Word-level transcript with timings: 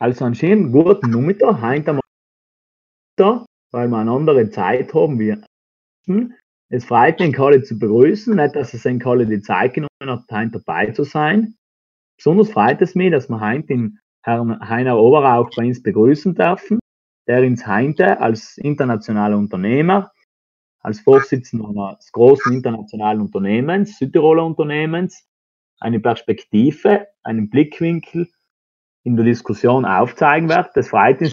Also 0.00 0.24
anscheinend 0.24 0.72
guten 0.72 1.10
Nummer, 1.10 1.60
heute 1.60 1.90
am 1.90 2.00
weil 3.72 3.88
wir 3.88 3.96
eine 3.96 4.12
andere 4.12 4.48
Zeit 4.48 4.94
haben 4.94 5.18
wie 5.18 5.36
es 6.70 6.84
freut 6.84 7.18
mich, 7.18 7.38
alle 7.38 7.62
zu 7.62 7.78
begrüßen, 7.78 8.36
nicht, 8.36 8.54
dass 8.54 8.74
es 8.74 8.82
sich 8.82 9.06
alle 9.06 9.26
die 9.26 9.40
Zeit 9.40 9.74
genommen 9.74 9.88
hat, 10.02 10.24
heute 10.30 10.50
dabei 10.52 10.92
zu 10.92 11.02
sein. 11.02 11.56
Besonders 12.16 12.50
freut 12.50 12.80
es 12.80 12.94
mich, 12.94 13.10
dass 13.10 13.28
wir 13.28 13.40
heute 13.40 13.66
den 13.66 13.98
Herrn 14.22 14.60
Heiner 14.68 14.98
Oberauch 14.98 15.50
bei 15.56 15.66
uns 15.66 15.82
begrüßen 15.82 16.34
dürfen, 16.34 16.78
der 17.26 17.42
uns 17.42 17.66
heute 17.66 18.20
als 18.20 18.56
internationaler 18.58 19.36
Unternehmer, 19.36 20.12
als 20.80 21.00
Vorsitzender 21.00 21.68
eines 21.68 22.12
großen 22.12 22.52
internationalen 22.52 23.20
Unternehmens, 23.20 23.98
Südtiroler 23.98 24.46
Unternehmens, 24.46 25.26
eine 25.80 26.00
Perspektive, 26.00 27.08
einen 27.22 27.50
Blickwinkel 27.50 28.28
in 29.08 29.16
der 29.16 29.24
Diskussion 29.24 29.86
aufzeigen 29.86 30.50
wird. 30.50 30.68
Das 30.74 30.88
freut 30.90 31.18
uns, 31.22 31.32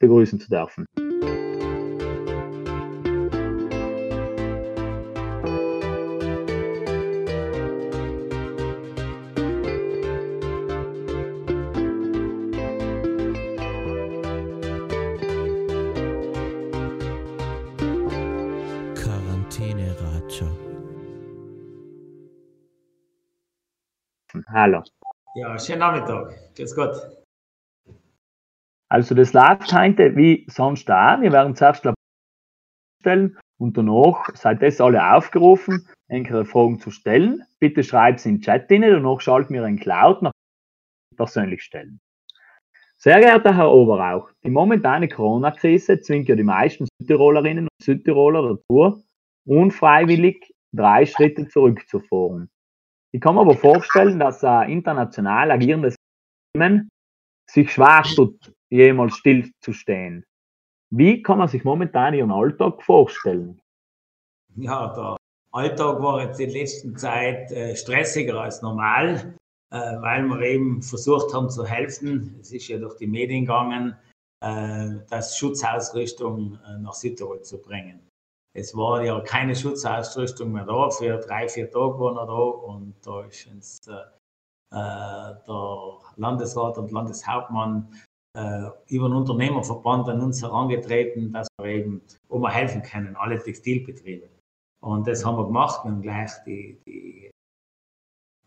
begrüßen 0.00 0.40
zu 0.40 0.48
dürfen. 0.48 0.86
Hallo. 24.48 24.82
Schönen 25.58 25.80
Nachmittag. 25.80 26.34
Grüß 26.56 26.74
Gott. 26.74 26.96
Also 28.88 29.14
das 29.14 29.32
läuft 29.32 29.72
heute 29.72 30.16
wie 30.16 30.46
sonst 30.48 30.90
auch. 30.90 31.20
Wir 31.20 31.32
werden 31.32 31.54
zuerst 31.54 31.86
stellen 33.00 33.38
und 33.58 33.76
danach 33.76 34.34
seid 34.34 34.62
ihr 34.62 34.80
alle 34.80 35.14
aufgerufen, 35.14 35.88
enkere 36.08 36.44
Fragen 36.44 36.80
zu 36.80 36.90
stellen. 36.90 37.42
Bitte 37.58 37.82
schreibt 37.82 38.24
in 38.26 38.36
den 38.36 38.42
Chat 38.42 38.70
rein, 38.70 38.82
danach 38.82 39.20
schalten 39.20 39.54
wir 39.54 39.64
einen 39.64 39.78
Cloud 39.78 40.22
nach 40.22 40.32
persönlich 41.16 41.62
stellen. 41.62 42.00
Sehr 42.96 43.20
geehrter 43.20 43.54
Herr 43.54 43.70
Oberauch, 43.70 44.30
die 44.42 44.50
momentane 44.50 45.08
Corona-Krise 45.08 46.00
zwingt 46.00 46.28
ja 46.28 46.36
die 46.36 46.42
meisten 46.42 46.86
Südtirolerinnen 46.98 47.64
und 47.64 47.84
Südtiroler 47.84 48.56
dazu, 48.56 49.04
unfreiwillig 49.46 50.54
drei 50.72 51.04
Schritte 51.04 51.46
zurückzufahren. 51.48 52.48
Ich 53.14 53.20
kann 53.20 53.36
mir 53.36 53.42
aber 53.42 53.56
vorstellen, 53.56 54.18
dass 54.18 54.42
ein 54.42 54.70
international 54.70 55.52
agierendes 55.52 55.94
Unternehmen 56.52 56.88
sich 57.48 57.72
schwer 57.72 58.02
tut, 58.02 58.52
jemals 58.70 59.14
stillzustehen. 59.18 60.24
Wie 60.90 61.22
kann 61.22 61.38
man 61.38 61.46
sich 61.46 61.62
momentan 61.62 62.14
Ihren 62.14 62.32
Alltag 62.32 62.82
vorstellen? 62.82 63.60
Ja, 64.56 64.92
der 64.92 65.16
Alltag 65.52 66.02
war 66.02 66.24
jetzt 66.24 66.40
in 66.40 66.50
letzter 66.50 66.92
Zeit 66.96 67.52
äh, 67.52 67.76
stressiger 67.76 68.40
als 68.40 68.62
normal, 68.62 69.36
äh, 69.70 69.76
weil 69.76 70.24
wir 70.24 70.40
eben 70.40 70.82
versucht 70.82 71.32
haben 71.32 71.50
zu 71.50 71.64
helfen. 71.64 72.36
Es 72.40 72.50
ist 72.50 72.66
ja 72.66 72.78
durch 72.78 72.96
die 72.96 73.06
Medien 73.06 73.42
gegangen, 73.42 73.96
äh, 74.40 74.88
das 75.08 75.38
Schutzausrüstung 75.38 76.58
nach 76.80 76.94
Südtirol 76.94 77.42
zu 77.42 77.62
bringen. 77.62 78.00
Es 78.56 78.76
war 78.76 79.04
ja 79.04 79.20
keine 79.20 79.56
Schutzausrüstung 79.56 80.52
mehr 80.52 80.64
da. 80.64 80.88
Für 80.90 81.18
drei, 81.18 81.48
vier 81.48 81.70
Tage 81.70 81.98
waren 81.98 82.14
wir 82.14 82.26
da 82.26 82.32
und 82.32 82.94
da 83.04 83.24
ist 83.24 83.46
uns 83.48 83.80
äh, 83.88 83.92
äh, 84.72 85.34
der 85.46 85.98
Landesrat 86.16 86.78
und 86.78 86.92
Landeshauptmann 86.92 87.92
äh, 88.36 88.68
über 88.86 89.08
den 89.08 89.16
Unternehmerverband 89.16 90.08
an 90.08 90.20
uns 90.20 90.40
herangetreten, 90.40 91.32
dass 91.32 91.48
wir 91.60 91.66
eben, 91.66 92.00
wo 92.28 92.38
wir 92.38 92.50
helfen 92.50 92.82
können, 92.82 93.16
alle 93.16 93.42
Textilbetriebe. 93.42 94.28
Und 94.80 95.08
das 95.08 95.24
haben 95.24 95.36
wir 95.36 95.46
gemacht. 95.46 95.84
Wir 95.84 95.90
haben 95.90 96.02
gleich 96.02 96.30
die, 96.46 96.78
die, 96.86 97.30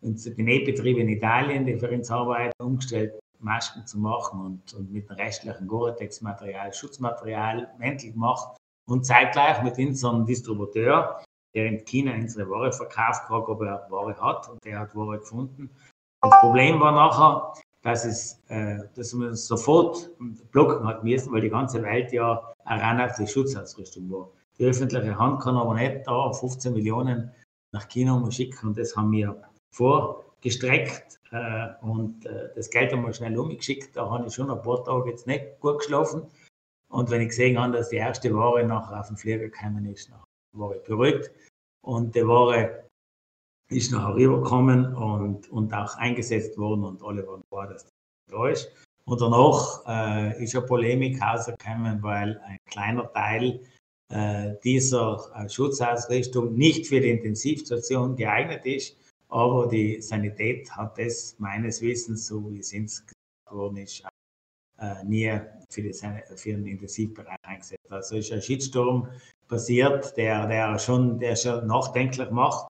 die 0.01 0.43
Nähbetriebe 0.43 1.01
in 1.01 1.09
Italien, 1.09 1.65
die 1.65 1.77
für 1.77 1.91
uns 1.91 2.09
arbeiten, 2.09 2.53
umgestellt, 2.61 3.19
Masken 3.39 3.85
zu 3.85 3.99
machen 3.99 4.39
und, 4.39 4.73
und 4.73 4.91
mit 4.91 5.09
dem 5.09 5.17
restlichen 5.17 5.67
Gore-Tex-Material, 5.67 6.73
Schutzmaterial, 6.73 7.73
Mäntel 7.77 8.13
gemacht 8.13 8.57
und 8.87 9.05
zeitgleich 9.05 9.61
mit 9.63 9.77
unserem 9.77 10.25
Distributeur, 10.25 11.21
der 11.53 11.65
in 11.65 11.85
China 11.85 12.13
unsere 12.13 12.49
Ware 12.49 12.71
verkauft, 12.71 13.23
gefragt, 13.23 13.49
ob 13.49 13.61
er 13.61 13.87
Ware 13.89 14.15
hat 14.19 14.49
und 14.49 14.63
der 14.63 14.79
hat 14.79 14.95
Ware 14.95 15.19
gefunden. 15.19 15.69
Das 16.21 16.39
Problem 16.39 16.79
war 16.79 16.91
nachher, 16.91 17.53
dass, 17.83 18.05
es, 18.05 18.41
äh, 18.47 18.79
dass 18.95 19.13
man 19.13 19.35
sofort 19.35 20.09
blocken 20.51 20.85
hat 20.85 21.03
müssen, 21.03 21.31
weil 21.31 21.41
die 21.41 21.49
ganze 21.49 21.81
Welt 21.83 22.11
ja 22.11 22.53
rein 22.65 22.99
auf 23.01 23.15
die 23.15 23.27
Schutzausrüstung 23.27 24.09
war. 24.11 24.29
Die 24.57 24.65
öffentliche 24.65 25.17
Hand 25.17 25.41
kann 25.41 25.55
aber 25.55 25.75
nicht 25.75 26.07
da 26.07 26.31
15 26.31 26.73
Millionen 26.73 27.31
nach 27.71 27.87
China 27.87 28.29
schicken 28.31 28.69
und 28.69 28.77
das 28.77 28.95
haben 28.95 29.11
wir 29.11 29.41
vorgestreckt 29.71 31.19
äh, 31.31 31.67
und 31.81 32.25
äh, 32.25 32.49
das 32.55 32.69
Geld 32.69 32.91
haben 32.91 33.05
wir 33.05 33.13
schnell 33.13 33.37
umgeschickt. 33.37 33.95
Da 33.95 34.09
habe 34.09 34.27
ich 34.27 34.33
schon 34.33 34.49
ein 34.49 34.61
paar 34.61 34.83
Tage 34.83 35.11
jetzt 35.11 35.27
nicht 35.27 35.59
gut 35.59 35.79
geschlafen. 35.79 36.23
Und 36.89 37.09
wenn 37.09 37.21
ich 37.21 37.29
gesehen 37.29 37.59
habe, 37.59 37.73
dass 37.73 37.89
die 37.89 37.97
erste 37.97 38.33
Ware 38.33 38.63
nachher 38.65 38.99
auf 38.99 39.07
den 39.07 39.17
Flieger 39.17 39.39
gekommen 39.39 39.85
ist, 39.85 40.11
war 40.53 40.75
ich 40.75 40.83
beruhigt. 40.83 41.31
Und 41.81 42.15
die 42.15 42.25
Ware 42.25 42.87
ist 43.69 43.91
nachher 43.91 44.15
rübergekommen 44.15 44.95
und, 44.95 45.49
und 45.49 45.73
auch 45.73 45.95
eingesetzt 45.95 46.57
worden 46.57 46.83
und 46.83 47.03
alle 47.03 47.27
waren 47.27 47.43
klar, 47.49 47.67
dass 47.67 47.83
das 47.83 47.91
da 48.31 48.47
ist. 48.47 48.71
Und 49.05 49.21
danach 49.21 49.83
äh, 49.87 50.43
ist 50.43 50.55
eine 50.55 50.65
Polemik 50.65 51.21
rausgekommen, 51.21 52.01
weil 52.03 52.39
ein 52.45 52.57
kleiner 52.65 53.11
Teil 53.13 53.61
äh, 54.09 54.55
dieser 54.63 55.31
äh, 55.35 55.49
Schutzausrüstung 55.49 56.53
nicht 56.55 56.87
für 56.87 56.99
die 56.99 57.11
Intensivstation 57.11 58.15
geeignet 58.15 58.65
ist, 58.65 58.97
aber 59.29 59.67
die 59.67 60.01
Sanität 60.01 60.69
hat 60.71 60.97
das 60.97 61.35
meines 61.39 61.81
Wissens, 61.81 62.27
so 62.27 62.51
wie 62.51 62.59
es 62.59 62.71
ins 62.71 63.05
worden 63.49 63.77
ist, 63.77 64.03
nie 65.05 65.39
für, 65.69 65.81
die, 65.81 65.93
für 65.93 66.51
den 66.51 66.65
Intensivbereich 66.65 67.37
eingesetzt. 67.43 67.91
Also 67.91 68.15
ist 68.15 68.31
ein 68.31 68.41
Shitstorm 68.41 69.09
passiert, 69.47 70.15
der, 70.17 70.47
der, 70.47 70.77
schon, 70.79 71.19
der 71.19 71.35
schon 71.35 71.67
nachdenklich 71.67 72.29
macht, 72.31 72.67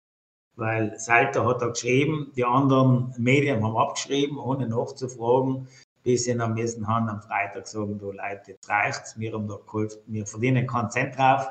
weil 0.56 0.98
Salter 1.00 1.46
hat 1.46 1.62
da 1.62 1.68
geschrieben, 1.68 2.32
die 2.36 2.46
anderen 2.46 3.14
Medien 3.18 3.64
haben 3.64 3.78
abgeschrieben, 3.78 4.38
ohne 4.38 4.68
nachzufragen, 4.68 5.68
bis 6.04 6.24
sie 6.26 6.36
dann 6.36 6.54
müssen 6.54 6.88
haben 6.88 7.10
am 7.10 7.22
Freitag 7.22 7.68
sagen, 7.68 8.00
du 8.00 8.12
Leute, 8.12 8.52
jetzt 8.52 8.70
reicht's, 8.70 9.20
wir 9.20 9.34
haben 9.34 9.48
da 9.48 9.56
geholfen, 9.56 10.02
wir 10.08 10.26
verdienen 10.26 10.66
keinen 10.66 10.90
Cent 10.90 11.18
drauf, 11.18 11.48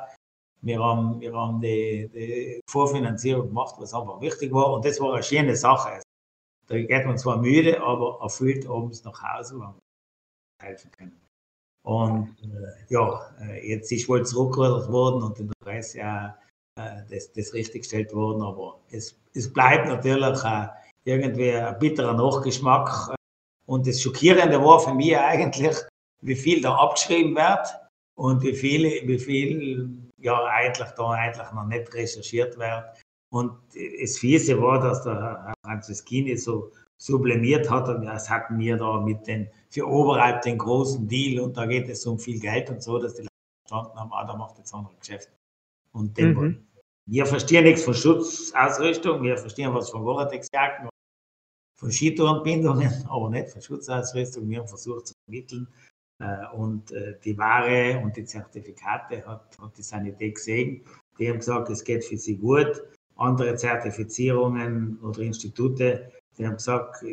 wir 0.61 0.79
haben, 0.79 1.19
wir 1.21 1.33
haben 1.33 1.61
die, 1.61 2.09
die 2.13 2.61
Vorfinanzierung 2.69 3.47
gemacht, 3.47 3.75
was 3.77 3.93
einfach 3.93 4.19
wichtig 4.19 4.51
war 4.51 4.73
und 4.73 4.85
das 4.85 4.99
war 4.99 5.13
eine 5.13 5.23
schöne 5.23 5.55
Sache. 5.55 6.01
Da 6.67 6.75
geht 6.75 7.05
man 7.05 7.17
zwar 7.17 7.37
müde, 7.37 7.81
aber 7.81 8.19
erfüllt 8.21 8.67
abends 8.67 9.03
nach 9.03 9.21
Hause, 9.21 9.59
helfen 10.59 10.91
können. 10.91 11.21
Und 11.83 12.35
äh, 12.43 12.93
ja, 12.93 13.21
äh, 13.41 13.65
jetzt 13.67 13.91
ist 13.91 14.09
wohl 14.09 14.25
zurückgerudert 14.25 14.91
worden 14.91 15.23
und 15.23 15.39
in 15.39 15.47
der 15.47 15.53
Presse 15.63 15.99
äh, 15.99 17.01
das, 17.09 17.31
das 17.31 17.53
richtiggestellt 17.53 18.13
worden, 18.13 18.41
aber 18.41 18.79
es, 18.91 19.17
es 19.33 19.51
bleibt 19.51 19.87
natürlich 19.87 20.43
äh, 20.43 20.67
irgendwie 21.05 21.53
ein 21.53 21.79
bitterer 21.79 22.13
Nachgeschmack. 22.13 23.15
Und 23.65 23.87
das 23.87 24.01
Schockierende 24.01 24.61
war 24.61 24.79
für 24.79 24.93
mich 24.93 25.17
eigentlich, 25.17 25.77
wie 26.21 26.35
viel 26.35 26.61
da 26.61 26.75
abgeschrieben 26.75 27.35
wird 27.35 27.67
und 28.15 28.41
wie 28.43 28.53
viel, 28.53 29.07
wie 29.07 29.19
viel 29.19 29.89
ja 30.19 30.43
eigentlich 30.45 30.89
da 30.89 31.11
eigentlich 31.11 31.51
noch 31.51 31.65
nicht 31.65 31.93
recherchiert 31.93 32.57
wird. 32.57 32.83
Und 33.29 33.51
das 34.01 34.17
Fiese 34.17 34.61
war, 34.61 34.79
dass 34.79 35.03
der 35.03 35.19
Herr 35.21 35.53
Franziskini 35.65 36.37
so 36.37 36.71
sublimiert 36.97 37.69
hat 37.69 37.87
und 37.89 38.05
das 38.05 38.29
hatten 38.29 38.57
wir 38.59 38.77
da 38.77 38.99
mit 38.99 39.27
den 39.27 39.49
für 39.69 39.87
oberhalb 39.87 40.41
den 40.41 40.57
großen 40.57 41.07
Deal 41.07 41.43
und 41.43 41.55
da 41.55 41.65
geht 41.65 41.87
es 41.89 42.05
um 42.05 42.17
viel 42.17 42.39
Geld 42.39 42.69
und 42.69 42.81
so, 42.81 42.97
dass 42.97 43.13
die 43.15 43.21
Leute 43.23 43.31
verstanden 43.67 43.99
haben, 43.99 44.11
ah, 44.13 44.25
da 44.25 44.35
macht 44.35 44.57
jetzt 44.57 44.73
andere 44.73 44.95
Geschäfte. 44.95 45.31
Und 45.91 46.17
dem 46.17 46.33
mhm. 46.33 46.67
wir 47.05 47.25
verstehen 47.25 47.65
nichts 47.65 47.83
von 47.83 47.93
Schutzausrüstung, 47.93 49.21
wir 49.23 49.37
verstehen 49.37 49.73
was 49.73 49.89
von 49.89 50.03
Gore-Tex-Jacken, 50.03 50.89
von 51.79 51.91
Skitourenbindungen, 51.91 53.05
aber 53.09 53.29
nicht 53.29 53.49
von 53.49 53.61
Schutzausrüstung. 53.61 54.49
Wir 54.49 54.59
haben 54.59 54.67
versucht 54.67 55.07
zu 55.07 55.13
vermitteln 55.25 55.67
äh, 56.19 56.47
und 56.55 56.91
äh, 56.91 57.19
die 57.23 57.37
Ware 57.37 58.01
und 58.03 58.17
die 58.17 58.25
Zertifikate 58.25 59.25
hat, 59.25 59.57
hat 59.59 59.77
die 59.77 59.83
Sanität 59.83 60.35
gesehen. 60.35 60.83
Die 61.19 61.29
haben 61.29 61.37
gesagt, 61.37 61.69
es 61.69 61.83
geht 61.83 62.03
für 62.03 62.17
sie 62.17 62.37
gut. 62.37 62.83
Andere 63.15 63.55
Zertifizierungen 63.55 64.99
oder 65.01 65.21
Institute 65.21 66.11
die 66.37 66.45
haben 66.45 66.55
gesagt, 66.55 67.03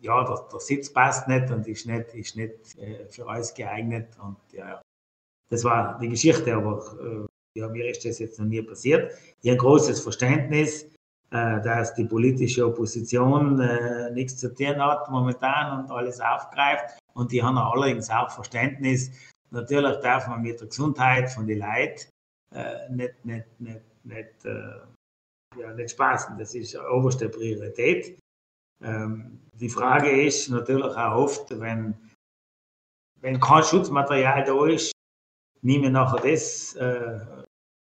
ja, 0.00 0.24
der, 0.24 0.48
der 0.52 0.60
Sitz 0.60 0.92
passt 0.92 1.28
nicht 1.28 1.50
und 1.50 1.66
ist 1.66 1.86
nicht, 1.86 2.14
ist 2.14 2.36
nicht 2.36 2.76
äh, 2.78 3.06
für 3.08 3.26
alles 3.26 3.54
geeignet. 3.54 4.08
Und 4.22 4.36
ja, 4.52 4.82
das 5.50 5.64
war 5.64 5.98
die 5.98 6.08
Geschichte, 6.08 6.54
aber 6.54 6.82
äh, 7.00 7.58
ja, 7.58 7.68
mir 7.68 7.88
ist 7.88 8.04
das 8.04 8.18
jetzt 8.18 8.38
noch 8.38 8.46
nie 8.46 8.62
passiert. 8.62 9.12
Ich 9.40 9.50
habe 9.50 9.56
ein 9.56 9.58
großes 9.58 10.00
Verständnis, 10.00 10.84
äh, 11.30 11.60
dass 11.62 11.94
die 11.94 12.04
politische 12.04 12.66
Opposition 12.66 13.60
äh, 13.60 14.10
nichts 14.10 14.36
zu 14.36 14.52
tun 14.52 14.76
hat 14.76 15.10
momentan 15.10 15.80
und 15.80 15.90
alles 15.90 16.20
aufgreift. 16.20 16.98
und 17.14 17.30
die 17.32 17.42
haben 17.42 17.56
allerdings 17.56 18.10
auch 18.10 18.30
Verständnis. 18.30 19.10
Natürlich 19.50 19.96
darf 19.98 20.26
man 20.26 20.42
mit 20.42 20.60
der 20.60 20.66
Gesundheit 20.66 21.30
von 21.30 21.46
den 21.46 21.60
Leuten 21.60 22.10
äh, 22.52 22.88
nicht, 22.90 23.24
nicht, 23.24 23.60
nicht, 23.60 24.04
nicht, 24.04 24.44
äh, 24.44 25.60
ja, 25.60 25.72
nicht 25.74 25.92
spaßen. 25.92 26.36
Das 26.38 26.54
ist 26.54 26.76
oberste 26.76 27.28
Priorität. 27.28 28.18
Ähm, 28.82 29.40
die 29.54 29.68
Frage 29.68 30.10
ist 30.10 30.48
natürlich 30.48 30.96
auch 30.96 31.16
oft, 31.16 31.60
wenn, 31.60 31.94
wenn 33.20 33.40
kein 33.40 33.62
Schutzmaterial 33.62 34.44
da 34.44 34.66
ist, 34.66 34.92
nehme 35.62 35.86
ich 35.86 35.92
nachher 35.92 36.20
das, 36.20 36.74
äh, 36.76 37.20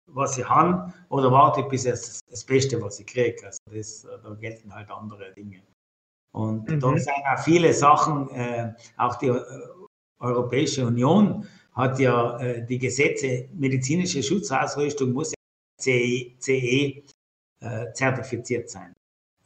was 0.07 0.37
ich 0.37 0.47
habe, 0.47 0.93
oder 1.09 1.31
warte 1.31 1.61
ich 1.61 1.67
bis 1.67 1.85
es 1.85 2.19
das 2.29 2.43
Beste, 2.43 2.81
was 2.81 2.99
ich 2.99 3.07
kriege. 3.07 3.45
Also 3.45 3.59
das, 3.71 4.07
da 4.23 4.33
gelten 4.33 4.73
halt 4.73 4.89
andere 4.89 5.31
Dinge. 5.33 5.61
Und 6.31 6.69
mhm. 6.69 6.79
da 6.79 6.97
sind 6.97 7.09
auch 7.09 7.43
viele 7.43 7.73
Sachen, 7.73 8.29
äh, 8.31 8.73
auch 8.97 9.15
die 9.15 9.27
äh, 9.27 9.41
Europäische 10.19 10.85
Union 10.85 11.47
hat 11.73 11.99
ja 11.99 12.37
äh, 12.39 12.65
die 12.65 12.77
Gesetze, 12.77 13.47
medizinische 13.53 14.21
Schutzausrüstung 14.21 15.13
muss 15.13 15.31
ja 15.31 15.35
CE, 15.79 16.35
CE 16.39 17.03
äh, 17.61 17.93
zertifiziert 17.93 18.69
sein. 18.69 18.93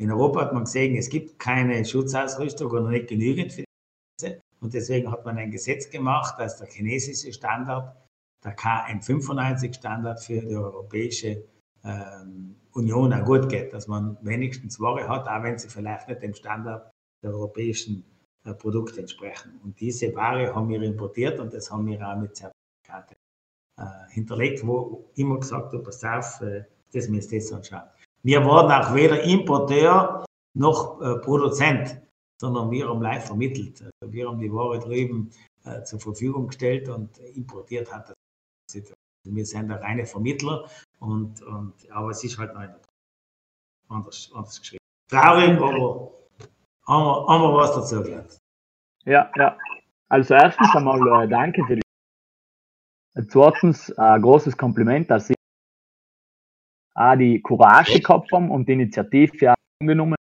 In 0.04 0.12
Europa 0.12 0.42
hat 0.42 0.54
man 0.54 0.66
gesehen, 0.66 0.98
es 0.98 1.08
gibt 1.08 1.40
keine 1.40 1.86
Schutzausrüstung 1.86 2.70
oder 2.70 2.90
nicht 2.90 3.08
genügend 3.08 3.54
für 3.54 3.64
diese. 4.20 4.42
Und 4.60 4.74
deswegen 4.74 5.10
hat 5.10 5.24
man 5.24 5.38
ein 5.38 5.50
Gesetz 5.50 5.90
gemacht, 5.90 6.38
dass 6.38 6.58
der 6.58 6.68
chinesische 6.68 7.32
Standard, 7.32 7.96
der 8.44 8.54
KN95-Standard 8.54 10.22
für 10.22 10.42
die 10.42 10.58
Europäische 10.58 11.46
ähm, 11.86 12.58
Union 12.74 13.14
auch 13.14 13.24
gut 13.24 13.48
geht, 13.48 13.72
dass 13.72 13.88
man 13.88 14.18
wenigstens 14.22 14.78
Ware 14.82 15.08
hat, 15.08 15.26
auch 15.26 15.42
wenn 15.42 15.58
sie 15.58 15.70
vielleicht 15.70 16.10
nicht 16.10 16.22
dem 16.22 16.34
Standard 16.34 16.92
der 17.24 17.32
europäischen 17.32 18.04
äh, 18.44 18.54
Produkte 18.54 19.00
entsprechen. 19.00 19.58
Und 19.64 19.80
diese 19.80 20.14
Ware 20.14 20.54
haben 20.54 20.68
wir 20.68 20.82
importiert 20.82 21.40
und 21.40 21.54
das 21.54 21.72
haben 21.72 21.86
wir 21.86 22.06
auch 22.06 22.18
mit 22.18 22.36
Zertifikaten 22.36 23.16
äh, 23.80 23.86
hinterlegt, 24.10 24.68
wo 24.68 25.10
immer 25.16 25.40
gesagt 25.40 25.72
wird, 25.72 25.86
pass 25.86 26.04
auf, 26.04 26.42
äh, 26.42 26.66
das 26.92 27.08
müsst 27.08 27.32
ihr 27.32 27.40
jetzt 27.40 27.54
anschauen. 27.54 27.88
Wir 28.24 28.46
waren 28.46 28.72
auch 28.72 28.96
weder 28.96 29.22
Importeur 29.24 30.25
noch 30.56 31.02
äh, 31.02 31.16
Produzent, 31.20 32.02
sondern 32.40 32.72
wir 32.72 32.88
haben 32.88 33.02
live 33.02 33.25
vermittelt. 33.25 33.81
Also 33.81 34.14
wir 34.14 34.28
haben 34.28 34.40
die 34.40 34.52
Ware 34.52 34.80
drüben 34.80 35.31
äh, 35.66 35.84
zur 35.84 36.00
Verfügung 36.00 36.48
gestellt 36.48 36.90
und 36.90 37.18
importiert 37.18 37.94
hat 37.94 38.10
das. 38.10 38.16
Wir 39.25 39.46
sind 39.46 39.70
der 39.70 39.81
reine 39.81 40.06
Vermittler 40.06 40.70
und, 41.00 41.42
und 41.44 41.74
aber 41.92 42.10
es 42.10 42.24
ist 42.24 42.38
halt 42.38 42.54
noch 42.54 42.62
anders, 43.88 44.31
anders 44.34 44.60
geschrieben. 44.60 44.84
Traurig, 45.10 45.58
aber 45.58 46.12
haben 46.88 47.06
wir, 47.06 47.28
haben 47.28 47.42
wir 47.44 47.54
was 47.56 47.76
dazu 47.76 48.04
gelernt. 48.04 48.38
Ja, 49.06 49.31
ja. 49.38 49.58
Also 50.10 50.34
erstens 50.34 50.76
einmal 50.76 51.24
äh, 51.24 51.28
danke 51.28 51.64
für 51.66 51.76
die. 51.78 51.81
Zweitens 53.30 53.92
ein 53.98 54.22
großes 54.22 54.58
Kompliment, 54.58 55.10
dass 55.10 55.28
Sie 55.28 55.36
auch 56.95 57.16
die 57.16 57.42
Courage 57.42 58.00
gehabt 58.00 58.31
haben 58.31 58.51
und 58.51 58.68
die 58.68 58.74
Initiative 58.74 59.54
angenommen 59.81 60.16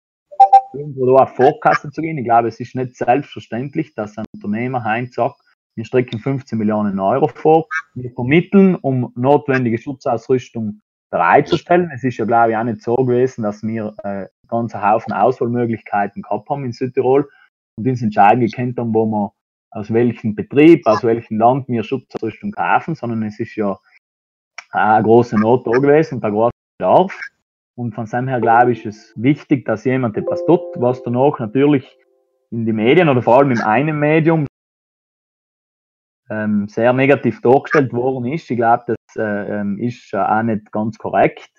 irgendwo 0.72 1.06
da 1.06 1.24
auf 1.24 1.34
Vorkasse 1.34 1.90
zu 1.90 2.00
gehen. 2.00 2.18
Ich 2.18 2.24
glaube, 2.24 2.48
es 2.48 2.60
ist 2.60 2.74
nicht 2.74 2.96
selbstverständlich, 2.96 3.94
dass 3.94 4.16
ein 4.16 4.24
Unternehmer 4.34 4.84
Heinz 4.84 5.14
sagt, 5.14 5.40
wir 5.76 5.84
strecken 5.84 6.18
15 6.18 6.58
Millionen 6.58 6.98
Euro 6.98 7.28
vor, 7.28 7.66
wir 7.94 8.10
vermitteln, 8.12 8.76
um 8.76 9.12
notwendige 9.16 9.78
Schutzausrüstung 9.78 10.80
bereitzustellen. 11.10 11.90
Es 11.94 12.04
ist 12.04 12.18
ja, 12.18 12.24
glaube 12.24 12.52
ich, 12.52 12.56
auch 12.56 12.64
nicht 12.64 12.82
so 12.82 12.94
gewesen, 12.96 13.42
dass 13.42 13.62
wir 13.62 13.94
äh, 14.04 14.26
ganzen 14.48 14.82
Haufen 14.82 15.12
Auswahlmöglichkeiten 15.12 16.22
gehabt 16.22 16.48
haben 16.48 16.64
in 16.64 16.72
Südtirol 16.72 17.28
und 17.76 17.88
uns 17.88 18.02
entscheiden 18.02 18.44
gekannt 18.44 18.78
haben, 18.78 18.94
wo 18.94 19.06
wir 19.06 19.32
aus 19.72 19.92
welchem 19.92 20.34
Betrieb, 20.34 20.86
aus 20.86 21.04
welchem 21.04 21.38
Land 21.38 21.68
wir 21.68 21.84
Schutzausrüstung 21.84 22.50
kaufen, 22.50 22.94
sondern 22.94 23.22
es 23.22 23.38
ist 23.38 23.54
ja 23.54 23.78
eine 24.72 25.04
große 25.04 25.38
Not 25.38 25.66
da 25.66 25.72
gewesen 25.72 26.16
und 26.16 26.24
ein 26.24 26.32
großer 26.32 26.50
Bedarf. 26.80 27.20
Und 27.76 27.94
von 27.94 28.06
dem 28.06 28.28
her, 28.28 28.40
glaube 28.40 28.72
ich, 28.72 28.84
ist 28.84 28.96
es 28.96 29.22
wichtig, 29.22 29.64
dass 29.64 29.84
jemand 29.84 30.16
etwas 30.16 30.44
tut, 30.46 30.60
was 30.76 31.02
danach 31.02 31.38
natürlich 31.38 31.86
in 32.50 32.66
die 32.66 32.72
Medien 32.72 33.08
oder 33.08 33.22
vor 33.22 33.38
allem 33.38 33.52
in 33.52 33.60
einem 33.60 33.98
Medium 33.98 34.46
ähm, 36.30 36.68
sehr 36.68 36.92
negativ 36.92 37.40
dargestellt 37.42 37.92
worden 37.92 38.24
ist. 38.26 38.50
Ich 38.50 38.56
glaube, 38.56 38.84
das 38.86 39.16
äh, 39.16 39.60
ähm, 39.60 39.78
ist 39.78 40.12
äh, 40.12 40.18
auch 40.18 40.42
nicht 40.42 40.72
ganz 40.72 40.98
korrekt. 40.98 41.50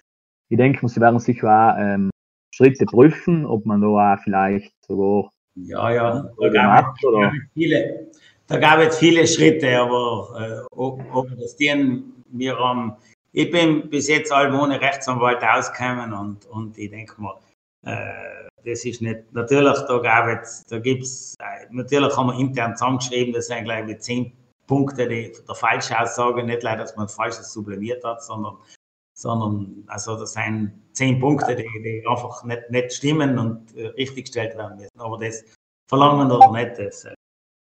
Ich 0.50 0.58
denke, 0.58 0.88
sie 0.88 1.00
werden 1.00 1.20
sicher 1.20 1.48
auch 1.48 1.80
ähm, 1.80 2.10
Schritte 2.54 2.86
prüfen, 2.86 3.46
ob 3.46 3.66
man 3.66 3.82
da 3.82 4.14
auch 4.14 4.20
vielleicht 4.24 4.74
sogar. 4.86 5.32
Ja, 5.56 5.92
ja, 5.92 6.30
da 6.40 6.50
gab, 6.50 6.96
es, 6.96 7.04
oder? 7.06 7.32
viele, 7.54 8.08
da 8.48 8.58
gab 8.58 8.80
es 8.80 8.98
viele 8.98 9.28
Schritte, 9.28 9.80
aber 9.80 10.36
äh, 10.40 10.76
ob, 10.76 11.02
ob 11.14 11.30
das 11.38 11.56
denen 11.58 12.24
wir 12.32 12.58
haben. 12.58 12.96
Ich 13.34 13.50
bin 13.50 13.90
bis 13.90 14.08
jetzt 14.08 14.32
allem 14.32 14.60
ohne 14.60 14.82
Rechtsanwalt 14.82 15.44
ausgekommen 15.44 16.14
und, 16.14 16.46
und 16.48 16.78
ich 16.78 16.90
denke 16.90 17.22
mal, 17.22 17.40
äh, 17.84 18.48
das 18.66 18.86
ist 18.86 19.02
nicht, 19.02 19.32
natürlich, 19.34 19.78
da 19.88 19.98
gab 20.00 20.28
es, 20.28 20.64
da 20.68 20.80
gibt's, 20.80 21.36
äh, 21.40 21.66
natürlich 21.72 22.16
haben 22.16 22.28
wir 22.28 22.40
intern 22.40 22.76
zusammengeschrieben, 22.76 23.34
das 23.34 23.48
sind 23.48 23.64
gleich 23.64 23.86
mit 23.86 24.04
zehn 24.04 24.34
Punkte 24.68 25.08
die, 25.08 25.34
der 25.48 25.56
Falschaussage, 25.56 26.44
nicht 26.44 26.64
leider, 26.64 26.84
dass 26.84 26.96
man 26.96 27.08
Falsches 27.08 27.52
sublimiert 27.54 28.04
hat, 28.04 28.24
sondern, 28.24 28.58
sondern 29.14 29.84
also 29.88 30.18
das 30.18 30.34
sind 30.34 30.74
zehn 30.94 31.20
Punkte, 31.20 31.56
die, 31.56 31.68
die 31.84 32.04
einfach 32.08 32.44
nicht, 32.44 32.70
nicht 32.70 32.94
stimmen 32.94 33.40
und 33.40 33.76
äh, 33.76 33.88
richtig 33.88 34.26
gestellt 34.26 34.58
werden 34.58 34.78
müssen. 34.78 35.00
Aber 35.00 35.18
das 35.18 35.44
verlangen 35.88 36.28
wir 36.28 36.38
doch 36.38 36.52
nicht. 36.52 36.78
Das, 36.78 37.06
äh, 37.06 37.14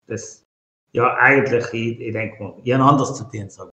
das, 0.07 0.43
ja, 0.91 1.15
eigentlich, 1.15 1.65
ich, 1.73 1.99
ich 1.99 2.13
denke 2.13 2.43
mal, 2.43 2.55
ich 2.63 2.75
anders 2.75 3.15
zu 3.15 3.23
tun 3.23 3.49
sagen. 3.49 3.69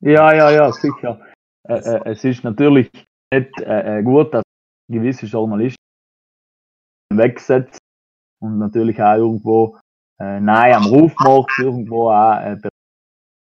Ja, 0.00 0.32
ja, 0.32 0.50
ja, 0.50 0.72
sicher. 0.72 1.20
Äh, 1.68 1.74
äh, 1.74 2.00
es 2.10 2.24
ist 2.24 2.44
natürlich 2.44 2.90
nicht 3.32 3.60
äh, 3.60 4.02
gut, 4.02 4.32
dass 4.34 4.42
gewisse 4.88 5.26
Journalisten 5.26 5.76
wegsetzen 7.12 7.80
und 8.40 8.58
natürlich 8.58 9.02
auch 9.02 9.16
irgendwo 9.16 9.78
äh, 10.20 10.40
nahe 10.40 10.76
am 10.76 10.86
Rufmarkt 10.86 11.58
irgendwo 11.58 12.10
auch 12.10 12.40
äh, 12.40 12.58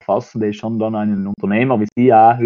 fassen, 0.05 0.40
das 0.40 0.50
ist 0.50 0.56
schon 0.56 0.78
dann 0.78 0.94
einen 0.94 1.26
Unternehmer 1.26 1.81
wie 1.81 1.88
Sie 1.96 2.12
auch 2.12 2.38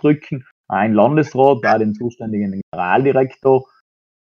drücken, 0.00 0.44
ein 0.68 0.94
Landesrat, 0.94 1.64
auch 1.64 1.78
den 1.78 1.94
zuständigen 1.94 2.60
Generaldirektor, 2.72 3.64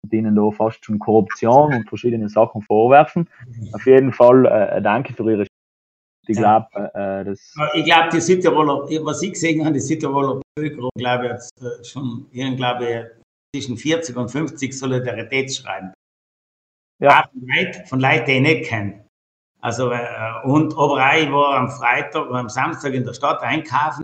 und 0.04 0.14
ihnen 0.14 0.36
da 0.36 0.50
fast 0.52 0.84
schon 0.84 1.00
Korruption 1.00 1.74
und 1.74 1.88
verschiedene 1.88 2.28
Sachen 2.28 2.62
vorwerfen. 2.62 3.30
Auf 3.74 3.86
jeden 3.86 4.12
Fall 4.12 4.46
äh, 4.46 4.82
danke 4.82 5.14
für 5.14 5.32
Ihre 5.32 5.46
ich 6.32 6.38
glaube, 6.38 6.68
äh, 6.94 7.26
das. 7.26 7.54
Ich 7.74 7.86
glaube, 7.86 8.10
die 8.14 8.22
Südtiroler, 8.22 9.06
was 9.06 9.22
ich 9.22 9.34
gesehen 9.34 9.64
habe, 9.64 9.74
die 9.74 9.80
Südtiroler 9.80 10.42
Bevölkerung, 10.56 10.92
glaube 10.98 11.26
ich, 11.26 11.32
jetzt 11.32 11.62
äh, 11.62 11.84
schon 11.84 12.28
ihren, 12.32 12.56
glaube 12.56 12.86
ich, 13.54 13.62
zwischen 13.62 13.78
40 13.78 14.16
und 14.16 14.30
50 14.30 14.78
Solidaritätsschreiben. 14.78 15.94
Ja. 17.00 17.30
Von 17.32 17.48
Leuten, 17.48 17.86
von 17.88 18.00
Leuten, 18.00 18.26
die 18.26 18.32
ich 18.34 18.42
nicht 18.42 18.70
kenne. 18.70 19.06
Also, 19.62 19.92
äh, 19.92 20.08
und 20.44 20.74
aber 20.74 21.10
auch, 21.10 21.16
ich 21.16 21.32
war 21.32 21.58
am 21.58 21.70
Freitag, 21.70 22.30
am 22.32 22.50
Samstag 22.50 22.94
in 22.94 23.06
der 23.06 23.14
Stadt 23.14 23.42
einkaufen 23.42 24.02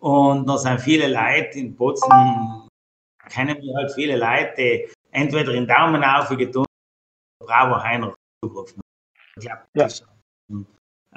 und 0.00 0.46
da 0.48 0.58
sind 0.58 0.80
viele 0.80 1.08
Leute 1.08 1.58
in 1.58 1.74
Bozen, 1.74 2.68
kennen 3.28 3.60
wir 3.60 3.76
halt 3.76 3.92
viele 3.92 4.16
Leute, 4.16 4.54
die 4.56 4.88
entweder 5.10 5.52
den 5.52 5.66
Daumen 5.66 6.02
auf 6.02 6.28
getan 6.30 6.64
oder 7.40 7.46
Bravo 7.46 7.82
Heiner 7.82 8.14
zugerufen 8.42 8.80
Ich 9.36 9.44
glaube, 9.44 9.62
ja. 9.74 9.84
das 9.84 10.00
ist 10.00 10.06
äh, 10.50 10.64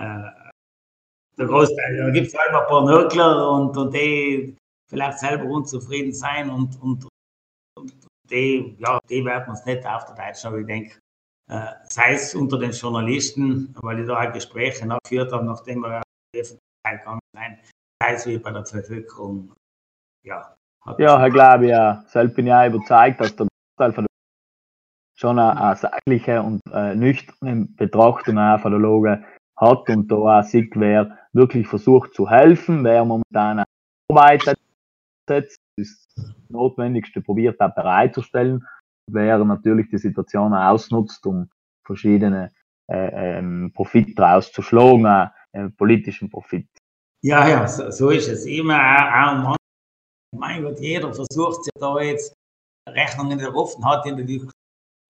der 0.01 1.47
Großteil. 1.47 1.97
Da 1.97 2.09
gibt 2.09 2.27
es 2.27 2.37
halt 2.37 2.53
ein 2.53 2.67
paar 2.67 2.85
Nörgler 2.85 3.51
und, 3.51 3.77
und 3.77 3.93
die 3.93 4.57
vielleicht 4.89 5.19
selber 5.19 5.45
unzufrieden 5.45 6.13
sein 6.13 6.49
und, 6.49 6.81
und, 6.81 7.07
und 7.77 7.93
die, 8.29 8.75
ja, 8.79 8.99
die 9.09 9.23
werden 9.25 9.49
uns 9.49 9.65
nicht 9.65 9.85
auf 9.85 10.05
der 10.05 10.15
Deutschen, 10.15 10.47
aber 10.47 10.59
ich 10.59 10.67
denke, 10.67 10.99
äh, 11.49 11.67
sei 11.83 12.13
es 12.13 12.35
unter 12.35 12.57
den 12.59 12.71
Journalisten, 12.71 13.75
weil 13.81 13.99
ich 13.99 14.07
da 14.07 14.19
halt 14.19 14.33
Gespräche 14.33 14.87
geführt 15.03 15.31
habe, 15.31 15.45
nachdem 15.45 15.81
wir 15.81 16.01
Öffentlichkeit 16.33 16.99
gegangen 16.99 17.19
sind, 17.35 17.57
sei 18.01 18.13
es 18.13 18.25
wie 18.25 18.37
bei 18.37 18.51
der 18.51 18.61
Bevölkerung. 18.61 19.53
Ja, 20.25 20.55
ja 20.97 21.25
ich 21.25 21.33
glaube 21.33 21.67
ja, 21.67 22.03
selbst 22.07 22.35
bin 22.35 22.47
ich 22.47 22.53
auch 22.53 22.67
überzeugt, 22.67 23.19
dass 23.19 23.35
der 23.35 23.47
Großteil 23.47 23.93
von 23.93 24.05
der 24.05 24.11
schon 25.17 25.39
eine, 25.39 25.61
eine 25.61 25.75
sachliche 25.75 26.41
und 26.41 26.61
äh, 26.71 26.95
nüchterne 26.95 27.67
Betrachtung 27.77 28.35
von 28.59 28.71
der 28.71 28.79
Loge 28.79 29.23
hat 29.61 29.89
und 29.89 30.11
da 30.11 30.15
auch 30.15 30.43
sieht, 30.43 30.73
wer 30.75 31.17
wirklich 31.31 31.67
versucht 31.67 32.13
zu 32.13 32.29
helfen, 32.29 32.83
wer 32.83 33.05
momentan 33.05 33.63
arbeitet, 34.09 34.59
das 35.27 35.57
Notwendigste 36.49 37.21
probiert 37.21 37.61
auch 37.61 37.73
bereitzustellen 37.73 38.65
wer 39.13 39.37
natürlich 39.43 39.89
die 39.89 39.97
Situation 39.97 40.53
ausnutzt, 40.53 41.25
um 41.25 41.49
verschiedene 41.85 42.51
äh, 42.89 43.37
ähm, 43.39 43.71
Profit 43.73 44.17
daraus 44.17 44.51
zu 44.51 44.61
schlagen, 44.61 45.29
äh, 45.53 45.69
politischen 45.69 46.29
Profit. 46.29 46.67
Ja, 47.23 47.47
ja, 47.47 47.67
so, 47.67 47.91
so 47.91 48.09
ist 48.09 48.27
es. 48.27 48.45
Immer 48.45 48.75
auch, 48.75 49.51
auch 49.51 49.55
mein 50.35 50.63
Gott, 50.63 50.79
jeder 50.79 51.13
versucht 51.13 51.65
sich 51.65 51.73
da 51.79 51.99
jetzt 51.99 52.33
Rechnungen 52.89 53.37
der 53.37 53.55
offen 53.55 53.85
hat 53.85 54.05
in 54.05 54.17
der 54.17 54.25
Diskussion 54.25 54.53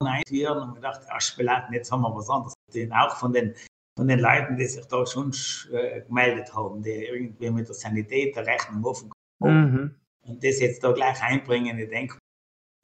einführen 0.01 0.71
und 0.71 0.83
ach, 0.83 1.21
Spelaten, 1.21 1.73
jetzt 1.73 1.91
haben 1.91 2.01
wir 2.01 2.13
was 2.13 2.29
anderes. 2.29 2.53
Auch 2.91 3.15
von 3.15 3.31
den 3.31 3.53
von 4.01 4.07
den 4.07 4.19
Leuten, 4.19 4.57
die 4.57 4.65
sich 4.65 4.83
da 4.87 5.05
schon 5.05 5.31
äh, 5.71 6.01
gemeldet 6.01 6.51
haben, 6.55 6.81
die 6.81 7.05
irgendwie 7.05 7.51
mit 7.51 7.67
der 7.67 7.75
Sanität 7.75 8.35
der 8.35 8.47
Rechnung 8.47 8.83
offen 8.83 9.11
haben. 9.39 9.61
Mhm. 9.61 9.95
Und 10.23 10.43
das 10.43 10.59
jetzt 10.59 10.83
da 10.83 10.91
gleich 10.91 11.21
einbringen, 11.21 11.77
ich 11.77 11.87
denke, 11.87 12.17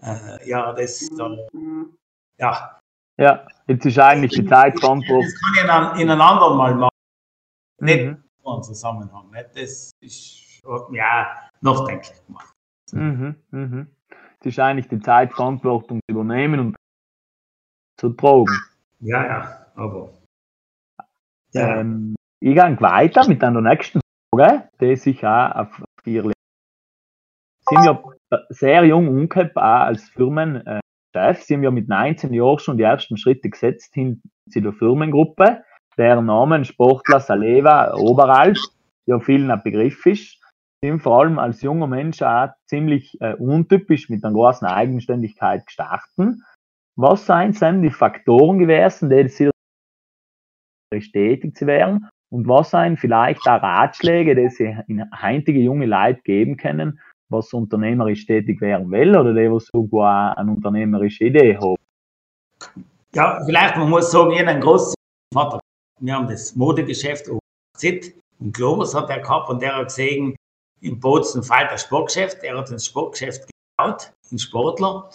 äh, 0.04 0.48
ja, 0.48 0.72
das 0.74 1.10
da, 1.18 1.36
ja. 2.38 2.80
Ja, 3.18 3.48
jetzt 3.66 3.84
ist 3.88 3.98
eigentlich 3.98 4.34
die 4.34 4.46
Zeit 4.46 4.80
verantwortlich. 4.80 5.34
Das 5.34 5.42
kann 5.42 5.54
ich 5.56 5.64
in, 5.64 5.70
einem, 5.72 6.00
in 6.02 6.10
einem 6.12 6.22
anderen 6.22 6.56
Mal 6.56 6.76
machen. 6.76 6.96
Nicht 7.82 8.06
mhm. 8.06 8.24
im 8.46 8.62
Zusammenhang. 8.62 9.32
Nicht? 9.32 9.50
Das 9.56 9.90
ist 10.00 10.62
ja 10.92 11.36
nachdenklich 11.62 12.24
gemacht. 12.28 12.54
Mhm, 12.92 13.36
mhm. 13.50 13.88
Es 14.40 14.46
ist 14.46 14.60
eigentlich 14.60 14.88
die 14.88 15.00
Zeit, 15.00 15.34
Verantwortung 15.34 16.00
zu 16.08 16.12
übernehmen 16.14 16.60
und 16.60 16.76
zu 18.00 18.10
tragen. 18.10 18.56
Ja, 19.00 19.26
ja, 19.26 19.66
aber. 19.74 20.17
Ja. 21.58 21.80
Ähm, 21.80 22.16
ich 22.40 22.54
gehe 22.54 22.82
weiter 22.82 23.28
mit 23.28 23.44
einer 23.44 23.62
nächsten 23.62 24.00
Frage, 24.34 24.70
die 24.80 24.96
sich 24.96 25.26
auch 25.26 25.56
auf 25.56 25.84
vier 26.04 26.24
Sie 26.24 27.76
sind 27.76 27.84
ja 27.84 28.02
sehr 28.50 28.86
jung 28.86 29.10
umgekehrt, 29.10 29.58
auch 29.58 29.62
als 29.62 30.08
Firmenchef. 30.10 30.80
Sie 31.42 31.54
haben 31.54 31.64
ja 31.64 31.72
mit 31.72 31.90
19 31.90 32.34
Jahren 32.34 32.60
schon 32.60 32.78
die 32.78 32.84
ersten 32.84 33.18
Schritte 33.18 33.50
gesetzt 33.50 33.94
hin 33.94 34.22
zu 34.50 34.62
der 34.62 34.72
Firmengruppe, 34.72 35.64
deren 35.98 36.28
Namen 36.28 36.64
Sportler 36.64 37.20
Saleva 37.20 37.94
Oberalp 37.96 38.58
ja 39.06 39.20
vielen 39.20 39.52
ein 39.52 39.64
Begriff 39.64 40.06
ist 40.06 40.38
sind 40.84 41.02
vor 41.02 41.20
allem 41.20 41.40
als 41.40 41.62
junger 41.62 41.88
Mensch 41.88 42.22
auch 42.22 42.50
ziemlich 42.66 43.20
äh, 43.22 43.34
untypisch 43.34 44.10
mit 44.10 44.24
einer 44.24 44.34
großen 44.34 44.68
Eigenständigkeit 44.68 45.66
gestartet. 45.66 46.36
Was 46.96 47.26
seien 47.26 47.54
denn 47.54 47.82
die 47.82 47.90
Faktoren 47.90 48.60
gewesen, 48.60 49.10
die 49.10 49.28
sie 49.28 49.50
bestätigt 50.90 51.60
werden? 51.66 52.08
Und 52.30 52.48
was 52.48 52.72
seien 52.72 52.98
vielleicht 52.98 53.48
auch 53.48 53.62
Ratschläge, 53.62 54.36
die 54.36 54.50
sie 54.50 54.78
in 54.88 55.04
heutige 55.22 55.60
junge 55.60 55.86
Leute 55.86 56.22
geben 56.24 56.58
können, 56.58 57.00
was 57.30 57.54
unternehmerisch 57.54 58.26
tätig 58.26 58.62
werden 58.62 58.92
will 58.92 59.16
oder 59.16 59.34
die, 59.34 59.50
die 59.50 59.60
sogar 59.60 60.38
eine 60.38 60.52
unternehmerische 60.52 61.26
Idee 61.26 61.58
haben? 61.58 61.78
Ja, 63.14 63.42
vielleicht, 63.46 63.78
man 63.78 63.90
muss 63.90 64.12
sagen, 64.12 64.32
ich 64.32 64.46
einen 64.46 64.62
großen 64.62 64.94
Vater. 65.34 65.60
Wir 66.00 66.14
haben 66.14 66.28
das 66.28 66.56
Modegeschäft 66.56 67.30
Z 67.76 68.14
und 68.40 68.54
Globus 68.54 68.94
hat 68.94 69.10
er 69.10 69.20
gehabt 69.20 69.50
und 69.50 69.62
der 69.62 69.76
hat 69.76 69.88
gesehen, 69.88 70.36
in 70.82 71.00
Bozen 71.00 71.44
fällt 71.44 71.72
das 71.72 71.84
Sportgeschäft. 71.84 72.44
Er 72.44 72.58
hat 72.58 72.70
ein 72.70 72.80
Sportgeschäft 72.80 73.50
gebaut, 73.78 74.14
ein 74.32 74.38
Sportler. 74.38 75.10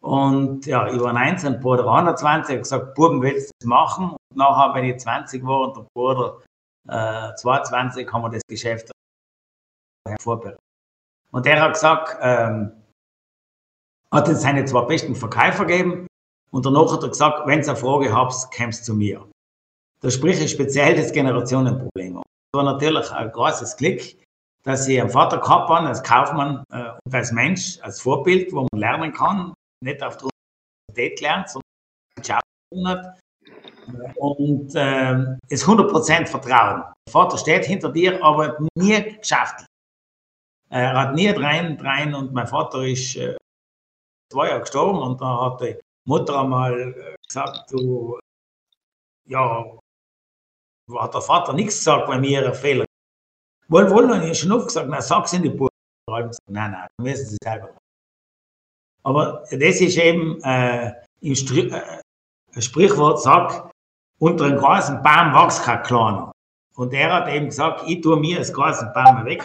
Und 0.00 0.66
ja, 0.66 0.92
ich 0.92 1.00
war 1.00 1.12
19, 1.12 1.60
Bruder 1.60 1.86
21, 1.86 2.54
hat 2.54 2.62
gesagt, 2.62 2.94
Buben, 2.94 3.22
willst 3.22 3.50
du 3.50 3.52
das 3.60 3.66
machen? 3.66 4.16
Nachher, 4.34 4.74
wenn 4.74 4.84
ich 4.84 4.98
20 4.98 5.44
war 5.44 5.60
und 5.68 5.76
der 5.76 5.86
Bruder 5.94 6.42
äh, 6.88 7.34
22, 7.34 8.12
haben 8.12 8.22
wir 8.22 8.30
das 8.30 8.42
Geschäft 8.48 8.90
vorbereitet. 10.20 10.60
Und 11.30 11.46
er 11.46 11.60
hat 11.60 11.72
gesagt, 11.74 12.18
ähm, 12.20 12.72
hat 14.12 14.28
uns 14.28 14.42
seine 14.42 14.64
zwei 14.64 14.82
besten 14.82 15.14
Verkäufer 15.14 15.64
gegeben. 15.64 16.06
Und 16.50 16.66
danach 16.66 16.92
hat 16.92 17.02
er 17.02 17.08
gesagt, 17.08 17.46
wenn 17.46 17.60
ihr 17.60 17.68
eine 17.68 17.76
Frage 17.76 18.12
habt, 18.14 18.34
kommst 18.54 18.84
zu 18.84 18.94
mir. 18.94 19.26
Da 20.00 20.10
spreche 20.10 20.44
ich 20.44 20.50
speziell 20.50 20.96
das 20.96 21.12
Generationenproblem. 21.12 22.14
Das 22.14 22.22
war 22.52 22.64
natürlich 22.64 23.10
ein 23.10 23.32
großes 23.32 23.76
Glück, 23.76 24.02
dass 24.64 24.86
ich 24.86 25.00
einen 25.00 25.08
Vater 25.08 25.38
gehabt 25.38 25.70
habe, 25.70 25.88
als 25.88 26.02
Kaufmann 26.02 26.62
äh, 26.70 26.90
und 27.04 27.14
als 27.14 27.32
Mensch, 27.32 27.78
als 27.80 28.00
Vorbild, 28.00 28.52
wo 28.52 28.66
man 28.70 28.80
lernen 28.80 29.12
kann, 29.12 29.54
nicht 29.82 30.02
auf 30.02 30.18
der 30.18 30.28
Universität 30.90 31.20
lernt, 31.20 31.48
sondern 31.48 32.86
hat. 32.86 33.21
Und 34.16 34.74
äh, 34.74 35.36
ist 35.48 35.66
100% 35.66 36.26
Vertrauen. 36.26 36.82
Der 37.06 37.12
Vater 37.12 37.38
steht 37.38 37.64
hinter 37.64 37.90
dir, 37.90 38.22
aber 38.22 38.58
nie 38.74 39.18
geschafft. 39.18 39.66
Er 40.70 40.94
hat 40.98 41.14
nie 41.14 41.28
rein, 41.28 41.78
rein 41.80 42.14
und 42.14 42.32
mein 42.32 42.46
Vater 42.46 42.82
ist 42.84 43.16
äh, 43.16 43.36
zwei 44.32 44.48
Jahre 44.48 44.60
gestorben 44.60 45.00
und 45.00 45.20
dann 45.20 45.40
hat 45.40 45.60
die 45.60 45.76
Mutter 46.06 46.40
einmal 46.40 46.94
äh, 46.94 47.14
gesagt, 47.26 47.70
du, 47.70 48.18
ja, 49.26 49.78
hat 50.94 51.14
der 51.14 51.20
Vater 51.20 51.52
nichts 51.52 51.78
gesagt, 51.78 52.08
wenn 52.08 52.20
mir 52.22 52.46
ein 52.46 52.54
Fehler 52.54 52.84
wollen, 53.68 53.90
wollen, 53.90 54.10
und 54.10 54.22
ich 54.22 54.38
schon 54.38 54.52
oft 54.52 54.68
gesagt, 54.68 54.88
na, 54.88 55.00
sag's 55.00 55.32
in 55.32 55.42
die 55.42 55.50
Buch. 55.50 55.68
Nein, 56.08 56.30
nein, 56.46 56.72
dann 56.72 56.88
müssen 56.98 57.26
sie 57.26 57.36
selber. 57.42 57.76
Aber 59.02 59.44
das 59.50 59.80
ist 59.80 59.98
eben 59.98 60.42
äh, 60.42 60.92
im 61.20 61.34
Stri 61.34 61.68
äh, 61.70 62.60
Sprichwort, 62.60 63.22
sagt, 63.22 63.71
unter 64.22 64.44
einem 64.44 64.58
großen 64.58 65.02
Baum 65.02 65.34
wächst 65.34 65.64
kein 65.64 65.82
kleiner. 65.82 66.30
Und 66.76 66.94
er 66.94 67.12
hat 67.12 67.28
eben 67.28 67.46
gesagt, 67.46 67.82
ich 67.88 68.00
tue 68.02 68.16
mir 68.16 68.38
das 68.38 68.52
große 68.52 68.92
Baum 68.94 69.24
weg, 69.24 69.44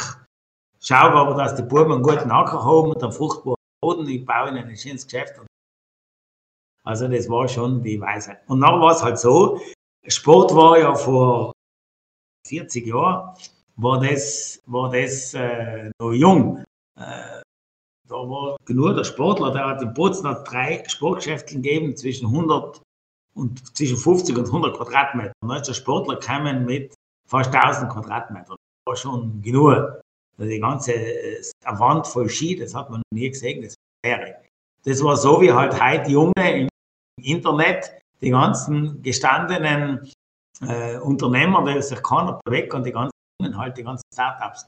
schaue 0.80 1.14
aber, 1.14 1.34
dass 1.34 1.56
die 1.56 1.64
Buben 1.64 1.94
einen 1.94 2.04
guten 2.04 2.30
Acker 2.30 2.64
haben 2.64 2.92
und 2.92 3.02
einen 3.02 3.12
fruchtbaren 3.12 3.58
Boden, 3.82 4.08
ich 4.08 4.24
baue 4.24 4.50
ihnen 4.50 4.68
ein 4.68 4.78
schönes 4.78 5.06
Geschäft. 5.06 5.42
Also 6.84 7.08
das 7.08 7.28
war 7.28 7.48
schon 7.48 7.82
die 7.82 8.00
Weise. 8.00 8.38
Und 8.46 8.62
dann 8.62 8.80
war 8.80 8.92
es 8.92 9.04
halt 9.04 9.18
so, 9.18 9.60
Sport 10.08 10.56
war 10.56 10.78
ja 10.78 10.94
vor 10.94 11.52
40 12.48 12.86
Jahren, 12.86 13.36
war 13.78 14.00
das, 14.00 14.62
war 14.68 14.92
das 14.92 15.34
äh, 15.34 15.90
noch 16.00 16.14
jung. 16.14 16.64
Äh, 16.96 17.42
da 18.08 18.16
war 18.16 18.56
genug 18.64 18.96
der 18.96 19.04
Sportler, 19.04 19.52
der 19.52 19.66
hat 19.66 19.82
in 19.82 19.94
Bozen 19.94 20.24
drei 20.46 20.84
Sportgeschäfte 20.88 21.56
gegeben, 21.56 21.98
zwischen 21.98 22.28
100 22.28 22.80
und 23.38 23.76
zwischen 23.76 23.98
50 23.98 24.38
und 24.38 24.46
100 24.46 24.76
Quadratmeter. 24.76 25.34
Und 25.44 25.52
als 25.52 25.76
Sportler 25.76 26.18
kamen 26.18 26.66
mit 26.66 26.94
fast 27.28 27.54
1000 27.54 27.92
Quadratmetern. 27.92 28.56
Das 28.56 28.88
war 28.88 28.96
schon 28.96 29.42
genug. 29.42 30.02
Also 30.38 30.52
die 30.52 30.60
ganze 30.60 30.94
äh, 30.94 31.42
Wand 31.66 32.06
voll 32.06 32.30
Ski, 32.30 32.56
das 32.56 32.76
hat 32.76 32.90
man 32.90 33.00
noch 33.00 33.18
nie 33.18 33.30
gesehen, 33.30 33.62
das 33.64 33.76
wäre. 34.04 34.36
Das 34.84 35.04
war 35.04 35.18
so 35.18 35.42
wie 35.42 35.52
halt 35.52 35.82
heute 35.82 36.12
Junge 36.12 36.62
im 36.62 36.70
Internet, 37.22 37.92
die 38.22 38.30
ganzen 38.30 39.02
gestandenen 39.02 40.12
äh, 40.62 40.98
Unternehmer, 40.98 41.66
die 41.66 41.82
sich 41.82 42.02
keiner 42.04 42.40
bewegt 42.46 42.74
und 42.74 42.86
die 42.86 42.92
ganzen 42.92 43.12
halt 43.58 43.78
die 43.78 43.84
ganzen 43.84 44.04
Startups. 44.14 44.66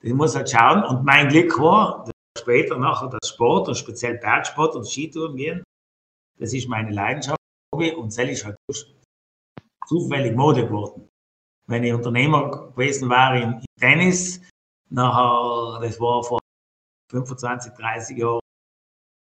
Ich 0.00 0.12
muss 0.12 0.34
halt 0.34 0.50
schauen. 0.50 0.82
Und 0.84 1.04
mein 1.04 1.28
Glück 1.28 1.58
war, 1.60 2.08
später 2.38 2.76
nachher 2.76 3.08
das 3.08 3.30
Sport 3.30 3.68
und 3.68 3.76
speziell 3.76 4.18
Bergsport 4.18 4.74
und 4.74 4.84
Skitouren 4.84 5.36
gehen. 5.36 5.62
Das 6.42 6.52
ist 6.52 6.68
meine 6.68 6.90
Leidenschaft. 6.90 7.38
Und 7.72 8.18
das 8.18 8.18
ist 8.18 8.44
halt 8.44 8.56
zufällig 9.86 10.34
Mode 10.34 10.66
geworden. 10.66 11.08
Wenn 11.68 11.84
ich 11.84 11.94
Unternehmer 11.94 12.72
gewesen 12.72 13.08
wäre 13.08 13.40
im 13.40 13.64
Tennis, 13.78 14.40
nachher, 14.90 15.78
das 15.80 16.00
war 16.00 16.24
vor 16.24 16.40
25, 17.12 17.74
30 17.74 18.18
Jahren 18.18 18.40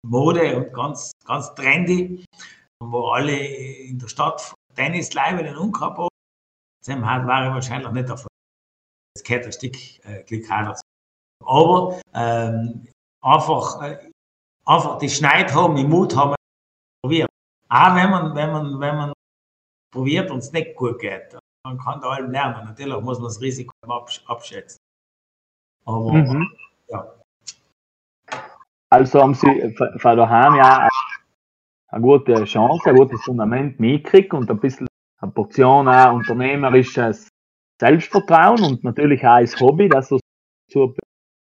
Mode 0.06 0.58
und 0.58 0.74
ganz, 0.74 1.12
ganz 1.24 1.54
trendy, 1.54 2.22
wo 2.80 3.08
alle 3.08 3.34
in 3.34 3.98
der 3.98 4.08
Stadt 4.08 4.54
Tennis 4.74 5.14
live 5.14 5.40
in 5.40 5.46
den 5.46 5.56
Unkraut 5.56 6.10
Sam 6.84 7.04
Hart 7.06 7.26
war 7.26 7.54
wahrscheinlich 7.54 7.90
nicht 7.92 8.10
davon. 8.10 8.28
Das 9.14 9.24
gehört 9.24 9.46
ein 9.46 9.52
Stück 9.52 9.74
äh, 10.04 10.22
Glück 10.24 10.46
dazu. 10.46 10.82
Aber 11.42 11.98
ähm, 12.12 12.86
einfach, 13.22 13.80
äh, 13.82 14.10
einfach 14.66 14.98
die 14.98 15.08
Schneid 15.08 15.54
haben, 15.54 15.76
den 15.76 15.88
Mut 15.88 16.14
haben, 16.14 16.35
probiert. 17.02 17.28
Auch 17.68 17.94
wenn 17.94 18.10
man, 18.10 18.34
wenn 18.34 18.52
man, 18.52 18.80
wenn 18.80 18.96
man 18.96 19.12
probiert 19.92 20.30
und 20.30 20.38
es 20.38 20.52
nicht 20.52 20.76
gut 20.76 20.98
geht, 20.98 21.36
man 21.64 21.78
kann 21.78 22.00
da 22.00 22.10
allem 22.10 22.30
lernen. 22.30 22.64
Natürlich 22.64 23.00
muss 23.00 23.18
man 23.18 23.28
das 23.28 23.40
Risiko 23.40 23.72
abschätzen. 24.26 24.78
Aber 25.84 26.12
mhm. 26.12 26.52
ja. 26.88 27.12
Also 28.90 29.20
haben 29.20 29.34
Sie 29.34 29.74
von 29.98 30.16
daheim 30.16 30.54
ja 30.56 30.88
eine 31.88 32.02
gute 32.02 32.44
Chance, 32.44 32.90
ein 32.90 32.96
gutes 32.96 33.22
Fundament 33.22 33.80
mitgekriegt 33.80 34.32
und 34.32 34.50
ein 34.50 34.60
bisschen 34.60 34.86
eine 35.20 35.32
Portion 35.32 35.88
auch 35.88 36.14
unternehmerisches 36.14 37.28
Selbstvertrauen 37.80 38.62
und 38.62 38.84
natürlich 38.84 39.22
auch 39.22 39.34
als 39.34 39.58
Hobby, 39.60 39.88
das 39.88 40.12
uns 40.12 40.20
dazu 40.68 40.94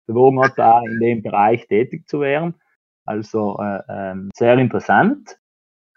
bewogen 0.07 0.43
hat, 0.43 0.59
auch 0.59 0.83
in 0.85 1.01
dem 1.01 1.23
Bereich 1.23 1.67
tätig 1.67 2.09
zu 2.09 2.21
werden. 2.21 2.55
Also 3.07 3.59
äh, 3.61 4.13
äh, 4.13 4.29
sehr 4.35 4.59
interessant. 4.59 5.39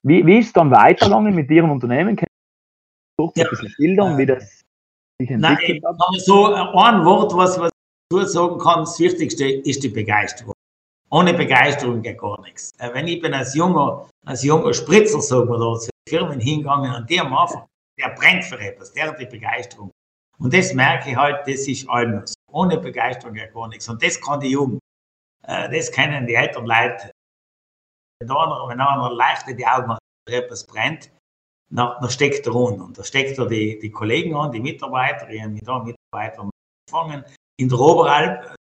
Wie, 0.03 0.25
wie 0.25 0.39
ist 0.39 0.47
es 0.47 0.53
dann 0.53 0.71
weitergegangen 0.71 1.33
mit 1.33 1.49
Ihrem 1.49 1.71
Unternehmen? 1.71 2.15
Können 2.15 2.27
Sie 2.29 3.23
kurz 3.23 3.37
ja. 3.37 3.45
ein 3.45 3.49
bisschen 3.49 3.69
schildern, 3.69 4.17
wie 4.17 4.25
das 4.25 4.63
sich 5.19 5.29
entwickelt 5.29 5.83
Nein, 5.83 5.91
hat? 5.99 6.21
So 6.21 6.53
ein 6.53 7.05
Wort, 7.05 7.35
was, 7.35 7.59
was 7.59 7.71
ich 8.13 8.27
sagen 8.27 8.57
kann, 8.59 8.79
das 8.81 8.99
Wichtigste 8.99 9.49
ist 9.49 9.83
die 9.83 9.89
Begeisterung. 9.89 10.53
Ohne 11.09 11.33
Begeisterung 11.33 12.01
geht 12.01 12.19
gar 12.19 12.41
nichts. 12.41 12.71
Äh, 12.79 12.93
wenn 12.93 13.07
ich 13.07 13.21
bin 13.21 13.33
als 13.33 13.55
junger, 13.55 14.09
als 14.25 14.43
junger 14.43 14.73
Spritzer, 14.73 15.21
sagen 15.21 15.49
wir 15.49 15.57
da, 15.57 15.79
Firmen 16.07 16.39
hingegangen 16.39 16.93
und 16.95 17.09
die 17.09 17.19
am 17.19 17.33
Anfang, 17.33 17.65
der 17.99 18.09
brennt 18.09 18.43
für 18.43 18.59
etwas, 18.59 18.93
der 18.93 19.07
hat 19.07 19.19
die 19.19 19.25
Begeisterung. 19.25 19.91
Und 20.39 20.53
das 20.53 20.73
merke 20.73 21.11
ich 21.11 21.15
halt, 21.15 21.47
das 21.47 21.67
ist 21.67 21.89
alles. 21.89 22.33
Ohne 22.51 22.77
Begeisterung 22.77 23.35
ja 23.35 23.47
gar 23.47 23.67
nichts. 23.67 23.89
Und 23.89 24.03
das 24.03 24.21
kann 24.21 24.39
die 24.39 24.49
Jugend. 24.49 24.79
Äh, 25.43 25.69
das 25.69 25.91
kennen 25.91 26.27
die 26.27 26.35
älteren 26.35 26.65
Leute. 26.65 27.11
Wenn 28.19 28.31
einer, 28.31 28.67
wenn 28.67 28.81
einer 28.81 29.11
leicht 29.13 29.47
in 29.47 29.57
die 29.57 29.67
Augen 29.67 29.91
hat, 29.91 29.99
etwas 30.27 30.65
brennt, 30.65 31.11
da, 31.69 31.97
da 32.01 32.09
steckt 32.09 32.47
er 32.47 32.55
an. 32.55 32.81
Und 32.81 32.97
da 32.97 33.03
steckt 33.03 33.37
er 33.37 33.45
die, 33.45 33.79
die 33.79 33.91
Kollegen 33.91 34.35
an, 34.35 34.51
die 34.51 34.59
Mitarbeiter, 34.59 35.29
ich 35.29 35.41
habe 35.41 35.51
mich 35.51 35.63
da 35.63 35.79
Mitarbeiter 35.79 36.49
angefangen. 36.89 37.23
In 37.59 37.69
der 37.69 37.79
Oberalp, 37.79 38.55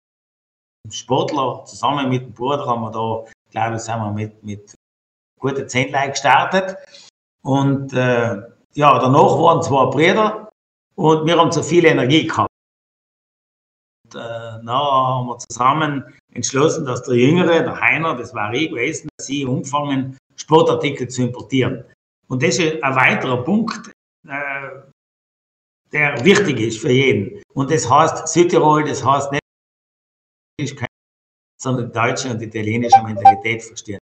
Sportler, 0.89 1.63
zusammen 1.65 2.09
mit 2.09 2.23
dem 2.23 2.33
Bruder 2.33 2.65
haben 2.65 2.81
wir 2.81 2.91
da, 2.91 3.31
glaube 3.51 3.75
ich, 3.77 3.81
sind 3.81 3.99
wir 3.99 4.11
mit, 4.11 4.43
mit 4.43 4.75
guten 5.39 5.67
zehn 5.67 5.91
Leuten 5.91 6.11
gestartet. 6.11 6.77
Und 7.43 7.93
äh, 7.93 8.41
ja, 8.73 8.99
danach 8.99 9.37
waren 9.37 9.61
zwei 9.61 9.85
Brüder 9.85 10.49
und 10.95 11.25
wir 11.25 11.37
haben 11.37 11.51
zu 11.51 11.63
viel 11.63 11.85
Energie 11.85 12.27
gehabt. 12.27 12.49
Und, 14.05 14.15
äh, 14.15 14.19
dann 14.19 14.69
haben 14.69 15.27
wir 15.27 15.37
zusammen 15.39 16.13
entschlossen, 16.33 16.85
dass 16.85 17.03
der 17.03 17.15
Jüngere, 17.15 17.63
der 17.63 17.79
Heiner, 17.79 18.15
das 18.15 18.33
war 18.33 18.53
ich 18.53 18.69
gewesen, 18.69 19.09
dass 19.17 19.27
sie 19.27 19.45
umfangen, 19.45 20.17
Sportartikel 20.35 21.07
zu 21.07 21.23
importieren. 21.23 21.85
Und 22.27 22.41
das 22.41 22.57
ist 22.57 22.83
ein 22.83 22.95
weiterer 22.95 23.43
Punkt, 23.43 23.91
äh, 24.27 24.69
der 25.91 26.25
wichtig 26.25 26.59
ist 26.59 26.79
für 26.79 26.91
jeden. 26.91 27.41
Und 27.53 27.69
das 27.71 27.89
heißt 27.89 28.27
Südtirol, 28.27 28.83
das 28.83 29.05
heißt 29.05 29.31
nicht, 29.31 30.85
sondern 31.61 31.91
deutsche 31.91 32.29
und 32.29 32.41
italienische 32.41 33.01
Mentalität 33.03 33.63
verstehen. 33.63 33.99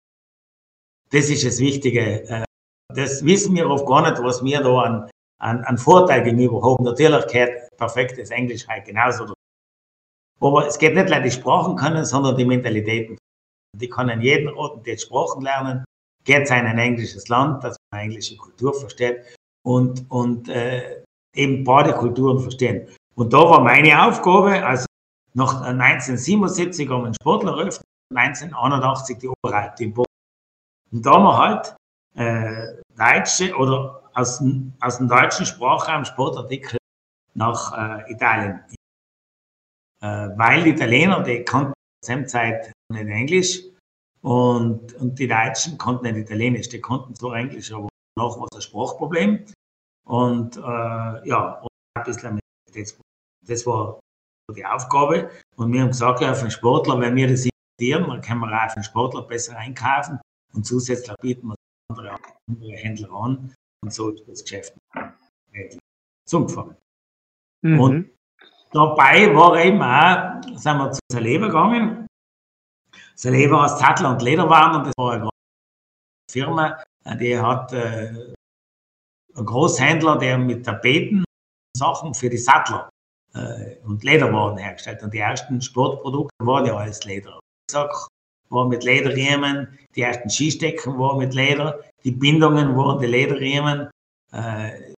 Das 1.11 1.29
ist 1.29 1.45
das 1.45 1.59
Wichtige. 1.59 2.23
Äh, 2.27 2.45
das 2.93 3.23
wissen 3.23 3.55
wir 3.55 3.69
oft 3.69 3.85
gar 3.85 4.09
nicht, 4.09 4.21
was 4.21 4.43
wir 4.43 4.61
da 4.61 4.81
an, 4.81 5.09
an, 5.39 5.63
an 5.63 5.77
Vorteil 5.77 6.23
gegenüber 6.23 6.61
haben. 6.61 6.83
Natürlich 6.83 7.27
gehört 7.27 7.77
perfektes 7.77 8.29
Englisch 8.31 8.67
halt 8.67 8.85
genauso. 8.85 9.33
Aber 10.39 10.67
es 10.67 10.77
geht 10.77 10.95
nicht 10.95 11.09
nur 11.09 11.19
die 11.19 11.31
Sprachen 11.31 11.75
können, 11.75 12.05
sondern 12.05 12.37
die 12.37 12.45
Mentalitäten. 12.45 13.17
Die 13.75 13.89
können 13.89 14.21
jeden 14.21 14.49
Ort 14.49 14.85
die 14.85 14.97
Sprachen 14.97 15.41
lernen, 15.41 15.83
geht 16.23 16.47
sein 16.47 16.65
ein 16.65 16.77
englisches 16.77 17.27
Land, 17.27 17.63
dass 17.63 17.77
man 17.91 18.01
englische 18.01 18.37
Kultur 18.37 18.73
versteht 18.73 19.23
und, 19.63 20.05
und 20.09 20.49
äh, 20.49 21.03
eben 21.33 21.63
beide 21.63 21.93
Kulturen 21.93 22.39
verstehen. 22.39 22.87
Und 23.15 23.33
da 23.33 23.39
war 23.39 23.61
meine 23.61 24.05
Aufgabe, 24.05 24.63
also 24.65 24.85
nach 25.33 25.61
1977 25.61 26.89
haben 26.89 27.01
wir 27.01 27.05
einen 27.05 27.15
Sportler 27.15 27.51
eröffnet, 27.53 27.85
1981 28.15 29.17
die 29.17 29.27
Oberreite 29.27 29.83
in 29.83 29.93
Boden. 29.93 30.07
Und 30.91 31.05
da 31.05 31.11
haben 31.13 31.23
wir 31.23 31.37
halt 31.37 31.75
äh, 32.15 32.81
deutsche 32.95 33.55
oder 33.55 34.03
aus, 34.13 34.41
aus 34.79 34.97
dem 34.97 35.07
deutschen 35.07 35.45
Sprachraum 35.45 36.05
Sportartikel 36.05 36.77
nach 37.35 37.71
äh, 37.77 38.11
Italien. 38.11 38.61
Äh, 40.01 40.29
weil 40.37 40.63
die 40.63 40.69
Italiener, 40.71 41.23
die 41.23 41.43
konnten 41.43 41.73
zu 42.03 42.15
der 42.15 42.27
Zeit 42.27 42.71
nicht 42.91 43.07
Englisch 43.07 43.63
und, 44.21 44.93
und 44.93 45.17
die 45.17 45.27
Deutschen 45.27 45.77
konnten 45.77 46.05
nicht 46.05 46.17
Italienisch. 46.17 46.69
Die 46.69 46.81
konnten 46.81 47.15
zwar 47.15 47.35
Englisch, 47.35 47.71
aber 47.71 47.89
noch 48.17 48.39
war 48.39 48.47
es 48.51 48.57
ein 48.57 48.61
Sprachproblem. 48.61 49.45
Und 50.07 50.57
äh, 50.57 51.27
ja, 51.27 51.65
ein 51.95 52.03
bisschen 52.05 52.39
das, 52.73 52.97
das 53.45 53.65
war 53.65 53.99
die 54.55 54.65
Aufgabe. 54.65 55.29
Und 55.55 55.73
wir 55.73 55.81
haben 55.81 55.89
gesagt, 55.89 56.21
ja, 56.21 56.33
für 56.33 56.41
einen 56.41 56.51
Sportler, 56.51 56.99
wenn 56.99 57.15
wir 57.15 57.27
das 57.27 57.45
importieren, 57.45 58.09
dann 58.09 58.21
können 58.21 58.41
wir 58.41 58.47
auch 58.47 58.69
für 58.69 58.77
einen 58.77 58.83
Sportler 58.83 59.23
besser 59.23 59.57
einkaufen 59.57 60.19
und 60.53 60.65
zusätzlich 60.65 61.15
bieten 61.17 61.47
wir 61.47 61.55
andere, 61.89 62.17
andere 62.49 62.71
Händler 62.73 63.11
an 63.11 63.53
und 63.83 63.93
so 63.93 64.09
ist 64.09 64.27
das 64.27 64.43
Geschäft 64.43 64.73
zugefangen. 66.25 66.75
Mhm. 67.63 67.79
Und 67.79 68.16
dabei 68.71 69.33
war 69.35 69.57
eben 69.63 69.81
auch, 69.81 70.57
sind 70.57 70.77
wir 70.77 70.91
zu 70.91 70.99
Saleva 71.11 71.47
gegangen. 71.47 72.07
Saleva 73.15 73.65
aus 73.65 73.79
Tattler 73.79 74.11
und 74.11 74.21
Lederwaren 74.21 74.75
und 74.77 74.87
das 74.87 74.93
war 74.97 75.13
eine 75.13 75.29
Firma, 76.29 76.77
die 77.19 77.37
hat 77.37 77.73
äh, 77.73 78.33
einen 79.35 79.45
Großhändler, 79.45 80.17
der 80.17 80.37
mit 80.37 80.65
Tapeten 80.65 81.23
Sachen 81.75 82.13
für 82.13 82.29
die 82.29 82.37
Sattler 82.37 82.89
äh, 83.33 83.77
und 83.85 84.03
Lederwaren 84.03 84.57
hergestellt. 84.57 85.01
Und 85.03 85.13
die 85.13 85.19
ersten 85.19 85.61
Sportprodukte 85.61 86.33
waren 86.45 86.65
ja 86.65 86.75
alles 86.75 87.03
Leder. 87.05 87.39
Rucksack 87.71 88.07
war 88.49 88.67
mit 88.67 88.83
Lederriemen, 88.83 89.77
die 89.95 90.01
ersten 90.01 90.29
Skistecken 90.29 90.97
waren 90.97 91.17
mit 91.17 91.33
Leder, 91.33 91.83
die 92.03 92.11
Bindungen 92.11 92.77
waren 92.77 92.99
die 92.99 93.07
Lederriemen, 93.07 93.89
äh, 94.31 94.93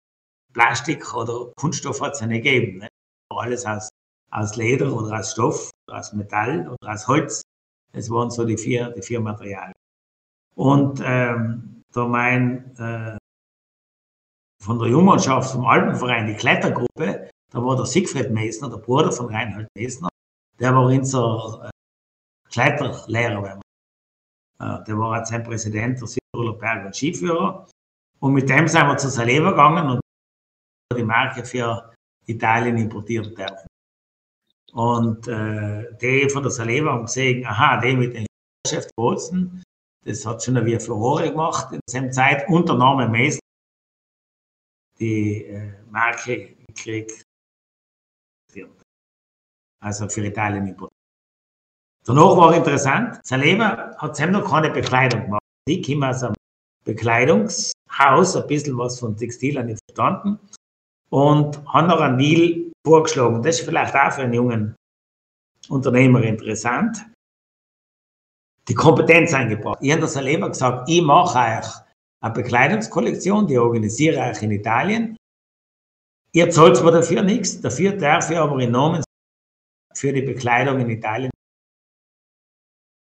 Plastik 0.53 1.13
oder 1.15 1.51
Kunststoff 1.55 2.01
hat 2.01 2.13
es 2.13 2.19
ja 2.19 2.27
nicht 2.27 2.43
gegeben. 2.43 2.79
Ne? 2.79 2.88
Alles 3.39 3.65
aus, 3.65 3.89
aus 4.31 4.55
Leder 4.55 4.91
oder 4.93 5.19
aus 5.19 5.31
Stoff, 5.31 5.71
aus 5.89 6.13
Metall 6.13 6.67
oder 6.67 6.93
aus 6.93 7.07
Holz. 7.07 7.41
Das 7.93 8.09
waren 8.09 8.29
so 8.29 8.45
die 8.45 8.57
vier, 8.57 8.89
die 8.91 9.01
vier 9.01 9.19
Materialien. 9.19 9.73
Und 10.55 11.01
ähm, 11.03 11.83
da 11.93 12.05
mein 12.05 12.75
äh, 12.77 13.17
von 14.61 14.77
der 14.77 14.89
Jungmannschaft 14.89 15.51
vom 15.51 15.65
Alpenverein, 15.65 16.27
die 16.27 16.35
Klettergruppe, 16.35 17.29
da 17.51 17.63
war 17.63 17.75
der 17.75 17.85
Siegfried 17.85 18.29
Mesner, 18.31 18.69
der 18.69 18.77
Bruder 18.77 19.11
von 19.11 19.27
Reinhold 19.27 19.67
Mesner, 19.75 20.09
der 20.59 20.75
war 20.75 20.85
unser 20.85 21.65
äh, 21.65 22.49
Kletterlehrer. 22.49 23.61
Äh, 24.59 24.83
der 24.83 24.97
war 24.99 25.13
als 25.13 25.29
sein 25.29 25.43
Präsident 25.43 25.99
der 26.01 26.07
Südtiroler 26.07 26.57
Berg- 26.57 26.85
und 26.85 26.95
Skiführer. 26.95 27.67
Und 28.19 28.33
mit 28.33 28.49
dem 28.49 28.67
sind 28.67 28.85
wir 28.85 28.97
zu 28.97 29.09
Saleva 29.09 29.51
gegangen 29.51 29.89
und 29.91 30.01
die 30.95 31.03
Marke 31.03 31.45
für 31.45 31.93
Italien 32.29 32.77
importiert 32.77 33.37
dürfen. 33.37 33.67
Und 34.73 35.27
äh, 35.27 35.95
die 35.97 36.29
von 36.29 36.43
der 36.43 36.51
Saleva 36.51 36.91
haben 36.93 37.05
gesehen, 37.05 37.45
aha, 37.45 37.81
die 37.81 37.95
mit 37.95 38.15
dem 38.15 38.25
Chef 38.67 38.87
Bozen, 38.95 39.63
das 40.05 40.25
hat 40.25 40.43
schon 40.43 40.63
wie 40.65 40.79
Furore 40.79 41.29
gemacht 41.29 41.73
in 41.73 41.79
der 41.91 42.11
Zeit, 42.11 42.47
unter 42.49 42.75
Name 42.75 43.09
Mesner 43.09 43.39
die 44.99 45.45
äh, 45.45 45.73
Marke 45.89 46.55
gekriegt. 46.67 47.23
Also 49.81 50.09
für 50.09 50.25
Italien 50.25 50.67
importiert. 50.67 50.91
Danach 52.05 52.35
war 52.35 52.53
interessant, 52.53 53.19
Saleva 53.23 53.95
hat 53.97 54.15
selber 54.15 54.39
noch 54.39 54.49
keine 54.49 54.69
Bekleidung 54.71 55.21
gemacht. 55.21 55.41
Ich 55.67 55.85
komme 55.85 56.09
aus 56.09 56.23
einem 56.23 56.35
Bekleidungshaus, 56.83 58.35
ein 58.35 58.47
bisschen 58.47 58.77
was 58.77 58.99
von 58.99 59.15
Textil 59.15 59.57
an 59.57 59.77
verstanden 59.87 60.37
und 61.09 61.65
habe 61.67 61.87
noch 61.87 61.99
einen 61.99 62.17
Deal 62.17 62.71
vorgeschlagen. 62.85 63.41
Das 63.41 63.59
ist 63.59 63.65
vielleicht 63.65 63.95
auch 63.95 64.11
für 64.11 64.21
einen 64.21 64.33
jungen 64.33 64.75
Unternehmer 65.69 66.23
interessant. 66.23 67.05
Die 68.67 68.73
Kompetenz 68.73 69.33
eingebracht. 69.33 69.79
Ich 69.81 69.91
habe 69.91 70.01
der 70.01 70.09
Saleva 70.09 70.47
gesagt, 70.47 70.89
ich 70.89 71.01
mache 71.01 71.37
euch 71.37 71.67
eine 72.21 72.33
Bekleidungskollektion, 72.33 73.47
die 73.47 73.57
organisiere 73.57 74.31
ich 74.31 74.41
in 74.41 74.51
Italien. 74.51 75.17
Ihr 76.33 76.49
zahlt 76.51 76.77
zwar 76.77 76.91
dafür 76.91 77.23
nichts, 77.23 77.59
dafür 77.59 77.93
darf 77.93 78.29
ich 78.29 78.37
aber 78.37 78.59
enorm 78.61 79.01
für 79.95 80.13
die 80.13 80.21
Bekleidung 80.21 80.79
in 80.79 80.89
Italien. 80.89 81.31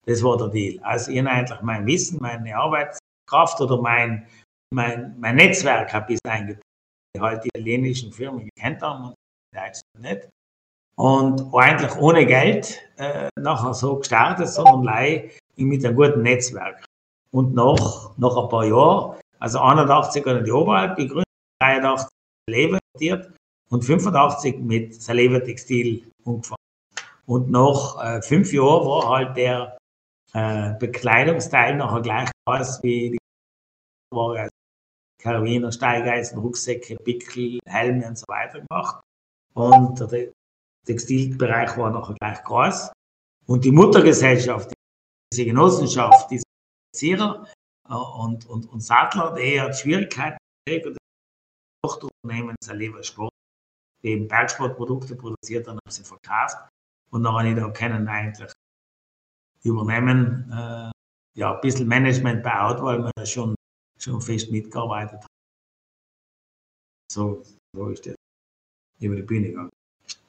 Das 0.06 0.22
war 0.22 0.38
der 0.38 0.48
Deal. 0.48 0.80
Also 0.84 1.10
ich 1.10 1.18
habe 1.18 1.30
eigentlich 1.30 1.60
mein 1.62 1.84
Wissen, 1.86 2.18
meine 2.20 2.56
Arbeitskraft 2.56 3.60
oder 3.60 3.82
mein, 3.82 4.26
mein, 4.72 5.18
mein 5.18 5.36
Netzwerk 5.36 5.92
ein 5.92 6.06
bisschen 6.06 6.30
eingebracht. 6.30 6.67
Die 7.14 7.20
halt 7.20 7.44
die 7.44 7.48
italienischen 7.48 8.12
Firmen 8.12 8.48
gekannt 8.54 8.82
haben 8.82 9.06
und 9.06 9.14
die 9.52 9.58
Deutschen 9.58 9.82
nicht. 9.98 10.28
Und 10.96 11.54
eigentlich 11.54 11.96
ohne 11.96 12.26
Geld 12.26 12.80
äh, 12.96 13.28
nachher 13.38 13.72
so 13.72 13.96
gestartet, 13.96 14.48
sondern 14.48 15.30
mit 15.56 15.84
einem 15.84 15.96
guten 15.96 16.22
Netzwerk. 16.22 16.84
Und 17.30 17.54
nach, 17.54 18.16
nach 18.16 18.36
ein 18.36 18.48
paar 18.48 18.64
Jahren, 18.64 19.20
also 19.38 19.60
81 19.60 20.26
hat 20.26 20.34
er 20.34 20.42
die 20.42 20.50
Oberalp 20.50 20.96
gegründet, 20.96 21.24
83 21.60 22.08
Saleva 22.48 22.78
und 23.70 23.84
85 23.84 24.58
mit 24.58 25.00
Saleva 25.00 25.40
Textil 25.40 26.10
umgefangen. 26.24 26.58
Und 27.26 27.50
nach 27.50 28.02
äh, 28.02 28.22
fünf 28.22 28.52
Jahren 28.52 28.86
war 28.86 29.08
halt 29.08 29.36
der 29.36 29.78
äh, 30.32 30.74
Bekleidungsteil 30.78 31.76
nachher 31.76 32.00
gleich 32.00 32.30
groß 32.46 32.82
wie 32.82 33.10
die 33.10 33.18
war 34.10 34.36
also 34.36 34.50
Karabiner, 35.20 35.72
Steigeisen, 35.72 36.38
Rucksäcke, 36.38 36.96
Pickel, 36.96 37.58
Helme 37.66 38.06
und 38.06 38.18
so 38.18 38.24
weiter 38.28 38.60
gemacht. 38.60 39.00
Und 39.54 40.00
der 40.12 40.32
Textilbereich 40.86 41.76
war 41.76 41.90
nachher 41.90 42.14
gleich 42.20 42.42
groß. 42.44 42.92
Und 43.46 43.64
die 43.64 43.72
Muttergesellschaft, 43.72 44.72
diese 45.32 45.44
Genossenschaft, 45.44 46.30
diese 46.30 46.44
Zierer 46.94 47.46
äh, 47.88 47.94
und, 47.94 48.46
und, 48.46 48.66
und 48.70 48.80
Sattler, 48.80 49.34
die 49.34 49.60
hat 49.60 49.76
Schwierigkeiten 49.76 50.38
gekriegt 50.66 50.86
und 50.86 50.98
Tochterunternehmen 51.82 52.56
Saleva 52.62 53.02
Sport, 53.02 53.32
die 54.02 54.08
eben 54.08 54.28
Bergsportprodukte 54.28 55.16
produziert 55.16 55.66
und 55.68 55.74
haben 55.74 55.90
sie 55.90 56.04
verkauft. 56.04 56.56
Und 57.10 57.22
dann 57.22 57.34
habe 57.34 57.48
ich 57.48 57.56
da 57.56 57.68
können 57.70 58.06
eigentlich 58.08 58.52
übernehmen, 59.64 60.50
äh, 60.52 60.90
ja, 61.38 61.54
ein 61.54 61.60
bisschen 61.60 61.88
Management 61.88 62.42
bei 62.42 62.60
Out, 62.60 62.82
weil 62.82 63.04
wir 63.04 63.26
schon, 63.26 63.54
schon 63.98 64.20
fest 64.20 64.50
mitgearbeitet 64.50 65.20
haben. 65.20 65.26
So, 67.10 67.42
so 67.74 67.88
ist 67.88 68.06
das 68.06 68.14
über 69.00 69.16
die 69.16 69.22
Bühne 69.22 69.48
gegangen. 69.48 69.70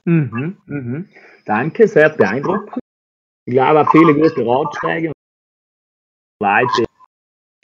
Mhm, 0.06 0.58
mhm. 0.66 1.10
Danke, 1.46 1.88
sehr 1.88 2.10
beeindruckend. 2.10 2.80
Ich 3.46 3.54
glaube, 3.54 3.82
auch 3.82 3.92
viele 3.92 4.14
gute 4.14 4.46
Ratschläge 4.46 5.12
Leute 6.42 6.86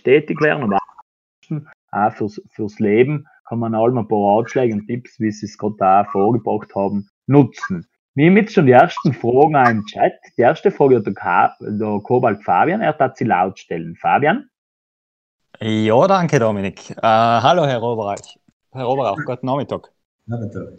tätig 0.04 0.42
werden 0.42 0.64
und 0.64 0.74
auch 0.74 2.14
fürs, 2.14 2.42
fürs 2.50 2.80
Leben, 2.80 3.28
kann 3.48 3.60
man 3.60 3.76
allem 3.76 3.98
ein 3.98 4.08
paar 4.08 4.38
Ratschläge 4.38 4.74
und 4.74 4.88
Tipps, 4.88 5.20
wie 5.20 5.32
sie 5.32 5.46
es 5.46 5.58
gerade 5.58 5.76
auch 5.80 6.12
vorgebracht 6.12 6.74
haben, 6.76 7.08
nutzen. 7.28 7.88
Wir 8.16 8.30
haben 8.30 8.38
jetzt 8.38 8.54
schon 8.54 8.66
die 8.66 8.72
ersten 8.72 9.14
Fragen 9.14 9.56
im 9.70 9.86
Chat. 9.86 10.14
Die 10.38 10.42
erste 10.42 10.72
Frage 10.72 10.98
hat 10.98 11.06
der, 11.06 11.14
Ka 11.14 11.56
der 11.60 12.00
Kobalt 12.02 12.44
Fabian, 12.44 12.82
er 12.82 12.98
hat 12.98 13.18
sie 13.18 13.26
laut 13.26 13.60
stellen. 13.60 13.96
Fabian? 13.96 14.50
Ja, 15.62 16.08
danke 16.08 16.40
Dominik. 16.40 16.90
Äh, 16.92 17.02
hallo 17.02 17.66
Herr 17.66 17.82
Oberreich. 17.82 18.38
Herr 18.72 18.90
Oberreich, 18.90 19.18
guten 19.26 19.46
Nachmittag. 19.46 19.92
Nachmittag. 20.26 20.74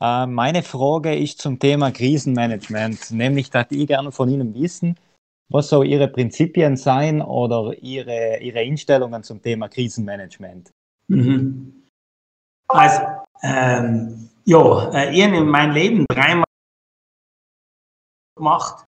Äh, 0.00 0.26
meine 0.26 0.62
Frage 0.62 1.14
ist 1.16 1.40
zum 1.40 1.58
Thema 1.58 1.92
Krisenmanagement, 1.92 3.12
nämlich 3.12 3.50
dass 3.50 3.66
ich 3.70 3.86
gerne 3.86 4.10
von 4.10 4.28
Ihnen 4.28 4.52
wissen, 4.54 4.98
was 5.48 5.68
so 5.68 5.84
Ihre 5.84 6.08
Prinzipien 6.08 6.76
sein 6.76 7.22
oder 7.22 7.72
Ihre, 7.80 8.38
Ihre 8.40 8.60
Einstellungen 8.60 9.22
zum 9.22 9.40
Thema 9.40 9.68
Krisenmanagement. 9.68 10.70
Mhm. 11.06 11.84
Also, 12.66 13.02
ähm, 13.42 14.28
ja, 14.44 14.90
äh, 14.92 15.14
ich 15.14 15.24
habe 15.24 15.36
in 15.36 15.46
meinem 15.46 15.72
Leben 15.72 16.06
dreimal 16.08 16.44
gemacht, 18.36 18.84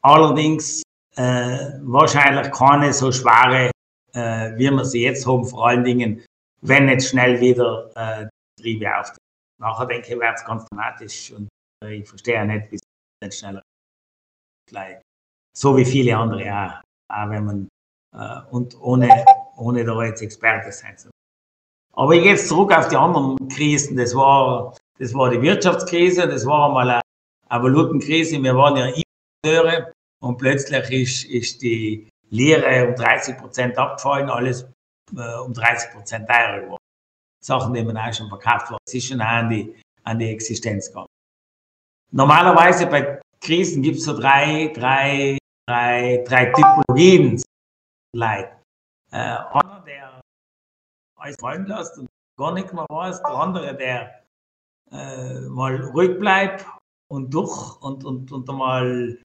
allerdings 0.00 0.82
äh, 1.16 1.58
wahrscheinlich 1.82 2.50
keine 2.52 2.92
so 2.94 3.12
schwere 3.12 3.70
äh, 4.16 4.56
wie 4.56 4.70
wir 4.70 4.84
sie 4.84 5.02
jetzt 5.02 5.26
haben, 5.26 5.44
vor 5.44 5.68
allen 5.68 5.84
Dingen, 5.84 6.24
wenn 6.62 6.88
jetzt 6.88 7.10
schnell 7.10 7.40
wieder 7.40 7.90
äh, 7.94 8.26
die 8.58 8.62
Triebe 8.62 8.96
auftreten. 8.96 9.18
Nachher 9.60 9.86
denke 9.86 10.14
ich, 10.14 10.20
wird 10.20 10.34
es 10.34 10.44
ganz 10.44 10.64
dramatisch 10.66 11.32
und 11.32 11.48
äh, 11.84 11.96
ich 11.96 12.08
verstehe 12.08 12.44
nicht, 12.46 12.70
wie 12.70 12.76
es 12.76 12.82
nicht 13.22 13.38
schneller 13.38 13.62
gleich. 14.68 15.00
So 15.56 15.76
wie 15.76 15.84
viele 15.84 16.16
andere 16.16 16.52
auch, 16.52 16.82
auch 17.14 17.30
wenn 17.30 17.44
man 17.44 17.68
äh, 18.14 18.40
und 18.50 18.78
ohne, 18.80 19.24
ohne 19.56 19.84
da 19.84 20.02
jetzt 20.04 20.22
Experte 20.22 20.72
sein 20.72 20.96
zu 20.98 21.10
Aber 21.92 22.14
ich 22.14 22.22
gehe 22.22 22.32
jetzt 22.32 22.48
zurück 22.48 22.76
auf 22.76 22.88
die 22.88 22.96
anderen 22.96 23.36
Krisen. 23.48 23.96
Das 23.96 24.14
war, 24.14 24.76
das 24.98 25.14
war 25.14 25.30
die 25.30 25.40
Wirtschaftskrise, 25.40 26.26
das 26.26 26.44
war 26.46 26.66
einmal 26.66 26.90
eine, 26.90 27.02
eine 27.48 27.62
Valutenkrise. 27.62 28.42
Wir 28.42 28.56
waren 28.56 28.76
ja 28.76 28.92
Importeure 29.42 29.92
und 30.22 30.36
plötzlich 30.38 30.90
ist, 30.90 31.24
ist 31.24 31.62
die 31.62 32.08
Lehre 32.30 32.88
um 32.88 32.94
30 32.94 33.36
Prozent 33.38 33.78
abgefallen, 33.78 34.28
alles 34.30 34.62
äh, 35.16 35.38
um 35.38 35.52
30 35.52 35.92
Prozent 35.92 36.28
teurer 36.28 36.60
geworden. 36.60 36.82
Sachen, 37.44 37.74
die 37.74 37.82
man 37.82 37.96
auch 37.96 38.12
schon 38.12 38.28
verkauft 38.28 38.70
hat. 38.70 38.78
Ist 38.90 39.06
schon 39.06 39.20
an 39.20 39.48
die, 39.48 39.80
an 40.02 40.18
die 40.18 40.30
Existenz 40.30 40.88
gegangen. 40.88 41.06
Normalerweise 42.10 42.86
bei 42.86 43.20
Krisen 43.40 43.82
gibt 43.82 43.98
es 43.98 44.04
so 44.04 44.18
drei, 44.18 44.72
drei, 44.74 45.38
drei, 45.68 46.24
drei 46.26 46.46
Typologien 46.46 47.42
Leid. 48.14 48.50
Äh, 49.12 49.16
einer, 49.16 49.82
der 49.86 50.20
alles 51.16 51.36
fallen 51.40 51.66
lässt 51.66 51.98
und 51.98 52.08
gar 52.38 52.52
nicht 52.52 52.72
mehr 52.72 52.86
weiß, 52.88 53.22
der 53.22 53.34
andere, 53.34 53.76
der 53.76 54.24
äh, 54.90 55.40
mal 55.48 55.76
ruhig 55.76 56.18
bleibt 56.18 56.66
und 57.08 57.32
durch 57.32 57.80
und, 57.82 58.04
und, 58.04 58.32
und 58.32 58.48
einmal 58.48 59.20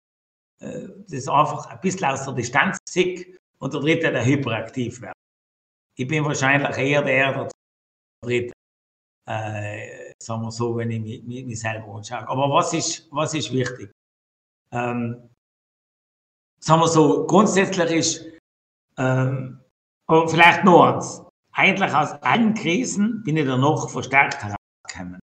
das 0.62 1.28
einfach 1.28 1.66
ein 1.68 1.80
bisschen 1.82 2.06
aus 2.06 2.24
der 2.26 2.34
Distanz 2.34 2.78
sieht 2.88 3.40
und 3.60 3.74
der 3.74 3.82
dritte, 3.82 4.12
der 4.12 4.26
hyperaktiv 4.26 5.02
wird. 5.02 5.14
Ich 5.98 6.08
bin 6.08 6.24
wahrscheinlich 6.24 6.78
eher 6.78 7.02
der, 7.02 7.34
der 7.34 7.50
dritte, 8.24 8.54
äh, 9.28 10.14
sagen 10.22 10.44
wir 10.44 10.52
so, 10.52 10.76
wenn 10.78 10.92
ich 10.92 11.02
mich, 11.02 11.24
mich, 11.24 11.46
mich 11.46 11.60
selber 11.60 11.96
anschaue. 11.96 12.28
Aber 12.28 12.50
was 12.50 12.74
ist, 12.74 13.08
was 13.12 13.34
ist 13.34 13.52
wichtig? 13.52 13.92
Ähm, 14.72 15.30
sagen 16.60 16.82
wir 16.82 16.88
so, 16.88 17.26
grundsätzlich 17.26 17.92
ist, 17.92 18.26
ähm, 18.98 19.60
vielleicht 20.28 20.64
noch 20.64 20.84
eins, 20.86 21.24
eigentlich 21.54 21.94
aus 21.94 22.12
allen 22.22 22.54
Krisen 22.54 23.24
bin 23.24 23.38
ich 23.38 23.46
dann 23.46 23.62
noch 23.62 23.90
verstärkt 23.90 24.42
herausgekommen. 24.44 25.20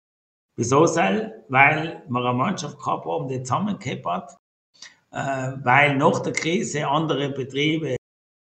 Wieso 0.56 0.86
soll? 0.86 1.44
Weil 1.50 2.04
wir 2.08 2.20
eine 2.20 2.38
Mannschaft 2.38 2.78
gehabt 2.78 3.06
haben, 3.06 3.28
die 3.28 3.42
zusammengehabt 3.42 4.06
hat, 4.06 4.32
äh, 4.32 4.43
weil 5.14 5.96
nach 5.96 6.20
der 6.20 6.34
Krise 6.34 6.88
andere 6.88 7.30
Betriebe 7.30 7.96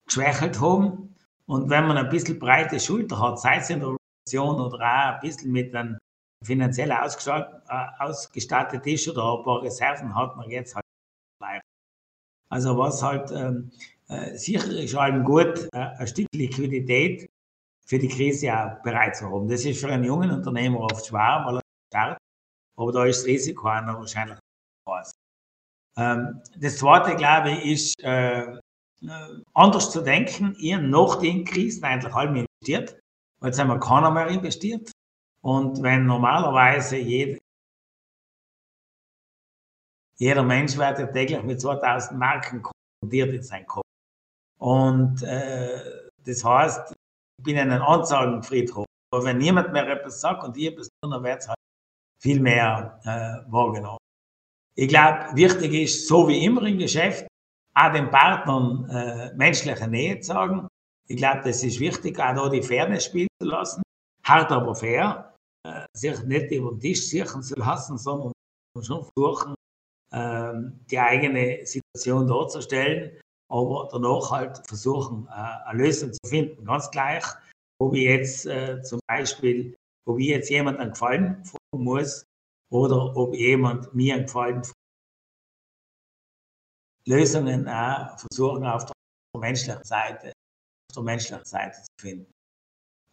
geschwächelt 0.07 0.61
haben. 0.61 1.15
Und 1.47 1.71
wenn 1.71 1.87
man 1.87 1.99
ein 1.99 2.09
bisschen 2.09 2.39
breite 2.39 2.81
Schulter 2.81 3.21
hat, 3.21 3.41
sei 3.41 3.59
es 3.59 3.71
in 3.71 3.81
der 3.81 3.89
Organisation 3.91 4.61
oder 4.61 4.77
auch 4.77 5.15
ein 5.15 5.21
bisschen 5.21 5.53
mit 5.53 5.75
einem 5.75 5.99
finanziell 6.45 6.91
äh, 6.91 7.53
ausgestattet 7.99 8.87
ist 8.87 9.09
oder 9.09 9.39
ein 9.39 9.45
paar 9.45 9.63
Reserven 9.63 10.15
hat, 10.15 10.37
man 10.37 10.51
jetzt 10.51 10.75
halt 10.75 10.85
bleibt. 11.41 11.65
Also 12.49 12.77
was 12.79 13.03
halt 13.03 13.31
ähm, 13.33 13.71
äh, 14.09 14.37
sicher 14.37 14.71
ist 14.71 14.95
allem 14.95 15.25
gut, 15.25 15.69
äh, 15.73 15.79
ein 15.99 16.07
Stück 16.07 16.27
Liquidität 16.35 17.29
für 17.87 17.99
die 17.99 18.09
Krise 18.09 18.53
auch 18.53 18.83
bereit 18.83 19.17
zu 19.17 19.27
haben. 19.27 19.49
Das 19.49 19.65
ist 19.65 19.81
für 19.81 19.89
einen 19.89 20.05
jungen 20.05 20.31
Unternehmer 20.31 20.81
oft 20.81 21.07
schwer, 21.07 21.43
weil 21.47 21.57
er 21.57 21.63
startet, 21.93 22.19
aber 22.77 22.93
da 22.93 23.05
ist 23.07 23.21
das 23.21 23.27
Risiko 23.27 23.69
auch 23.69 23.81
noch 23.83 23.99
wahrscheinlich 23.99 24.39
groß. 24.87 25.13
Ähm, 25.97 26.43
das 26.57 26.79
zweite, 26.79 27.17
glaube 27.17 27.51
ich, 27.53 27.65
ist 27.65 28.05
äh, 28.05 28.59
anders 29.55 29.91
zu 29.91 30.03
denken. 30.03 30.55
Ihr 30.59 30.79
nach 30.79 31.17
den 31.17 31.45
Krisen 31.45 31.85
eigentlich 31.85 32.15
allem 32.15 32.37
investiert, 32.37 32.99
weil 33.41 33.51
jetzt 33.51 33.59
haben 33.59 33.81
keiner 33.81 34.11
mehr 34.11 34.29
investiert. 34.29 34.91
Und 35.43 35.83
wenn 35.83 36.07
normalerweise 36.07 36.97
jeder, 36.97 37.39
jeder 40.19 40.43
Mensch 40.43 40.77
wird 40.77 40.99
ja 40.99 41.07
täglich 41.07 41.43
mit 41.43 41.61
2000 41.61 42.19
Marken 42.19 42.63
konfrontiert 42.63 43.35
in 43.35 43.43
sein 43.43 43.67
Kopf. 43.67 43.85
Und 44.59 45.23
äh, 45.23 46.09
das 46.25 46.45
heißt, 46.45 46.93
ich 47.39 47.45
bin 47.45 47.57
in 47.57 47.71
einem 47.71 47.83
Anzeigenfriedhof. 47.83 48.87
Aber 49.13 49.25
wenn 49.25 49.39
niemand 49.39 49.73
mehr 49.73 49.87
etwas 49.89 50.21
sagt 50.21 50.43
und 50.43 50.57
ich 50.57 50.67
etwas 50.67 50.89
tun, 51.01 51.13
dann 51.13 51.23
wird 51.23 51.41
es 51.41 51.49
halt 51.49 51.59
viel 52.21 52.41
mehr 52.41 52.99
äh, 53.05 53.51
wahrgenommen. 53.53 53.99
Ich 54.79 54.89
glaube, 54.89 55.35
wichtig 55.35 55.73
ist, 55.73 56.07
so 56.07 56.29
wie 56.29 56.45
immer 56.45 56.63
im 56.63 56.79
Geschäft, 56.79 57.27
auch 57.75 57.93
den 57.93 58.11
Partnern 58.11 58.89
äh, 58.91 59.35
menschliche 59.35 59.89
Nähe 59.89 60.21
zu 60.21 60.29
sagen. 60.29 60.69
Ich 61.09 61.17
glaube, 61.17 61.43
das 61.45 61.65
ist 61.65 61.81
wichtig, 61.81 62.19
auch 62.19 62.35
da 62.35 62.49
die 62.49 62.63
Fairness 62.63 63.07
spielen 63.07 63.29
zu 63.41 63.49
lassen. 63.49 63.83
Hart 64.25 64.53
aber 64.53 64.75
fair. 64.75 65.35
Äh, 65.67 65.87
sich 65.95 66.23
nicht 66.25 66.51
über 66.51 66.71
den 66.71 66.81
Tisch 66.81 67.09
sichern 67.09 67.43
zu 67.43 67.55
lassen, 67.57 67.97
sondern 67.97 68.33
schon 68.83 69.05
versuchen, 69.15 69.55
äh, 70.13 70.53
die 70.91 70.99
eigene 70.99 71.65
Situation 71.65 72.27
darzustellen, 72.27 73.19
aber 73.51 73.89
danach 73.91 74.31
halt 74.31 74.67
versuchen, 74.67 75.27
äh, 75.29 75.69
eine 75.69 75.85
Lösung 75.85 76.13
zu 76.13 76.29
finden. 76.29 76.65
Ganz 76.65 76.91
gleich, 76.91 77.25
ob 77.79 77.95
ich 77.95 78.05
jetzt 78.05 78.47
äh, 78.47 78.83
zum 78.83 79.01
Beispiel, 79.07 79.75
ob 80.07 80.19
ich 80.19 80.29
jetzt 80.29 80.51
jemandem 80.51 80.91
gefallen 80.91 81.43
muss, 81.75 82.25
oder 82.71 83.17
ob 83.17 83.35
jemand 83.35 83.95
mir 83.95 84.23
gefallen 84.23 84.63
Lösungen 87.07 87.69
auch 87.69 88.19
versuchen 88.19 88.67
auf 88.67 88.85
der 88.85 89.41
menschlichen 89.41 89.85
Seite, 89.85 90.29
auf 90.91 90.95
der 90.95 91.03
menschlichen 91.03 91.45
Seite 91.45 91.77
zu 91.79 91.87
finden. 92.01 92.33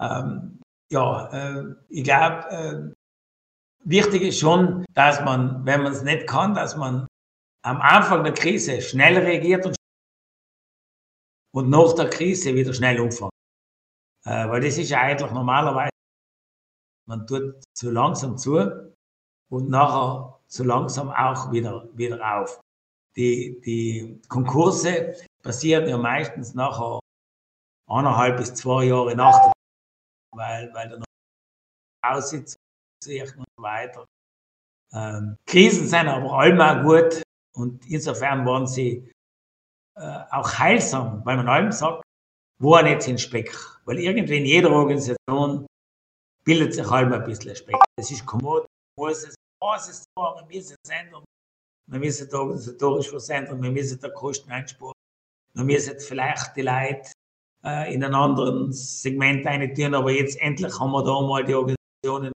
Ähm, 0.02 0.60
ja, 0.92 1.28
äh, 1.32 1.76
ich 1.90 2.04
glaube, 2.04 2.50
äh, 2.50 2.94
wichtig 3.84 4.24
ist 4.24 4.40
schon, 4.40 4.84
dass 4.94 5.22
man, 5.22 5.66
wenn 5.66 5.84
man 5.84 5.92
es 5.94 6.02
nicht 6.02 6.28
kann, 6.28 6.56
dass 6.56 6.76
man 6.76 7.08
am 7.64 7.82
Anfang 7.82 8.24
der 8.24 8.34
Krise 8.34 8.82
schnell 8.82 9.18
reagiert 9.18 9.66
und, 9.66 9.76
und 11.54 11.70
nach 11.70 11.94
der 11.94 12.10
Krise 12.10 12.56
wieder 12.56 12.74
schnell 12.74 13.00
umfängt. 13.00 13.32
Äh, 14.26 14.50
weil 14.50 14.62
das 14.62 14.78
ist 14.78 14.90
ja 14.90 15.02
eigentlich 15.02 15.32
normalerweise, 15.32 15.92
man 17.08 17.28
tut 17.28 17.62
zu 17.78 17.92
langsam 17.92 18.38
zu 18.38 18.93
und 19.54 19.70
nachher 19.70 20.40
so 20.48 20.64
langsam 20.64 21.12
auch 21.12 21.52
wieder, 21.52 21.88
wieder 21.94 22.18
auf. 22.36 22.60
Die, 23.16 23.62
die 23.62 24.20
Konkurse 24.28 25.16
passieren 25.44 25.88
ja 25.88 25.96
meistens 25.96 26.56
nachher 26.56 27.00
eineinhalb 27.88 28.38
bis 28.38 28.56
zwei 28.56 28.86
Jahre 28.86 29.16
nach 29.16 29.40
der 29.44 29.54
weil, 30.36 30.74
weil 30.74 30.90
dann 30.90 31.04
aussitzt 32.04 32.56
und 33.06 33.46
weiter. 33.58 34.06
Ähm, 34.92 35.36
Krisen 35.46 35.88
sind 35.88 36.08
aber 36.08 36.34
allem 36.34 36.84
gut 36.84 37.22
und 37.56 37.86
insofern 37.86 38.46
waren 38.48 38.66
sie 38.66 39.12
äh, 39.96 40.24
auch 40.32 40.58
heilsam, 40.58 41.24
weil 41.26 41.38
man 41.38 41.48
allem 41.48 41.72
sagt, 41.72 42.02
wo 42.60 42.76
er 42.76 42.84
nicht 42.84 43.08
in 43.08 43.20
Speck. 43.20 43.56
Weil 43.86 44.00
irgendwie 44.00 44.38
in 44.38 44.46
jeder 44.46 44.72
Organisation 44.72 45.68
bildet 46.44 46.74
sich 46.74 46.88
allem 46.88 47.14
ein 47.14 47.24
bisschen 47.24 47.56
Speck. 47.56 47.76
Das 47.98 48.10
ist 48.10 48.26
kommod, 48.26 48.66
muss 48.98 49.24
es 49.26 49.36
Basis 49.64 50.04
zu 50.04 50.22
wir 50.22 50.46
müssen 50.46 50.76
es 50.84 50.90
ändern. 50.90 51.24
Wir 51.88 52.00
müssen 52.00 52.30
da 52.30 52.40
organisatorisch 52.40 53.14
was 53.14 53.30
ändern, 53.30 53.64
wir 53.64 53.72
müssen 53.72 54.00
da 54.02 54.10
Kosten 54.10 54.52
einsparen. 54.52 54.94
Wir 55.54 55.64
müssen 55.64 56.00
vielleicht 56.00 56.56
die 56.58 56.64
Leute 56.64 57.12
äh, 57.64 57.94
in 57.94 58.04
einem 58.04 58.16
anderen 58.16 58.74
Segment 58.74 59.46
eintun, 59.48 59.96
aber 59.96 60.12
jetzt 60.12 60.38
endlich 60.42 60.78
haben 60.78 60.92
wir 60.92 61.04
da 61.04 61.22
mal 61.22 61.46
die 61.46 61.56
Organisationen. 61.56 62.34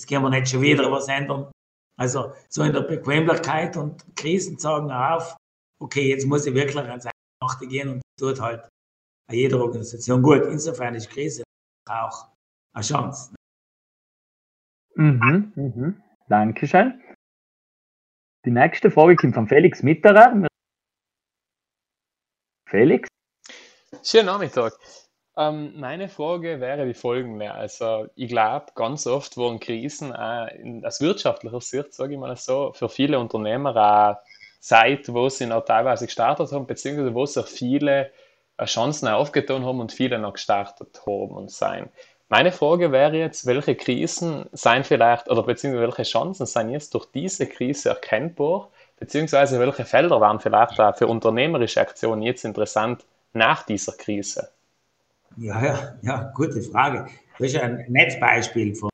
Jetzt 0.00 0.08
können 0.08 0.24
wir 0.24 0.30
nicht 0.30 0.48
schon 0.48 0.62
wieder 0.62 0.90
was 0.90 1.06
ändern. 1.06 1.50
Also 1.96 2.32
so 2.48 2.62
in 2.64 2.72
der 2.72 2.80
Bequemlichkeit 2.80 3.76
und 3.76 4.04
Krisen 4.16 4.58
sagen 4.58 4.90
auf, 4.90 5.36
okay, 5.80 6.08
jetzt 6.08 6.26
muss 6.26 6.46
ich 6.46 6.54
wirklich 6.54 6.76
ans 6.76 7.06
Eingemachte 7.06 7.68
gehen 7.68 7.88
und 7.88 8.02
tut 8.18 8.40
halt 8.40 8.68
jeder 9.30 9.60
Organisation 9.60 10.22
gut. 10.22 10.42
Insofern 10.46 10.96
ist 10.96 11.08
Krise 11.08 11.44
auch 11.88 12.26
eine 12.74 12.84
Chance. 12.84 13.32
Mhm, 14.96 15.52
mhm. 15.54 16.02
Dankeschön. 16.32 16.98
Die 18.46 18.50
nächste 18.50 18.90
Frage 18.90 19.16
kommt 19.16 19.34
von 19.34 19.46
Felix 19.46 19.82
Mitterer. 19.82 20.48
Felix? 22.66 23.06
Schönen 24.02 24.24
Nachmittag. 24.24 24.72
Ähm, 25.36 25.78
meine 25.78 26.08
Frage 26.08 26.58
wäre 26.58 26.86
die 26.86 26.94
folgende. 26.94 27.52
Also, 27.52 28.06
ich 28.14 28.28
glaube, 28.28 28.72
ganz 28.74 29.06
oft 29.06 29.36
wurden 29.36 29.60
Krisen 29.60 30.16
auch 30.16 30.48
in, 30.48 30.82
aus 30.86 31.02
wirtschaftlicher 31.02 31.60
Sicht, 31.60 31.92
sage 31.92 32.14
ich 32.14 32.18
mal 32.18 32.34
so, 32.38 32.72
für 32.72 32.88
viele 32.88 33.18
Unternehmer 33.18 33.76
auch 33.76 34.16
Zeit, 34.58 35.12
wo 35.12 35.28
sie 35.28 35.44
noch 35.44 35.66
teilweise 35.66 36.06
gestartet 36.06 36.50
haben, 36.50 36.66
beziehungsweise 36.66 37.14
wo 37.14 37.26
sich 37.26 37.44
viele 37.44 38.10
äh, 38.56 38.64
Chancen 38.64 39.08
aufgetan 39.08 39.66
haben 39.66 39.80
und 39.80 39.92
viele 39.92 40.18
noch 40.18 40.32
gestartet 40.32 41.02
haben 41.06 41.32
und 41.32 41.50
sein. 41.50 41.90
Meine 42.32 42.50
Frage 42.50 42.92
wäre 42.92 43.18
jetzt, 43.18 43.44
welche 43.44 43.74
Krisen 43.74 44.46
seien 44.52 44.84
vielleicht, 44.84 45.28
oder 45.28 45.42
beziehungsweise 45.42 45.86
welche 45.86 46.02
Chancen 46.04 46.46
seien 46.46 46.70
jetzt 46.70 46.94
durch 46.94 47.04
diese 47.12 47.46
Krise 47.46 47.90
erkennbar, 47.90 48.70
beziehungsweise 48.98 49.60
welche 49.60 49.84
Felder 49.84 50.18
waren 50.18 50.40
vielleicht 50.40 50.80
auch 50.80 50.96
für 50.96 51.08
unternehmerische 51.08 51.82
Aktionen 51.82 52.22
jetzt 52.22 52.46
interessant 52.46 53.04
nach 53.34 53.64
dieser 53.64 53.92
Krise? 53.92 54.48
Ja, 55.36 55.62
ja, 55.62 55.98
ja, 56.00 56.32
gute 56.34 56.62
Frage. 56.62 57.06
Das 57.38 57.52
ist 57.52 57.60
ein 57.60 57.84
Netzbeispiel 57.88 58.76
von 58.76 58.88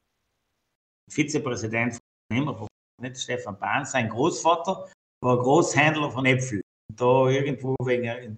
Vizepräsident 1.08 1.92
von 1.92 2.00
Unternehmerverband, 2.30 2.70
nicht 3.02 3.20
Stefan 3.20 3.56
Bahn, 3.56 3.84
sein 3.84 4.08
Großvater 4.08 4.88
war 5.20 5.38
Großhändler 5.38 6.10
von 6.10 6.26
Äpfeln. 6.26 6.60
Da 6.92 7.28
irgendwo 7.28 7.76
wegen 7.84 8.36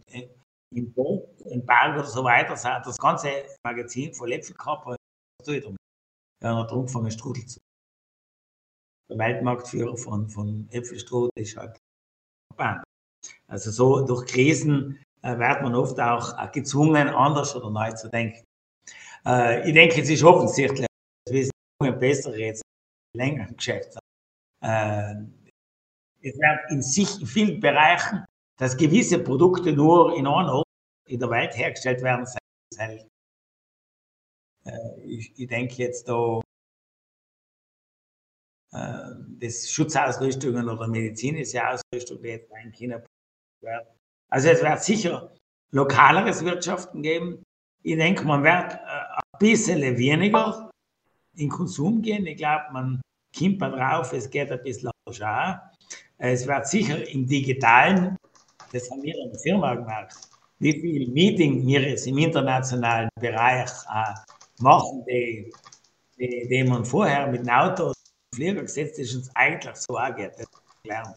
im 0.75 0.93
Boot, 0.93 1.41
im 1.47 1.65
Berg 1.65 1.99
oder 1.99 2.07
so 2.07 2.23
weiter, 2.25 2.55
das 2.55 2.99
ganze 2.99 3.47
Magazin 3.65 4.15
voll 4.15 4.39
tue 5.45 5.57
ich 5.57 5.65
damit? 5.65 5.79
Ja, 6.43 6.57
hat 6.57 6.73
angefangen 6.73 7.11
Strudel 7.11 7.45
zu. 7.47 7.59
Der 9.11 9.19
Weltmarktführer 9.19 9.97
von, 9.97 10.29
von 10.29 10.69
Äpfelstrudel 10.71 11.31
ist 11.35 11.57
halt 11.57 11.77
Bahn. 12.57 12.83
Also 13.49 13.71
so 13.71 14.07
durch 14.07 14.27
Krisen 14.27 15.03
äh, 15.23 15.37
wird 15.37 15.63
man 15.63 15.75
oft 15.75 15.99
auch 16.01 16.39
äh, 16.39 16.49
gezwungen, 16.53 17.09
anders 17.09 17.55
oder 17.55 17.71
neu 17.71 17.93
zu 17.93 18.09
denken. 18.09 18.45
Äh, 19.27 19.69
ich 19.69 19.75
denke, 19.75 20.01
es 20.01 20.09
ist 20.09 20.23
offensichtlich, 20.23 20.87
dass 21.27 21.35
wir 21.35 21.45
sind 21.45 22.01
besser 22.01 22.37
jetzt 22.37 22.63
länger 23.17 23.49
im 23.49 23.57
Geschäft 23.57 23.93
sind. 23.93 24.01
Es 26.23 26.37
wird 26.37 26.71
in 26.71 26.83
sich 26.83 27.21
in 27.21 27.27
vielen 27.27 27.61
Bereichen, 27.61 28.25
dass 28.61 28.77
gewisse 28.77 29.19
Produkte 29.19 29.73
nur 29.73 30.17
in 30.17 30.27
einem 30.27 30.51
Ort 30.51 30.67
in 31.09 31.19
der 31.19 31.31
Welt 31.31 31.57
hergestellt 31.57 32.03
werden, 32.03 32.27
selten. 32.73 33.09
Ich, 35.05 35.33
ich 35.37 35.49
denke 35.49 35.75
jetzt 35.77 36.07
da 36.09 36.41
das 39.41 39.71
Schutzausrüstungen 39.71 40.69
oder 40.69 40.87
medizinische 40.87 41.61
Ausrüstung, 41.67 42.23
die 42.23 42.29
jetzt 42.29 42.53
in 42.63 42.71
China 42.71 43.03
werden 43.63 43.89
also 44.31 44.49
es 44.49 44.63
wird 44.63 44.83
sicher 44.83 45.33
lokaleres 45.73 46.45
Wirtschaften 46.45 47.03
geben. 47.03 47.43
Ich 47.83 47.97
denke, 47.97 48.25
man 48.25 48.43
wird 48.43 48.75
äh, 48.75 48.77
ein 48.77 49.39
bisschen 49.39 49.99
weniger 49.99 50.71
in 51.37 51.49
Konsum 51.49 52.01
gehen. 52.01 52.27
Ich 52.27 52.37
glaube, 52.37 52.65
man 52.73 53.01
kommt 53.37 53.61
drauf, 53.61 54.13
es 54.13 54.31
geht 54.31 54.51
ein 54.51 54.63
bisschen 54.63 54.91
auch. 55.07 55.59
Es 56.19 56.47
wird 56.47 56.67
sicher 56.69 57.09
im 57.09 57.27
Digitalen, 57.27 58.17
das 58.73 58.91
haben 58.91 59.03
wir 59.03 59.15
in 59.15 59.31
der 59.31 59.41
Firma 59.41 59.75
gemerkt, 59.75 60.17
wie 60.59 60.73
viel 60.73 61.09
Meeting 61.09 61.67
wir 61.67 61.81
jetzt 61.81 62.07
im 62.07 62.19
internationalen 62.19 63.09
Bereich 63.21 63.71
äh, 63.71 64.15
machen, 64.63 65.05
die, 65.07 65.53
die, 66.19 66.49
die 66.49 66.65
man 66.65 66.85
vorher 66.85 67.27
mit 67.27 67.41
dem 67.41 67.49
Auto 67.49 67.89
und 67.89 67.95
Flieger 68.35 68.63
gesetzt 68.63 68.99
ist, 68.99 69.15
uns 69.15 69.31
eigentlich 69.35 69.77
so 69.77 69.99
auch 69.99 70.15
geht. 70.15 70.33
Das 70.39 70.47
gelernt. 70.83 71.17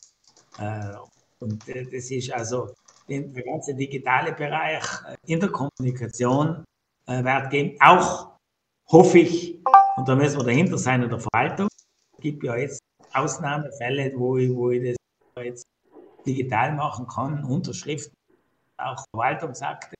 Äh, 0.59 0.97
und 1.39 1.67
äh, 1.67 1.83
das 1.85 2.09
ist 2.09 2.31
also 2.31 2.73
den, 3.09 3.33
der 3.33 3.43
ganze 3.43 3.75
digitale 3.75 4.33
Bereich 4.33 4.83
äh, 5.07 5.15
in 5.27 5.39
der 5.39 5.49
Kommunikation 5.49 6.63
äh, 7.07 7.23
Wert 7.23 7.51
geben. 7.51 7.77
Auch 7.81 8.37
hoffe 8.89 9.19
ich, 9.19 9.61
und 9.97 10.07
da 10.07 10.15
müssen 10.15 10.37
wir 10.37 10.45
dahinter 10.45 10.77
sein 10.77 11.03
in 11.03 11.09
der 11.09 11.19
Verwaltung. 11.19 11.67
Es 12.17 12.21
gibt 12.21 12.43
ja 12.43 12.55
jetzt 12.55 12.79
Ausnahmefälle, 13.13 14.13
wo 14.15 14.37
ich, 14.37 14.49
wo 14.49 14.71
ich 14.71 14.95
das 15.35 15.45
jetzt 15.45 15.65
digital 16.25 16.73
machen 16.73 17.07
kann, 17.07 17.43
Unterschriften, 17.43 18.15
auch 18.77 19.03
Verwaltungsakte. 19.13 19.95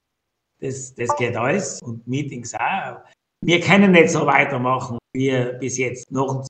Das, 0.60 0.94
das 0.96 1.16
geht 1.18 1.36
alles 1.36 1.82
und 1.82 2.08
Meetings 2.08 2.54
auch. 2.54 3.00
Wir 3.42 3.60
können 3.60 3.92
nicht 3.92 4.10
so 4.10 4.26
weitermachen 4.26 4.98
wie 5.14 5.32
bis 5.60 5.78
jetzt. 5.78 6.10
Noch 6.12 6.36
ein 6.36 6.48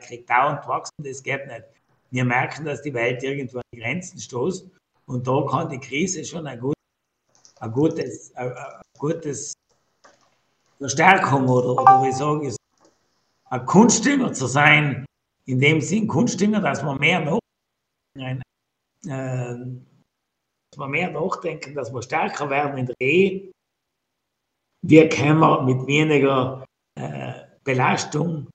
kriegt 0.00 0.28
dauernd 0.30 0.66
wachsen, 0.68 0.94
das 0.98 1.22
geht 1.22 1.46
nicht. 1.46 1.64
Wir 2.10 2.24
merken, 2.24 2.64
dass 2.64 2.82
die 2.82 2.94
Welt 2.94 3.22
irgendwo 3.22 3.58
an 3.58 3.64
die 3.74 3.80
Grenzen 3.80 4.18
stoßt 4.18 4.68
und 5.06 5.26
da 5.26 5.44
kann 5.50 5.68
die 5.68 5.80
Krise 5.80 6.24
schon 6.24 6.46
ein, 6.46 6.58
gut, 6.58 6.74
ein 7.60 7.72
gutes, 7.72 8.34
ein, 8.36 8.52
gutes 8.98 9.54
Verstärkung 10.78 11.48
oder, 11.48 11.72
oder 11.72 12.02
wie 12.02 12.12
sage 12.12 12.48
ich 12.48 12.56
ein 13.50 13.66
Kunstdünger 13.66 14.32
zu 14.32 14.46
sein, 14.46 15.04
in 15.46 15.60
dem 15.60 15.80
Sinn 15.80 16.06
Kunstdünger, 16.06 16.60
dass 16.60 16.82
man 16.82 16.98
mehr 16.98 17.20
noch 17.20 17.40
dass 19.02 20.78
wir 20.78 20.88
mehr 20.88 21.10
nachdenken, 21.10 21.74
dass 21.74 21.92
wir 21.92 22.02
stärker 22.02 22.50
werden 22.50 22.78
in 22.78 22.86
der 22.86 22.96
Ehe. 23.00 23.52
Wie 24.82 25.08
können 25.08 25.40
wir 25.40 25.62
mit 25.62 25.86
weniger 25.86 26.64
äh, 26.94 27.32
Belastung 27.64 28.48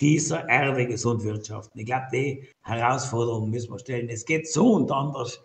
dieser 0.00 0.48
Erde 0.48 0.86
gesund 0.86 1.24
wirtschaften? 1.24 1.78
Ich 1.78 1.86
glaube, 1.86 2.06
die 2.12 2.48
Herausforderung 2.62 3.50
müssen 3.50 3.72
wir 3.72 3.78
stellen. 3.78 4.08
Es 4.08 4.24
geht 4.24 4.48
so 4.48 4.74
und 4.74 4.90
anders 4.90 5.42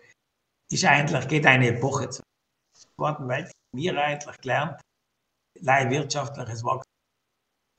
ist 0.70 0.84
eigentlich, 0.84 1.28
geht 1.28 1.46
eine 1.46 1.68
Epoche 1.68 2.08
zu. 2.10 2.22
Zweiten 2.96 3.28
Weltkrieg 3.28 3.56
wir 3.76 4.02
eigentlich 4.02 4.40
gelernt, 4.40 4.80
wirtschaftliches 5.54 6.64
Wachstum 6.64 6.92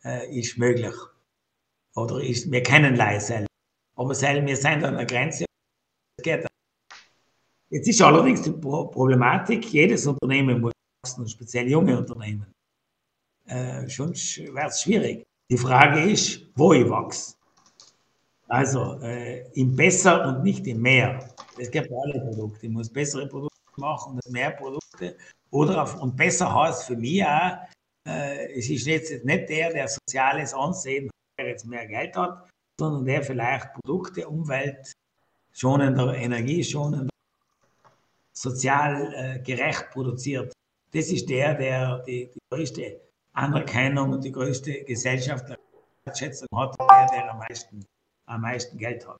äh, 0.03 0.39
ist 0.39 0.57
möglich. 0.57 0.95
Oder 1.95 2.21
ist, 2.21 2.51
wir 2.51 2.61
kennen 2.61 2.95
leise. 2.95 3.47
Aber 3.95 4.13
selber, 4.13 4.45
wir 4.45 4.57
sind 4.57 4.83
an 4.83 4.97
der 4.97 5.05
Grenze. 5.05 5.46
Geht. 6.21 6.47
Jetzt 7.69 7.87
ist 7.87 8.01
allerdings 8.01 8.41
die 8.41 8.51
Problematik, 8.51 9.65
jedes 9.71 10.07
Unternehmen 10.07 10.61
muss 10.61 10.73
wachsen, 11.03 11.27
speziell 11.27 11.69
junge 11.69 11.97
Unternehmen. 11.97 12.47
Äh, 13.45 13.87
schon 13.89 14.09
wird 14.09 14.69
es 14.69 14.81
schwierig. 14.81 15.25
Die 15.49 15.57
Frage 15.57 16.01
ist, 16.01 16.41
wo 16.55 16.73
ich 16.73 16.89
wachse. 16.89 17.35
Also 18.47 18.99
äh, 19.01 19.49
im 19.53 19.75
Besser 19.75 20.27
und 20.27 20.43
nicht 20.43 20.65
im 20.67 20.81
Mehr. 20.81 21.33
Es 21.57 21.69
gibt 21.69 21.91
alle 21.91 22.19
Produkte. 22.19 22.65
Ich 22.65 22.71
muss 22.71 22.89
bessere 22.89 23.27
Produkte 23.27 23.57
machen 23.77 24.19
mehr 24.29 24.51
Produkte. 24.51 25.17
Oder 25.51 25.83
auf, 25.83 26.01
und 26.01 26.15
besser 26.15 26.53
heißt 26.53 26.85
für 26.85 26.97
mich 26.97 27.23
auch, 27.23 27.57
äh, 28.07 28.57
es 28.57 28.69
ist 28.69 28.87
jetzt 28.87 29.23
nicht 29.23 29.49
der, 29.49 29.71
der 29.71 29.87
soziales 29.87 30.53
Ansehen, 30.53 31.09
der 31.39 31.49
jetzt 31.49 31.65
mehr 31.65 31.85
Geld 31.85 32.15
hat, 32.15 32.49
sondern 32.79 33.05
der 33.05 33.23
vielleicht 33.23 33.73
Produkte, 33.73 34.27
Umwelt 34.27 34.91
schonender, 35.57 36.15
energieschonender, 36.15 37.09
sozial 38.33 39.13
äh, 39.15 39.39
gerecht 39.39 39.89
produziert. 39.91 40.53
Das 40.93 41.07
ist 41.07 41.27
der, 41.29 41.55
der 41.55 41.99
die, 41.99 42.29
die 42.33 42.39
größte 42.51 43.01
Anerkennung 43.33 44.13
und 44.13 44.23
die 44.23 44.31
größte 44.31 44.83
gesellschaftliche 44.83 45.59
Wertschätzung 46.05 46.47
hat, 46.55 46.75
der, 46.79 47.07
der 47.11 47.31
am 47.31 47.39
meisten 47.39 47.85
am 48.27 48.41
meisten 48.41 48.77
Geld 48.77 49.07
hat. 49.07 49.17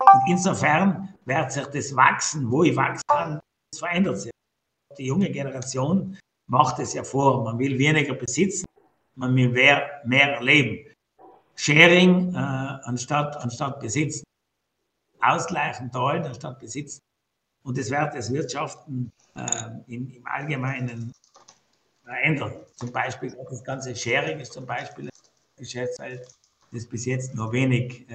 Und 0.00 0.22
insofern 0.28 1.14
wird 1.24 1.52
sich 1.52 1.66
das 1.66 1.94
Wachsen, 1.94 2.50
wo 2.50 2.62
ich 2.62 2.74
wachsen 2.76 3.02
kann, 3.08 3.40
das 3.70 3.80
verändert 3.80 4.20
sich. 4.20 4.32
Die 4.96 5.06
junge 5.06 5.30
Generation 5.30 6.16
macht 6.46 6.78
es 6.78 6.94
ja 6.94 7.04
vor. 7.04 7.44
Man 7.44 7.58
will 7.58 7.78
weniger 7.78 8.14
besitzen, 8.14 8.64
man 9.16 9.34
will 9.36 9.50
mehr, 9.50 10.00
mehr 10.04 10.36
erleben. 10.36 10.94
Sharing 11.56 12.32
äh, 12.32 12.38
anstatt, 12.38 13.36
anstatt 13.38 13.80
besitzen. 13.80 14.24
Ausgleichen, 15.20 15.90
teilen 15.90 16.24
anstatt 16.24 16.58
besitzen. 16.58 17.00
Und 17.62 17.76
das 17.76 17.90
wird 17.90 18.14
das 18.14 18.32
Wirtschaften 18.32 19.12
äh, 19.34 19.70
im, 19.86 20.08
im, 20.10 20.26
Allgemeinen 20.26 21.12
verändern. 22.04 22.54
Zum 22.76 22.92
Beispiel 22.92 23.36
das 23.50 23.64
ganze 23.64 23.94
Sharing 23.94 24.40
ist 24.40 24.52
zum 24.52 24.64
Beispiel 24.64 25.06
ein 25.06 25.10
Geschäftsfeld, 25.56 26.26
das 26.72 26.86
bis 26.86 27.04
jetzt 27.04 27.34
nur 27.34 27.52
wenig 27.52 28.08
äh, 28.08 28.14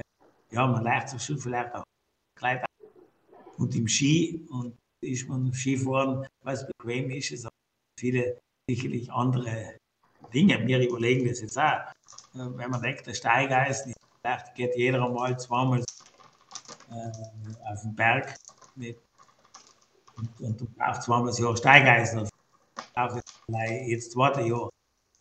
ja, 0.50 0.66
man 0.66 0.84
leicht 0.84 1.08
sich 1.08 1.22
schon 1.22 1.38
vielleicht 1.38 1.74
auch 1.74 1.84
Kleid 2.36 2.64
und 3.58 3.74
im 3.74 3.88
Ski 3.88 4.46
und 4.50 4.76
ist 5.00 5.28
man 5.28 5.52
Skifahren, 5.52 6.26
es 6.44 6.66
bequem 6.66 7.10
ist, 7.10 7.32
es 7.32 7.44
haben 7.44 7.54
viele 7.98 8.38
sicherlich 8.68 9.10
andere 9.12 9.76
Dinge. 10.32 10.66
Wir 10.66 10.80
überlegen 10.80 11.28
das 11.28 11.40
jetzt 11.40 11.58
auch. 11.58 11.80
Wenn 12.32 12.70
man 12.70 12.82
denkt, 12.82 13.06
der 13.06 13.14
Steigeisen, 13.14 13.94
vielleicht 14.20 14.54
geht 14.54 14.76
jeder 14.76 15.04
einmal 15.04 15.38
zweimal 15.38 15.83
äh, 16.94 17.72
auf 17.72 17.82
den 17.82 17.94
Berg 17.94 18.36
mit, 18.74 18.98
und, 20.16 20.40
und 20.40 20.60
du 20.60 20.66
brauchst 20.76 21.02
zweimal 21.02 21.28
das 21.28 21.38
Jahr 21.38 21.56
Steigeisen 21.56 22.20
auf 22.20 22.30
jetzt 23.86 24.12
zweite 24.12 24.42
Jahr 24.42 24.70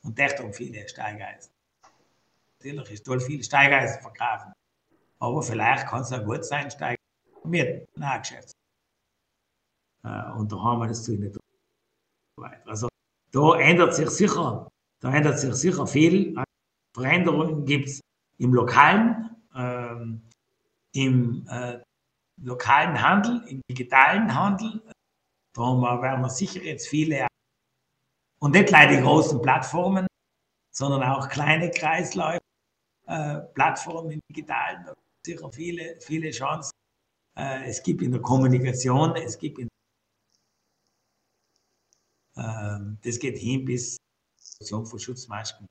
und 0.04 0.20
echt 0.20 0.40
um 0.40 0.54
viele 0.54 0.88
Steigeisen. 0.88 1.52
Natürlich 2.64 2.92
ist 2.92 3.06
toll 3.06 3.20
viele 3.20 3.44
Steigeisen 3.44 4.02
verkaufen. 4.02 4.54
Aber 5.20 5.42
vielleicht 5.42 5.88
kann 5.88 6.02
es 6.02 6.12
auch 6.12 6.24
gut 6.24 6.46
sein, 6.46 6.70
Steigeisen 6.70 6.98
mit 7.46 7.88
Nachgeschäft. 7.98 8.52
Äh, 10.04 10.32
und 10.34 10.52
da 10.52 10.58
haben 10.62 10.80
wir 10.80 10.88
das 10.88 11.04
zu 11.04 11.14
nicht 11.14 11.38
weiter. 12.38 12.70
Also 12.70 12.88
da 13.32 13.60
ändert 13.60 13.96
sich 13.96 14.10
sicher, 14.10 14.70
da 15.00 15.14
ändert 15.14 15.40
sich 15.40 15.54
sicher 15.56 15.88
viel. 15.88 16.36
Veränderungen 16.96 17.66
gibt 17.66 17.88
es 17.88 18.02
im 18.38 18.54
lokalen, 18.54 19.36
ähm, 19.56 20.22
im 20.94 21.48
äh, 21.50 21.80
lokalen 22.42 23.02
Handel, 23.02 23.44
im 23.48 23.62
digitalen 23.70 24.34
Handel. 24.34 24.82
Da 25.56 25.62
werden 25.62 26.22
wir 26.22 26.30
sicher 26.30 26.64
jetzt 26.64 26.88
viele 26.88 27.28
und 28.40 28.52
nicht 28.52 28.72
nur 28.72 28.88
die 28.88 29.02
großen 29.02 29.42
Plattformen, 29.42 30.08
sondern 30.74 31.04
auch 31.04 31.30
kleine 31.30 31.72
Kreisläufe, 31.72 32.42
äh, 33.06 33.40
Plattformen 33.54 34.12
im 34.12 34.20
Digitalen, 34.30 34.84
da 34.86 34.94
sicher 35.26 35.52
viele, 35.52 35.98
viele 36.02 36.32
Chancen. 36.32 36.74
Äh, 37.38 37.70
es 37.70 37.82
gibt 37.82 38.02
in 38.02 38.12
der 38.12 38.22
Kommunikation, 38.22 39.16
es 39.16 39.38
gibt 39.38 39.60
in 39.60 39.70
äh, 42.36 42.80
das 43.02 43.20
geht 43.20 43.38
hin 43.38 43.64
bis 43.64 43.98
Produktion 44.64 44.86
von 44.86 45.00
Schutzmasken 45.00 45.68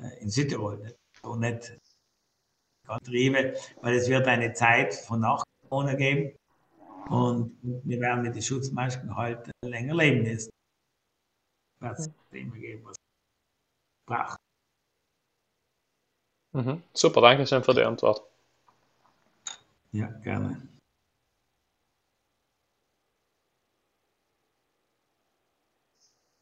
äh, 0.00 0.20
in 0.20 0.30
Südtirol. 0.30 0.78
Nicht? 0.78 0.96
Und 1.22 1.40
nicht 1.40 1.78
ganz 2.92 3.06
Triebe, 3.06 3.54
weil 3.80 3.94
es 3.94 4.08
wird 4.08 4.26
eine 4.26 4.52
Zeit 4.52 4.94
von 4.94 5.20
nach 5.20 5.42
Corona 5.68 5.94
geben 5.94 6.36
und 7.08 7.56
wir 7.62 8.00
werden 8.00 8.22
mit 8.22 8.34
den 8.34 8.42
Schutzmasken 8.42 9.16
halt 9.16 9.50
länger 9.64 9.94
leben 9.94 10.22
müssen 10.22 10.50
was 11.82 12.10
immer 12.30 12.56
geben, 12.56 12.84
was 12.84 12.96
braucht. 14.06 14.38
Mhm. 16.52 16.82
Super, 16.92 17.20
danke 17.20 17.46
schön 17.46 17.64
für 17.64 17.74
die 17.74 17.82
Antwort. 17.82 18.22
Ja, 19.92 20.06
gerne. 20.22 20.68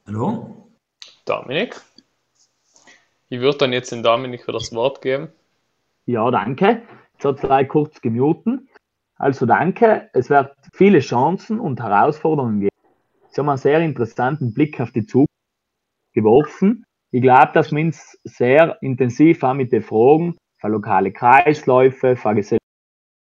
Hallo? 0.07 0.69
Dominik? 1.25 1.81
Ich 3.29 3.41
würde 3.41 3.59
dann 3.59 3.73
jetzt 3.73 3.93
den 3.93 4.03
Dominik 4.03 4.45
für 4.45 4.53
das 4.53 4.73
Wort 4.73 5.01
geben. 5.03 5.33
Ja, 6.07 6.31
danke. 6.31 6.83
Jetzt 7.15 7.25
hat 7.25 7.45
es 7.45 7.69
kurz 7.69 8.01
gemuten. 8.01 8.69
Also 9.17 9.47
danke. 9.47 10.09
Es 10.13 10.31
wird 10.31 10.55
viele 10.73 11.01
Chancen 11.01 11.61
und 11.61 11.81
Herausforderungen 11.81 12.61
geben. 12.61 12.71
Sie 13.29 13.41
haben 13.41 13.49
einen 13.49 13.59
sehr 13.59 13.81
interessanten 13.81 14.53
Blick 14.53 14.81
auf 14.81 14.93
die 14.93 15.07
Zukunft 15.07 15.29
geworfen. 16.15 16.85
Ich 17.13 17.23
glaube, 17.23 17.51
dass 17.55 17.73
wir 17.73 17.85
uns 17.85 18.19
sehr 18.25 18.79
intensiv 18.83 19.43
auch 19.43 19.55
mit 19.55 19.73
den 19.73 19.83
Fragen 19.83 20.37
für 20.61 20.69
lokale 20.69 21.13
Kreisläufe, 21.13 22.17
für 22.17 22.59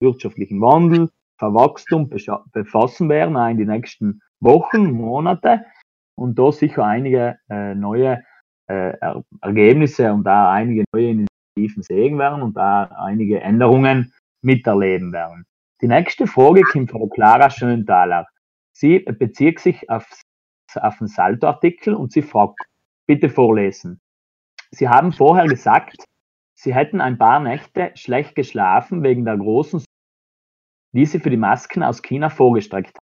wirtschaftlichen 0.02 0.62
Wandel, 0.62 1.10
für 1.38 1.54
Wachstum 1.54 2.10
befassen 2.52 3.10
werden, 3.10 3.38
auch 3.38 3.50
in 3.50 3.58
den 3.58 3.68
nächsten 3.68 4.22
Wochen, 4.40 4.92
Monate 4.92 5.66
und 6.16 6.38
da 6.38 6.52
sicher 6.52 6.86
einige 6.86 7.38
äh, 7.50 7.76
neue 7.76 8.24
äh, 8.68 8.94
Ergebnisse 9.42 10.14
und 10.14 10.24
da 10.24 10.52
einige 10.52 10.86
neue 10.94 11.26
Initiativen 11.56 11.84
sehen 11.84 12.18
werden 12.18 12.42
und 12.42 12.56
da 12.56 12.84
einige 12.84 13.42
Änderungen 13.42 14.14
miterleben 14.42 15.12
werden. 15.12 15.46
Die 15.82 15.88
nächste 15.88 16.28
Frage 16.28 16.62
kommt 16.62 16.92
von 16.92 17.10
Clara 17.10 17.50
Schönthaler. 17.50 18.28
Sie 18.72 19.00
bezieht 19.00 19.60
sich 19.60 19.90
auf, 19.90 20.08
auf 20.76 20.98
den 20.98 21.08
Salto-Artikel 21.08 21.94
und 21.94 22.12
sie 22.12 22.22
fragt, 22.22 22.60
Bitte 23.08 23.30
vorlesen. 23.30 24.00
Sie 24.70 24.88
haben 24.88 25.12
vorher 25.12 25.46
gesagt, 25.48 26.06
Sie 26.54 26.76
hätten 26.76 27.02
ein 27.02 27.18
paar 27.18 27.40
Nächte 27.40 27.92
schlecht 27.96 28.36
geschlafen 28.36 29.02
wegen 29.02 29.26
der 29.26 29.36
großen, 29.36 29.84
die 30.94 31.06
Sie 31.06 31.20
für 31.20 31.32
die 31.32 31.38
Masken 31.38 31.82
aus 31.82 32.04
China 32.04 32.30
vorgestreckt 32.30 32.96
haben. 32.96 33.06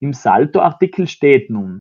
Im 0.00 0.12
Salto-Artikel 0.14 1.06
steht 1.06 1.50
nun, 1.50 1.78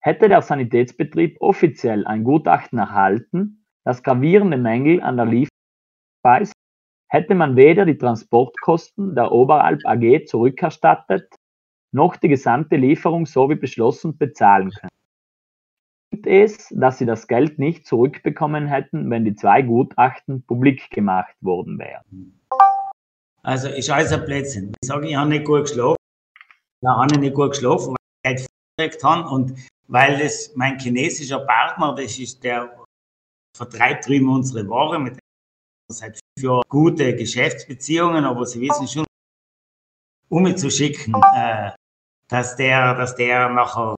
hätte 0.00 0.28
der 0.28 0.40
Sanitätsbetrieb 0.40 1.36
offiziell 1.40 2.06
ein 2.06 2.22
Gutachten 2.22 2.78
erhalten, 2.78 3.59
das 3.90 4.02
gravierende 4.02 4.56
Mängel 4.56 5.02
an 5.02 5.16
der 5.16 5.26
Lieferung 5.26 5.48
weist, 6.22 6.52
hätte 7.08 7.34
man 7.34 7.56
weder 7.56 7.84
die 7.84 7.98
Transportkosten 7.98 9.14
der 9.16 9.32
Oberalp 9.32 9.80
AG 9.84 10.26
zurückerstattet, 10.26 11.34
noch 11.92 12.16
die 12.16 12.28
gesamte 12.28 12.76
Lieferung 12.76 13.26
so 13.26 13.50
wie 13.50 13.56
beschlossen 13.56 14.16
bezahlen 14.16 14.70
können 14.70 14.90
es, 16.26 16.68
dass 16.70 16.98
sie 16.98 17.06
das 17.06 17.26
Geld 17.26 17.58
nicht 17.58 17.86
zurückbekommen 17.86 18.66
hätten, 18.66 19.10
wenn 19.10 19.24
die 19.24 19.34
zwei 19.34 19.62
Gutachten 19.62 20.42
publik 20.42 20.90
gemacht 20.90 21.34
worden 21.40 21.78
wären. 21.78 22.40
Also 23.42 23.68
ist 23.68 23.90
alles 23.90 24.12
ein 24.12 24.24
Blödsinn. 24.24 24.72
Ich 24.82 24.88
sage, 24.88 25.08
ich 25.08 25.16
habe 25.16 25.30
nicht 25.30 25.44
gut 25.44 25.62
geschlafen. 25.62 25.96
Ja, 26.82 26.96
habe 26.96 27.14
ich 27.14 27.20
nicht 27.20 27.34
gut 27.34 27.52
geschlafen, 27.52 27.96
weil 28.24 28.34
ich 28.34 28.46
Geld 28.76 29.02
habe 29.02 29.28
und 29.28 29.54
weil 29.88 30.18
das 30.18 30.52
mein 30.54 30.78
chinesischer 30.78 31.40
Partner, 31.40 31.94
das 31.94 32.18
ist 32.18 32.42
der 32.44 32.79
vertreibt 33.56 34.06
drüben 34.06 34.28
unsere 34.28 34.68
Ware 34.68 34.98
mit 34.98 35.18
seit 35.90 36.16
fünf 36.16 36.44
Jahren 36.44 36.62
gute 36.68 37.14
Geschäftsbeziehungen, 37.16 38.24
aber 38.24 38.46
Sie 38.46 38.60
wissen 38.60 38.86
schon, 38.86 39.04
um 40.28 40.42
mich 40.44 40.56
zu 40.56 40.70
schicken, 40.70 41.14
äh, 41.34 41.72
dass 42.28 42.56
der, 42.56 42.94
dass 42.94 43.14
der 43.16 43.48
nachher 43.48 43.96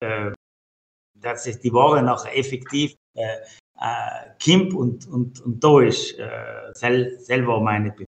äh, 0.00 0.32
dass 1.20 1.44
sich 1.44 1.58
die 1.58 1.72
Ware 1.72 2.02
nachher 2.02 2.36
effektiv 2.36 2.94
äh, 3.14 3.38
äh, 3.78 4.30
kommt 4.42 4.74
und, 4.74 5.06
und, 5.06 5.40
und 5.40 5.62
da 5.62 5.80
ist, 5.80 6.18
äh, 6.18 6.72
sel, 6.72 7.18
selber 7.20 7.60
meine 7.60 7.92
Be 7.92 8.04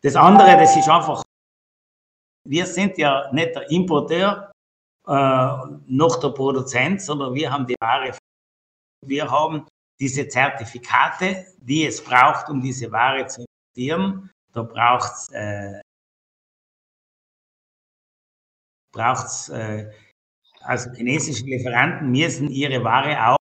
Das 0.00 0.16
andere, 0.16 0.56
das 0.56 0.76
ist 0.76 0.88
einfach, 0.88 1.22
wir 2.44 2.66
sind 2.66 2.98
ja 2.98 3.30
nicht 3.32 3.54
der 3.54 3.70
Importeur 3.70 4.52
äh, 5.06 5.56
noch 5.86 6.20
der 6.20 6.30
Produzent, 6.30 7.02
sondern 7.02 7.34
wir 7.34 7.50
haben 7.50 7.66
die 7.66 7.76
Ware. 7.80 8.16
Wir 9.06 9.30
haben 9.30 9.66
diese 10.00 10.28
Zertifikate, 10.28 11.46
die 11.58 11.86
es 11.86 12.02
braucht, 12.02 12.48
um 12.48 12.60
diese 12.60 12.90
Ware 12.92 13.26
zu 13.26 13.44
importieren. 13.44 14.30
Da 14.52 14.62
braucht 14.62 15.12
es 15.12 15.28
äh, 15.32 15.80
braucht's, 18.92 19.48
äh, 19.50 19.90
also 20.60 20.90
chinesische 20.92 21.44
Lieferanten 21.44 22.10
müssen 22.10 22.50
ihre 22.50 22.82
Ware 22.82 23.28
auch 23.28 23.36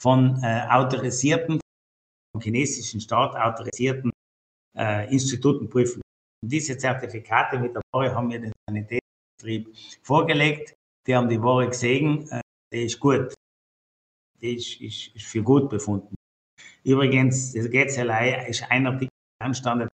von 0.00 0.40
äh, 0.42 0.66
autorisierten, 0.68 1.60
vom 2.32 2.40
chinesischen 2.40 3.00
Staat 3.00 3.34
autorisierten 3.34 4.10
äh, 4.76 5.12
Instituten 5.12 5.68
prüfen. 5.68 6.00
Und 6.42 6.52
diese 6.52 6.78
Zertifikate 6.78 7.58
mit 7.58 7.74
der 7.74 7.82
Ware 7.92 8.14
haben 8.14 8.30
wir 8.30 8.40
den 8.40 8.52
Sanitätsbetrieb 8.68 9.74
vorgelegt. 10.02 10.74
Die 11.06 11.16
haben 11.16 11.28
die 11.28 11.42
Ware 11.42 11.68
gesehen, 11.68 12.30
äh, 12.30 12.40
die 12.72 12.84
ist 12.84 13.00
gut. 13.00 13.34
Ist, 14.40 14.80
ist, 14.80 15.16
ist 15.16 15.26
für 15.26 15.42
gut 15.42 15.68
befunden. 15.68 16.14
Übrigens, 16.84 17.52
das 17.52 17.70
Getzelei 17.70 18.46
ist 18.48 18.62
ein 18.70 18.86
Artikel 18.86 19.10
anstanden. 19.40 19.88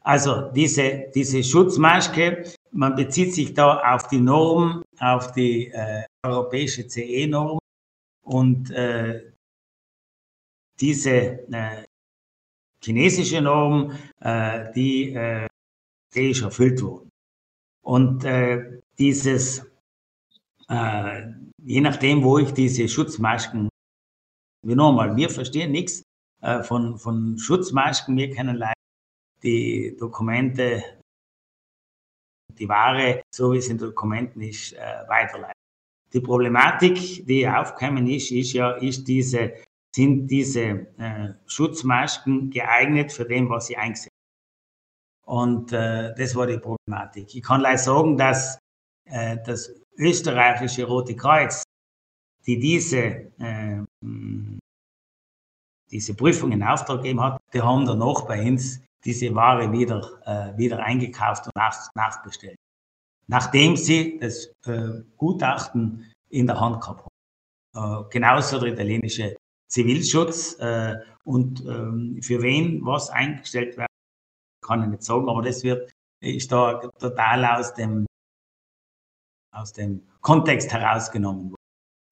Also 0.00 0.50
diese, 0.52 1.10
diese 1.14 1.42
Schutzmaske 1.42 2.44
man 2.70 2.94
bezieht 2.94 3.34
sich 3.34 3.54
da 3.54 3.94
auf 3.94 4.08
die 4.08 4.20
Norm, 4.20 4.84
auf 5.00 5.32
die 5.32 5.68
äh, 5.68 6.04
europäische 6.22 6.86
CE-Norm 6.86 7.58
und 8.24 8.70
äh, 8.70 9.32
diese 10.80 11.10
äh, 11.52 11.84
chinesische 12.82 13.40
Norm, 13.40 13.92
äh, 14.20 14.72
die, 14.72 15.14
äh, 15.14 15.46
die 16.14 16.30
ist 16.30 16.42
erfüllt 16.42 16.82
worden. 16.82 17.10
Und 17.82 18.24
äh, 20.68 21.32
je 21.62 21.80
nachdem, 21.80 22.22
wo 22.22 22.38
ich 22.38 22.52
diese 22.52 22.88
Schutzmasken, 22.88 23.68
wie 24.66 24.74
nochmal, 24.74 25.16
wir 25.16 25.30
verstehen 25.30 25.72
nichts 25.72 26.02
von, 26.62 26.98
von 26.98 27.36
Schutzmasken, 27.36 28.16
wir 28.16 28.30
kennen 28.30 28.56
leider 28.56 28.74
die 29.42 29.96
Dokumente 29.98 30.84
die 32.58 32.68
Ware, 32.68 33.22
so 33.34 33.52
wie 33.52 33.58
es 33.58 33.68
in 33.68 33.78
Dokumenten 33.78 34.40
ist, 34.40 34.72
äh, 34.72 35.04
weiterleiten. 35.08 35.52
Die 36.12 36.20
Problematik, 36.20 37.26
die 37.26 37.46
aufgekommen 37.48 38.06
ist, 38.08 38.30
ist 38.30 38.52
ja, 38.52 38.72
ist 38.72 39.06
diese, 39.06 39.52
sind 39.94 40.26
diese 40.28 40.86
äh, 40.98 41.34
Schutzmasken 41.46 42.50
geeignet 42.50 43.12
für 43.12 43.26
dem, 43.26 43.48
was 43.48 43.66
sie 43.66 43.76
eingesetzt 43.76 44.08
Und 45.26 45.72
äh, 45.72 46.14
das 46.14 46.34
war 46.34 46.46
die 46.46 46.58
Problematik. 46.58 47.34
Ich 47.34 47.42
kann 47.42 47.60
leider 47.60 47.78
sagen, 47.78 48.16
dass 48.16 48.58
äh, 49.04 49.36
das 49.44 49.70
österreichische 49.98 50.84
Rote 50.84 51.14
Kreuz, 51.16 51.62
die 52.46 52.58
diese, 52.58 53.32
äh, 53.38 53.82
diese 55.90 56.14
Prüfung 56.14 56.52
in 56.52 56.62
Auftrag 56.62 56.98
gegeben 56.98 57.20
hat, 57.20 57.40
die 57.52 57.60
haben 57.60 57.84
danach 57.86 58.26
bei 58.26 58.42
uns 58.46 58.80
diese 59.04 59.34
Ware 59.34 59.70
wieder, 59.72 60.20
äh, 60.24 60.56
wieder 60.58 60.78
eingekauft 60.82 61.46
und 61.46 61.56
nach, 61.56 61.88
nachbestellt. 61.94 62.56
nachdem 63.28 63.76
sie 63.76 64.18
das 64.18 64.46
äh, 64.66 65.02
Gutachten 65.16 66.10
in 66.30 66.46
der 66.46 66.58
Hand 66.58 66.80
gehabt 66.80 67.04
haben. 67.74 68.04
Äh, 68.06 68.08
genauso 68.10 68.58
der 68.58 68.72
italienische 68.72 69.36
Zivilschutz. 69.70 70.58
Äh, 70.58 70.96
und 71.24 71.60
ähm, 71.66 72.18
für 72.22 72.40
wen 72.42 72.84
was 72.84 73.10
eingestellt 73.10 73.76
wird, 73.76 73.88
kann 74.64 74.82
ich 74.82 74.88
nicht 74.88 75.02
sagen, 75.02 75.28
aber 75.28 75.42
das 75.42 75.62
wird, 75.62 75.90
ist 76.22 76.50
da 76.50 76.74
total 76.98 77.44
aus 77.44 77.74
dem, 77.74 78.06
aus 79.50 79.72
dem 79.72 80.06
Kontext 80.20 80.72
herausgenommen 80.72 81.50
worden. 81.50 81.54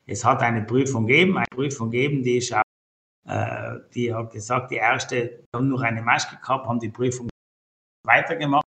Es 0.07 0.25
hat 0.25 0.43
eine 0.43 0.63
Prüfung 0.63 1.07
gegeben, 1.07 1.37
eine 1.37 1.47
Prüfung 1.51 1.91
gegeben, 1.91 2.23
die 2.23 2.39
ist 2.39 2.53
auch, 2.53 2.63
äh, 3.29 3.81
die 3.95 4.15
hat 4.15 4.31
gesagt, 4.31 4.71
die 4.71 4.77
erste 4.77 5.45
haben 5.55 5.69
nur 5.69 5.83
eine 5.83 6.03
Maske 6.03 6.37
gehabt, 6.37 6.67
haben 6.67 6.81
die 6.81 6.89
Prüfung 6.89 7.29
weitergemacht. 8.05 8.65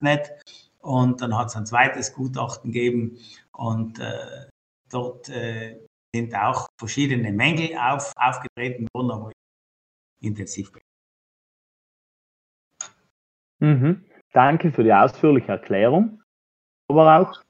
Nicht. 0.00 0.30
Und 0.80 1.20
dann 1.20 1.36
hat 1.36 1.48
es 1.48 1.56
ein 1.56 1.66
zweites 1.66 2.12
Gutachten 2.12 2.70
gegeben 2.70 3.18
und 3.52 3.98
äh, 3.98 4.46
dort 4.90 5.28
äh, 5.30 5.84
sind 6.14 6.34
auch 6.34 6.68
verschiedene 6.78 7.32
Mängel 7.32 7.76
auf, 7.76 8.12
aufgetreten 8.16 8.86
worden, 8.94 9.10
aber 9.10 9.32
intensiv. 10.20 10.70
Mhm. 13.58 14.04
Danke 14.36 14.70
für 14.70 14.84
die 14.84 14.92
ausführliche 14.92 15.52
Erklärung. 15.52 16.20
Aber 16.88 17.20
auch 17.20 17.42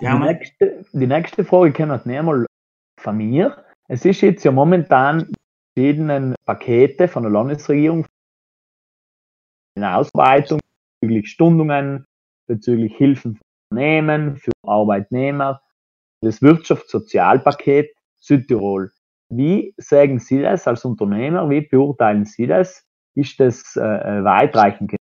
die, 0.00 0.06
nächste, 0.06 0.84
die 0.92 1.06
nächste 1.08 1.44
Frage 1.44 1.72
kommt 1.72 2.06
einmal 2.06 2.46
von 3.00 3.16
mir. 3.16 3.64
Es 3.88 4.04
ist 4.04 4.20
jetzt 4.20 4.44
ja 4.44 4.52
momentan 4.52 5.32
verschiedenen 5.74 6.36
Pakete 6.44 7.08
von 7.08 7.24
der 7.24 7.32
Landesregierung 7.32 8.06
eine 9.76 9.96
Ausweitung 9.96 10.60
bezüglich 11.00 11.28
Stundungen, 11.28 12.06
bezüglich 12.46 12.96
Hilfen 12.96 13.34
für 13.34 13.42
Unternehmen, 13.72 14.36
für 14.36 14.52
Arbeitnehmer, 14.64 15.60
das 16.20 16.40
Wirtschaftssozialpaket 16.40 17.90
Südtirol. 18.20 18.92
Wie 19.28 19.74
sagen 19.76 20.20
Sie 20.20 20.40
das 20.40 20.68
als 20.68 20.84
Unternehmer? 20.84 21.50
Wie 21.50 21.62
beurteilen 21.62 22.26
Sie 22.26 22.46
das? 22.46 22.86
Ist 23.16 23.40
das 23.40 23.74
äh, 23.74 23.80
äh 23.80 24.22
weitreichend 24.22 24.90
genug? 24.90 25.01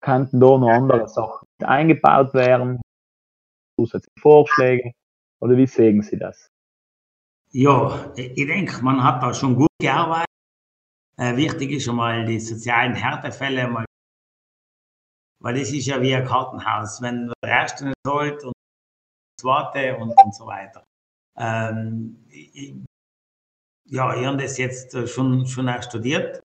Könnten 0.00 0.40
da 0.40 0.58
noch 0.58 0.68
andere 0.68 1.08
Sachen 1.08 1.46
eingebaut 1.62 2.32
werden? 2.34 2.80
Zusätzliche 3.78 4.20
Vorschläge? 4.20 4.92
Oder 5.40 5.56
wie 5.56 5.66
sehen 5.66 6.02
Sie 6.02 6.18
das? 6.18 6.48
Ja, 7.50 8.12
ich 8.14 8.46
denke, 8.46 8.82
man 8.82 9.02
hat 9.02 9.22
da 9.22 9.32
schon 9.32 9.56
gut 9.56 9.68
gearbeitet. 9.80 10.26
Äh, 11.16 11.36
wichtig 11.36 11.72
ist 11.72 11.84
schon 11.84 11.96
mal 11.96 12.24
die 12.24 12.38
sozialen 12.38 12.94
Härtefälle 12.94 13.66
mal, 13.68 13.84
weil 15.40 15.58
das 15.58 15.72
ist 15.72 15.86
ja 15.86 16.00
wie 16.00 16.14
ein 16.14 16.24
Kartenhaus. 16.24 17.00
Wenn 17.02 17.32
der 17.42 17.50
Erste 17.50 17.86
nicht 17.86 17.96
zahlt 18.06 18.44
und 18.44 18.52
der 18.52 19.40
Zweite 19.40 19.96
und, 19.96 20.10
und 20.10 20.34
so 20.34 20.46
weiter. 20.46 20.84
Ähm, 21.36 22.24
ich, 22.28 22.74
ja, 23.86 24.14
ich 24.14 24.26
habe 24.26 24.36
das 24.36 24.58
jetzt 24.58 25.08
schon, 25.08 25.46
schon 25.46 25.68
auch 25.68 25.82
studiert. 25.82 26.40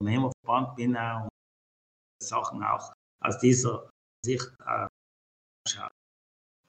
Unternehmerverband 0.00 0.76
bin 0.76 0.96
auch 0.96 1.24
und 1.24 1.30
Sachen 2.22 2.62
auch 2.62 2.92
aus 3.24 3.38
dieser 3.38 3.90
Sicht 4.24 4.48
äh, 4.66 4.86
schauen. 5.68 5.90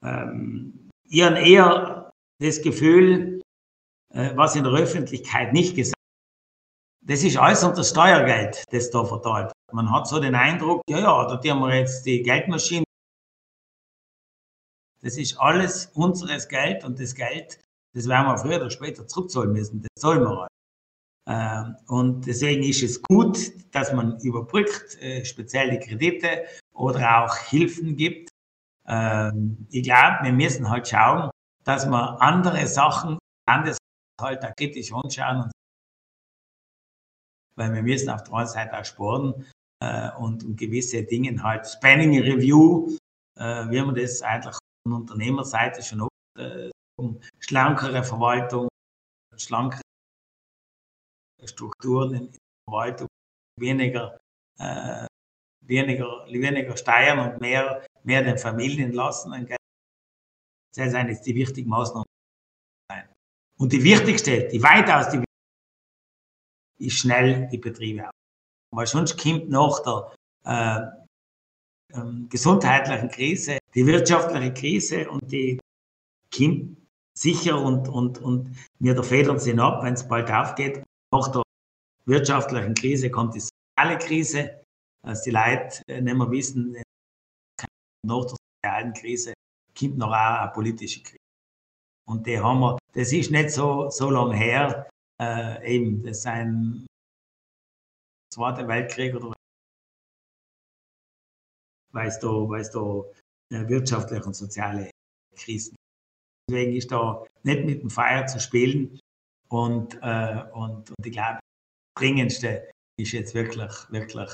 Ähm, 0.04 0.90
ich 1.08 1.22
habe 1.22 1.40
eher 1.40 2.12
das 2.42 2.62
Gefühl, 2.62 3.42
äh, 4.14 4.36
was 4.36 4.56
in 4.56 4.64
der 4.64 4.74
Öffentlichkeit 4.74 5.54
nicht 5.54 5.76
gesagt 5.76 5.94
wird. 5.96 7.10
Das 7.10 7.24
ist 7.24 7.38
alles 7.38 7.64
unter 7.64 7.84
Steuergeld, 7.84 8.64
das 8.72 8.92
da 8.92 9.04
verteilt 9.04 9.52
Man 9.72 9.92
hat 9.92 10.08
so 10.08 10.20
den 10.20 10.36
Eindruck, 10.36 10.82
ja, 10.90 11.00
ja, 11.00 11.26
da 11.26 11.50
haben 11.50 11.62
wir 11.62 11.76
jetzt 11.76 12.06
die 12.06 12.22
Geldmaschine. 12.22 12.84
Das 15.02 15.18
ist 15.18 15.38
alles 15.40 15.88
unseres 15.94 16.48
Geld 16.48 16.84
und 16.84 17.00
das 17.00 17.16
Geld, 17.16 17.60
das 17.96 18.08
werden 18.08 18.28
wir 18.28 18.38
früher 18.38 18.58
oder 18.58 18.70
später 18.70 19.08
zurückzahlen 19.08 19.54
müssen. 19.54 19.82
Das 19.82 19.90
zahlen 20.02 20.22
wir 20.22 20.42
halt. 20.42 20.50
Ähm, 21.30 21.76
und 21.88 22.26
deswegen 22.26 22.64
ist 22.64 22.82
es 22.82 23.02
gut, 23.04 23.38
dass 23.72 23.94
man 23.94 24.20
überbrückt, 24.22 24.98
äh, 25.00 25.24
spezielle 25.24 25.80
Kredite 25.80 26.46
oder 26.74 27.24
auch 27.24 27.38
Hilfen 27.38 27.96
gibt. 27.96 28.30
Ähm, 28.88 29.68
ich 29.70 29.84
glaube, 29.84 30.24
wir 30.24 30.34
müssen 30.34 30.68
halt 30.68 30.88
schauen, 30.88 31.30
dass 31.64 31.86
wir 31.86 32.20
andere 32.20 32.66
Sachen 32.66 33.20
Landeshalt 33.48 34.44
auch 34.44 34.56
kritisch 34.58 34.92
anschauen. 34.92 35.52
Weil 37.56 37.74
wir 37.74 37.84
müssen 37.84 38.10
auf 38.10 38.24
der 38.24 38.34
einen 38.34 38.48
Seite 38.48 38.80
auch 38.80 38.86
sparen 38.86 39.46
äh, 39.84 40.10
und, 40.18 40.58
gewisse 40.58 41.04
Dinge 41.04 41.44
halt, 41.44 41.68
Spanning 41.68 42.20
Review, 42.20 42.98
äh, 43.38 43.70
wie 43.70 43.82
man 43.82 43.94
das 43.94 44.24
eigentlich 44.24 44.56
von 44.84 44.94
Unternehmerseite 44.94 45.84
schon 45.84 46.02
oft, 46.02 46.40
äh, 46.40 46.72
schlankere 47.40 48.04
Verwaltung, 48.04 48.68
schlankere 49.38 49.82
Strukturen 51.48 52.14
in 52.14 52.32
der 52.32 52.40
Verwaltung, 52.68 53.08
weniger, 53.60 54.20
äh, 54.60 55.08
weniger, 55.62 56.26
weniger 56.28 56.78
Steuern 56.78 57.32
und 57.32 57.42
mehr, 57.42 57.86
mehr 58.04 58.24
den 58.24 58.38
Familien 58.38 58.94
lassen. 58.94 59.48
Das 60.76 60.92
sind 60.92 61.10
jetzt 61.10 61.26
die 61.26 61.36
wichtigen 61.36 61.70
Maßnahmen. 61.70 62.06
Und 63.58 63.74
die 63.74 63.84
wichtigste, 63.84 64.48
die 64.48 64.64
weitaus 64.64 65.10
die 65.10 65.24
ist 66.80 67.00
schnell 67.00 67.48
die 67.50 67.58
Betriebe 67.58 68.08
auf. 68.08 68.14
Weil 68.72 68.88
sonst 68.88 69.18
kommt 69.22 69.50
nach 69.50 69.80
der 69.84 70.14
äh, 70.46 71.98
äh, 71.98 72.28
gesundheitlichen 72.30 73.10
Krise 73.10 73.60
die 73.74 73.86
wirtschaftliche 73.86 74.54
Krise 74.54 75.10
und 75.10 75.32
die 75.32 75.60
kommt 76.36 76.78
sicher 77.18 77.62
und, 77.62 77.90
und, 77.90 78.20
und 78.20 78.56
wir 78.80 78.94
der 78.94 79.04
Federn 79.04 79.40
sind 79.40 79.60
ab, 79.60 79.84
wenn 79.84 79.94
es 79.94 80.08
bald 80.08 80.32
aufgeht. 80.32 80.84
Nach 81.14 81.28
der 81.32 81.42
wirtschaftlichen 82.06 82.74
Krise 82.76 83.10
kommt 83.10 83.36
die 83.36 83.42
soziale 83.42 83.98
Krise, 83.98 84.64
als 85.04 85.24
die 85.24 85.32
Leute 85.32 85.82
äh, 85.88 86.02
nicht 86.02 86.16
mehr 86.16 86.30
wissen, 86.32 86.72
nach 88.06 88.26
der 88.26 88.38
sozialen 88.64 88.94
Krise 88.94 89.34
kommt 89.78 89.98
noch 89.98 90.12
eine 90.12 90.52
politische 90.52 91.02
Krise. 91.02 91.18
Und 92.08 92.26
die 92.26 92.40
haben 92.40 92.60
wir, 92.60 92.78
das 92.94 93.14
ist 93.14 93.32
nicht 93.32 93.52
so, 93.52 93.90
so 93.90 94.10
lange 94.10 94.36
her, 94.36 94.90
äh, 95.22 95.76
eben, 95.76 96.04
das 96.04 96.26
ein 96.26 96.86
Zweiter 98.34 98.68
Weltkrieg 98.68 99.16
oder 99.16 99.30
da, 99.30 99.36
weil 101.92 102.08
es 102.08 102.20
da 102.20 102.30
äh, 103.52 103.68
wirtschaftliche 103.68 104.24
und 104.24 104.36
soziale 104.36 104.92
Krisen 105.36 105.76
Deswegen 106.50 106.76
ist 106.76 106.92
da 106.92 107.24
nicht 107.44 107.66
mit 107.66 107.82
dem 107.82 107.90
Feuer 107.90 108.26
zu 108.26 108.40
spielen. 108.40 109.00
Und, 109.52 109.96
äh, 110.02 110.44
und, 110.54 110.90
und 110.92 111.06
ich 111.06 111.12
glaube, 111.12 111.40
das 111.40 112.02
Dringendste 112.02 112.70
ist 113.00 113.12
jetzt 113.14 113.34
wirklich, 113.34 113.72
wirklich 113.90 114.30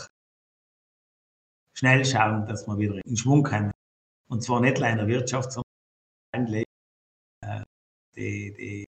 schnell 1.74 2.06
schauen, 2.06 2.46
dass 2.48 2.68
wir 2.68 2.78
wieder 2.78 3.00
in 3.06 3.18
Schwung 3.18 3.44
kommen. 3.44 3.72
Und 4.28 4.42
zwar 4.44 4.60
nicht 4.60 4.78
allein 4.78 5.00
in 5.00 5.08
der 5.08 5.08
Wirtschaft, 5.08 5.52
sondern 5.52 5.66
eigentlich 6.34 6.66
äh, 7.42 7.64
die, 8.16 8.54
die 8.54 8.86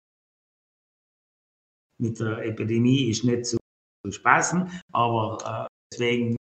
mit 1.98 2.20
der 2.20 2.40
Epidemie 2.40 3.10
ist 3.10 3.24
nicht 3.24 3.46
zu, 3.46 3.58
zu 4.04 4.12
spaßen, 4.12 4.82
aber 4.92 5.68
äh, 5.68 5.74
deswegen 5.92 6.36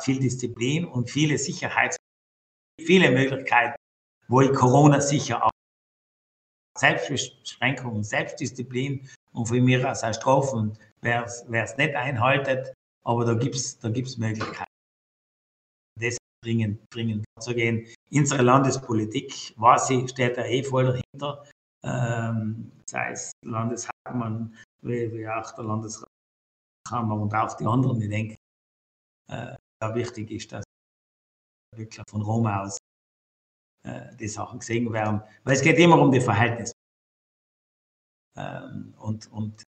viel 0.00 0.18
Disziplin 0.18 0.84
und 0.84 1.10
viele 1.10 1.38
Sicherheits, 1.38 1.96
viele 2.80 3.10
Möglichkeiten, 3.10 3.76
wo 4.28 4.40
ich 4.40 4.52
Corona 4.52 5.00
sicher 5.00 5.44
auch 5.44 5.50
Selbstbeschränkung, 6.78 8.02
Selbstdisziplin 8.02 9.08
und 9.32 9.46
von 9.46 9.64
mir 9.64 9.90
aus 9.90 10.02
auch 10.02 10.14
Strafen, 10.14 10.76
wer 11.00 11.24
es 11.24 11.76
nicht 11.76 11.94
einhaltet. 11.94 12.72
Aber 13.04 13.24
da 13.24 13.34
gibt 13.34 13.56
es 13.56 13.78
da 13.78 13.88
gibt's 13.88 14.18
Möglichkeiten. 14.18 14.70
Das 15.98 16.16
dringend, 16.42 16.80
dringend 16.90 17.24
vorzugehen. 17.34 17.86
Unsere 18.10 18.42
Landespolitik, 18.42 19.54
was 19.56 19.88
sie, 19.88 20.06
steht 20.08 20.36
da 20.36 20.44
eh 20.44 20.62
voll 20.62 20.86
dahinter. 20.86 21.44
Ähm, 21.82 22.72
sei 22.86 23.12
es 23.12 23.32
Landeshauptmann, 23.44 24.54
wie, 24.82 25.12
wie 25.12 25.28
auch 25.28 25.50
der 25.54 25.64
Landeskammer 25.64 27.14
und 27.14 27.34
auch 27.34 27.56
die 27.56 27.66
anderen. 27.66 28.00
Ich 28.02 28.08
denke, 28.08 28.36
äh, 29.28 29.56
wichtig 29.94 30.30
ist, 30.30 30.52
dass 30.52 30.64
wirklich 31.76 32.02
von 32.08 32.22
Rom 32.22 32.46
aus 32.46 32.78
äh, 33.84 34.14
die 34.16 34.28
Sachen 34.28 34.58
gesehen 34.58 34.92
werden. 34.92 35.22
Weil 35.44 35.54
es 35.54 35.62
geht 35.62 35.78
immer 35.78 36.00
um 36.00 36.10
die 36.10 36.20
Verhältnisse. 36.20 36.74
Ähm, 38.36 38.94
und, 38.98 39.30
und 39.32 39.62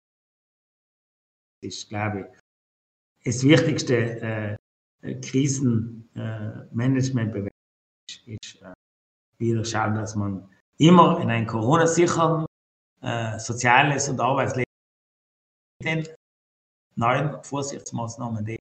ist, 1.63 1.89
glaube 1.89 2.21
ich, 2.21 2.27
das 3.25 3.43
wichtigste 3.45 4.59
äh, 5.03 5.15
Krisenmanagement 5.21 7.37
äh, 7.37 7.49
ist, 8.27 8.63
äh, 8.63 8.73
wieder 9.39 9.65
schauen, 9.65 9.95
dass 9.95 10.15
man 10.15 10.47
immer 10.79 11.21
in 11.21 11.31
ein 11.31 11.47
Corona-sicheren 11.47 12.45
äh, 13.03 13.39
soziales 13.39 14.09
und 14.09 14.21
Arbeitsleben 14.21 14.65
den 15.83 16.07
neuen 16.97 17.43
Vorsichtsmaßnahmen, 17.43 18.45
die 18.45 18.59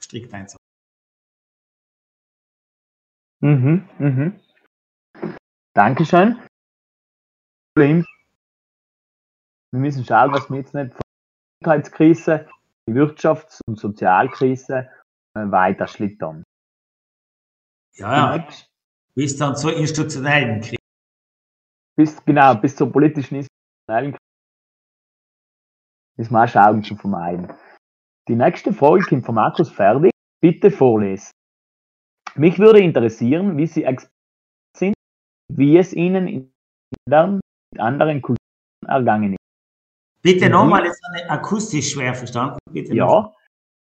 strikt 0.00 0.34
einzuhalten. 0.34 0.66
Mhm, 3.40 3.88
mhm. 3.98 4.40
Dankeschön. 5.74 6.38
Wir 9.72 9.80
müssen 9.80 10.04
schauen, 10.04 10.32
dass 10.32 10.48
wir 10.48 10.58
jetzt 10.58 10.74
nicht 10.74 10.92
von 10.92 11.00
der 11.02 11.80
Gesundheitskrise, 11.80 12.48
die 12.88 12.94
Wirtschafts- 12.94 13.60
und 13.66 13.78
Sozialkrise 13.78 14.90
äh, 15.34 15.50
weiter 15.50 15.86
schlittern. 15.86 16.44
Ja, 17.96 18.36
ja. 18.36 18.48
Bis 19.14 19.36
dann 19.36 19.56
zur 19.56 19.74
institutionellen 19.76 20.60
Krise. 20.60 20.76
Bis, 21.96 22.24
genau, 22.24 22.54
bis 22.56 22.76
zur 22.76 22.92
politischen 22.92 23.36
institutionellen 23.36 24.12
Krise. 24.12 24.26
Müssen 26.18 26.32
wir 26.32 26.44
auch 26.44 26.48
schauen 26.48 26.82
zu 26.82 26.96
vermeiden. 26.96 27.52
Die 28.28 28.36
nächste 28.36 28.72
Folge 28.72 29.06
kommt 29.06 29.26
von 29.26 29.34
Markus 29.34 29.70
Ferdi. 29.70 30.10
Bitte 30.40 30.70
vorlesen. 30.70 31.30
Mich 32.34 32.58
würde 32.58 32.80
interessieren, 32.80 33.56
wie 33.56 33.66
Sie 33.66 33.84
Experten 33.84 34.12
sind, 34.76 34.94
wie 35.52 35.78
es 35.78 35.94
Ihnen 35.94 36.28
in 36.28 36.52
mit 37.08 37.80
anderen 37.80 38.22
Kulturen 38.22 38.38
ergangen 38.86 39.32
ist. 39.32 39.45
Bitte 40.26 40.50
nochmal, 40.50 40.84
ist 40.86 41.00
akustisch 41.28 41.92
schwer 41.92 42.12
verstanden. 42.12 42.58
Bitte 42.72 42.92
ja, 42.96 43.32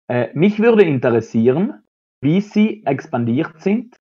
äh, 0.08 0.30
mich 0.34 0.58
würde 0.58 0.84
interessieren, 0.84 1.84
wie 2.22 2.40
Sie 2.40 2.82
expandiert 2.86 3.62
sind 3.62 3.98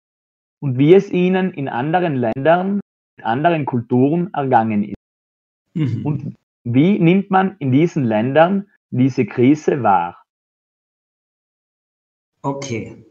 und 0.60 0.80
wie 0.80 0.96
es 0.96 1.12
Ihnen 1.12 1.54
in 1.54 1.70
anderen 1.70 2.16
Ländern 2.16 2.80
mit 3.18 3.26
anderen 3.26 3.66
Kulturen 3.66 4.34
ergangen 4.34 4.84
ist. 4.84 4.96
Mhm. 5.76 6.06
Und 6.06 6.36
wie 6.64 6.98
nimmt 6.98 7.30
man 7.30 7.56
in 7.60 7.72
diesen 7.72 8.06
Ländern 8.06 8.68
diese 8.90 9.28
Krise 9.28 9.84
wahr? 9.84 10.24
Okay. 12.42 13.06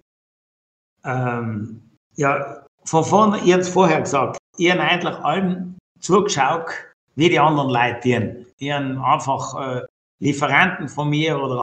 Ähm, 1.04 1.80
ja, 2.16 2.66
von 2.84 3.04
vorne, 3.04 3.38
ihr 3.44 3.54
habt 3.54 3.62
es 3.62 3.68
vorher 3.68 4.00
gesagt, 4.00 4.38
ihr 4.58 4.72
habt 4.72 4.82
eigentlich 4.82 5.24
allen 5.24 5.78
zugeschaut, 6.00 6.72
wie 7.14 7.28
die 7.28 7.38
anderen 7.38 7.70
Leute 7.70 8.00
dienen. 8.02 8.46
Die 8.62 8.72
haben 8.72 8.96
einfach 9.02 9.60
äh, 9.60 9.86
Lieferanten 10.20 10.88
von 10.88 11.10
mir 11.10 11.36
oder 11.36 11.60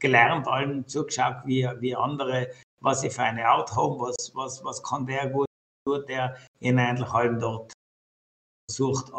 gelernt, 0.00 0.48
allen 0.48 0.84
zugeschaut, 0.88 1.36
wie, 1.44 1.62
wie 1.78 1.94
andere, 1.94 2.50
was 2.80 3.02
sie 3.02 3.10
für 3.10 3.22
eine 3.22 3.46
Art 3.46 3.70
haben, 3.76 4.00
was, 4.00 4.16
was, 4.34 4.64
was 4.64 4.82
kann 4.82 5.06
der 5.06 5.30
gut, 5.30 5.46
tut 5.86 6.08
der 6.08 6.36
ihnen 6.58 6.80
eigentlich 6.80 7.08
allen 7.10 7.38
dort 7.38 7.72
versucht, 8.68 9.12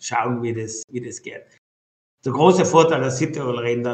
schauen, 0.00 0.42
wie 0.42 0.54
das, 0.54 0.82
wie 0.88 1.02
das 1.02 1.20
geht. 1.20 1.58
Der 2.24 2.32
große 2.32 2.64
Vorteil 2.64 3.02
der 3.02 3.10
Südtiroler 3.10 3.64
in 3.64 3.82
der 3.82 3.92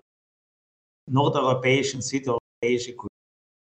nordeuropäischen, 1.10 2.02
südeuropäischen 2.02 2.96
Kultur 2.96 3.10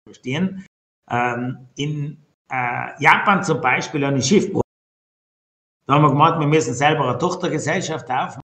verstehen. 0.08 0.64
Ähm, 1.10 1.68
in 1.76 2.24
äh, 2.50 3.02
Japan 3.02 3.44
zum 3.44 3.60
Beispiel 3.60 4.02
eine 4.04 4.22
Schiffbruch. 4.22 4.62
Da 5.86 5.94
haben 5.94 6.02
wir 6.02 6.10
gemeint, 6.10 6.40
wir 6.40 6.46
müssen 6.46 6.74
selber 6.74 7.08
eine 7.08 7.18
Tochtergesellschaft 7.18 8.10
aufmachen, 8.10 8.42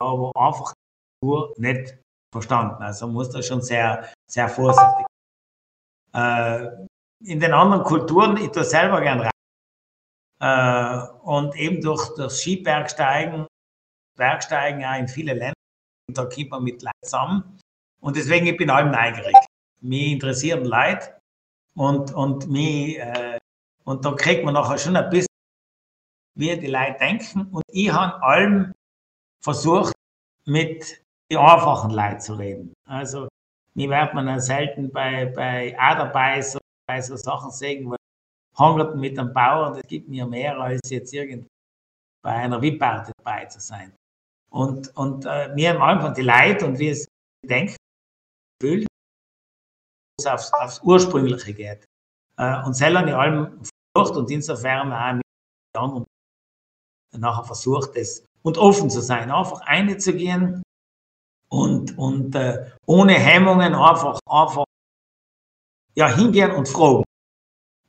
aber 0.00 0.32
einfach 0.36 0.74
nur 1.22 1.54
nicht 1.56 1.98
verstanden. 2.32 2.82
Also 2.82 3.08
muss 3.08 3.30
da 3.30 3.42
schon 3.42 3.62
sehr, 3.62 4.12
sehr 4.30 4.48
vorsichtig. 4.48 5.06
Äh, 6.14 6.66
in 7.24 7.40
den 7.40 7.52
anderen 7.52 7.84
Kulturen, 7.84 8.36
ich 8.36 8.50
tue 8.50 8.64
selber 8.64 9.00
gern 9.00 9.20
rein. 9.20 9.30
Äh, 10.40 11.08
und 11.22 11.56
eben 11.56 11.80
durch 11.80 12.14
das 12.16 12.40
Skibergsteigen, 12.40 13.46
Bergsteigen 14.16 14.84
auch 14.84 14.98
in 14.98 15.08
viele 15.08 15.32
Länder, 15.32 15.54
da 16.12 16.24
kommt 16.26 16.50
man 16.50 16.62
mit 16.62 16.82
Leuten 16.82 17.02
zusammen. 17.02 17.58
Und 18.00 18.16
deswegen, 18.16 18.46
ich 18.46 18.56
bin 18.56 18.70
allem 18.70 18.90
neugierig 18.90 19.34
mich 19.80 20.12
interessieren 20.12 20.64
Leute 20.64 21.14
und, 21.74 22.12
und, 22.12 22.46
äh, 22.54 23.38
und 23.84 24.04
da 24.04 24.12
kriegt 24.12 24.44
man 24.44 24.54
nachher 24.54 24.78
schon 24.78 24.96
ein 24.96 25.08
bisschen, 25.10 25.27
wie 26.38 26.56
die 26.56 26.68
Leute 26.68 26.98
denken. 26.98 27.48
Und 27.52 27.64
ich 27.70 27.92
habe 27.92 28.22
allem 28.22 28.72
versucht, 29.42 29.92
mit 30.46 31.02
den 31.30 31.38
einfachen 31.38 31.90
Leuten 31.90 32.20
zu 32.20 32.34
reden. 32.34 32.74
Also, 32.86 33.28
mir 33.74 33.90
wird 33.90 34.14
man 34.14 34.26
ja 34.26 34.38
selten 34.38 34.90
bei, 34.90 35.26
bei 35.26 35.76
auch 35.78 35.98
dabei 35.98 36.42
bei 36.86 37.00
so 37.02 37.16
Sachen 37.16 37.50
sehen, 37.50 37.90
wo 37.90 37.96
hangert 38.56 38.96
mit 38.96 39.18
einem 39.18 39.32
Bauern, 39.32 39.74
das 39.74 39.86
gibt 39.86 40.08
mir 40.08 40.26
mehr 40.26 40.58
als 40.58 40.80
jetzt 40.90 41.12
irgendwie 41.12 41.46
bei 42.22 42.32
einer 42.32 42.60
Wipparte 42.62 43.12
dabei 43.18 43.44
zu 43.46 43.60
sein. 43.60 43.94
Und, 44.50 44.96
und 44.96 45.26
äh, 45.26 45.54
mir 45.54 45.76
am 45.76 45.82
Anfang 45.82 46.14
die 46.14 46.22
Leute 46.22 46.66
und 46.66 46.78
wie 46.78 46.88
es 46.88 47.06
denken, 47.46 47.76
fühlt, 48.60 48.86
aufs, 50.24 50.52
aufs 50.54 50.80
Ursprüngliche 50.82 51.52
geht. 51.52 51.84
Äh, 52.38 52.64
und 52.64 52.74
selber 52.74 53.02
in 53.02 53.10
allem 53.10 53.62
versucht 53.94 54.16
und 54.16 54.30
insofern 54.30 54.92
auch 54.92 55.12
mit 55.14 55.24
anderen 55.76 56.06
nachher 57.16 57.44
versucht 57.44 57.96
es 57.96 58.24
und 58.42 58.58
offen 58.58 58.90
zu 58.90 59.00
sein, 59.00 59.30
einfach 59.30 59.60
einzugehen 59.62 60.62
und, 61.48 61.96
und 61.96 62.34
äh, 62.34 62.70
ohne 62.86 63.14
Hemmungen 63.14 63.74
einfach, 63.74 64.18
einfach 64.28 64.64
ja, 65.94 66.14
hingehen 66.14 66.52
und 66.52 66.68
fragen. 66.68 67.04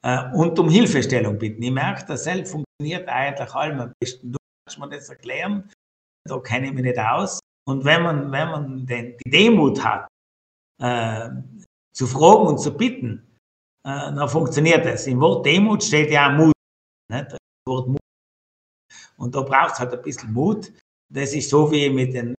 Äh, 0.01 0.31
und 0.33 0.57
um 0.57 0.69
Hilfestellung 0.69 1.37
bitten. 1.37 1.61
Ich 1.61 1.71
merke, 1.71 2.05
das 2.05 2.23
selbst 2.23 2.51
funktioniert 2.51 3.07
eigentlich 3.07 3.53
allem 3.53 3.81
am 3.81 3.93
besten. 3.99 4.31
Du 4.31 4.37
kannst 4.65 4.79
mir 4.79 4.89
das 4.89 5.09
erklären, 5.09 5.69
da 6.27 6.39
kenne 6.39 6.67
ich 6.67 6.73
mich 6.73 6.83
nicht 6.83 6.99
aus. 6.99 7.39
Und 7.67 7.85
wenn 7.85 8.01
man, 8.03 8.31
wenn 8.31 8.49
man 8.49 8.85
den, 8.85 9.17
die 9.17 9.29
Demut 9.29 9.83
hat, 9.83 10.07
äh, 10.81 11.29
zu 11.93 12.07
fragen 12.07 12.47
und 12.47 12.59
zu 12.59 12.75
bitten, 12.75 13.37
äh, 13.83 14.13
dann 14.13 14.29
funktioniert 14.29 14.85
das. 14.85 15.05
Im 15.07 15.19
Wort 15.19 15.45
Demut 15.45 15.83
steht 15.83 16.11
ja 16.11 16.29
auch 16.29 16.37
Mut. 16.37 16.53
Nicht? 17.11 17.31
Das 17.31 17.39
Wort 17.67 17.87
Mut. 17.89 17.99
Und 19.19 19.35
da 19.35 19.41
braucht 19.41 19.73
es 19.73 19.79
halt 19.79 19.93
ein 19.93 20.01
bisschen 20.01 20.33
Mut. 20.33 20.71
Das 21.11 21.33
ist 21.33 21.49
so 21.49 21.71
wie 21.71 21.89
mit 21.89 22.13
dem 22.13 22.35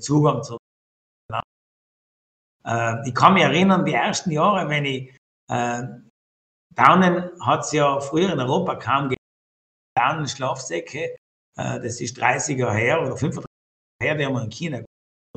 Zugang 0.00 0.42
zu. 0.42 0.56
Äh, 2.64 3.08
ich 3.08 3.14
kann 3.14 3.34
mich 3.34 3.42
erinnern, 3.42 3.84
die 3.84 3.92
ersten 3.92 4.30
Jahre, 4.30 4.68
wenn 4.68 4.84
ich 4.84 5.16
äh, 5.50 5.82
Daunen 6.74 7.30
hat 7.40 7.60
es 7.60 7.72
ja 7.72 8.00
früher 8.00 8.32
in 8.32 8.40
Europa 8.40 8.76
kaum 8.76 9.04
gegeben. 9.04 9.16
Daunen 9.96 10.28
Schlafsäcke, 10.28 11.16
äh, 11.56 11.80
das 11.80 12.00
ist 12.00 12.18
30 12.18 12.58
Jahre 12.58 12.74
her 12.74 13.00
oder 13.00 13.16
35 13.16 13.46
Jahre 14.00 14.08
her, 14.08 14.14
die 14.18 14.26
haben 14.26 14.34
wir 14.34 14.42
in 14.42 14.50
China. 14.50 14.84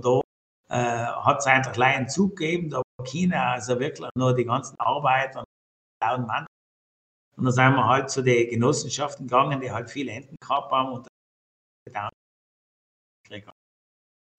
Da 0.01 0.21
äh, 0.69 1.05
hat 1.05 1.39
es 1.39 1.47
einfach 1.47 1.77
einen 1.77 2.09
Zug 2.09 2.35
gegeben, 2.35 2.69
da 2.69 2.77
war 2.77 3.05
China 3.05 3.53
also 3.53 3.79
wirklich 3.79 4.09
nur 4.15 4.35
die 4.35 4.45
ganzen 4.45 4.75
Arbeiter 4.79 5.43
und 6.15 6.27
Mann. 6.27 6.45
Und 7.39 7.45
dann 7.45 7.53
sind 7.53 7.75
wir 7.75 7.87
halt 7.87 8.09
zu 8.09 8.21
den 8.21 8.49
Genossenschaften 8.49 9.27
gegangen, 9.27 9.61
die 9.61 9.71
halt 9.71 9.89
viele 9.89 10.11
Enten 10.11 10.35
gehabt 10.41 10.71
haben 10.71 10.91
und 10.91 11.07
dann 11.91 12.09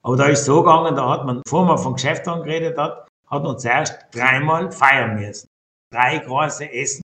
aber 0.03 0.17
da 0.17 0.27
ist 0.27 0.45
so 0.45 0.63
gegangen, 0.63 0.97
da 0.97 1.09
hat 1.11 1.27
man, 1.27 1.43
bevor 1.43 1.65
man 1.65 1.79
vom 1.79 1.95
Geschäft 1.95 2.27
angeredet 2.27 2.79
hat, 2.79 3.07
hat 3.27 3.43
man 3.43 3.59
zuerst 3.59 4.07
dreimal 4.13 4.73
feiern 4.73 5.17
müssen. 5.17 5.49
Drei 5.93 6.19
große 6.19 6.71
Essen 6.73 7.03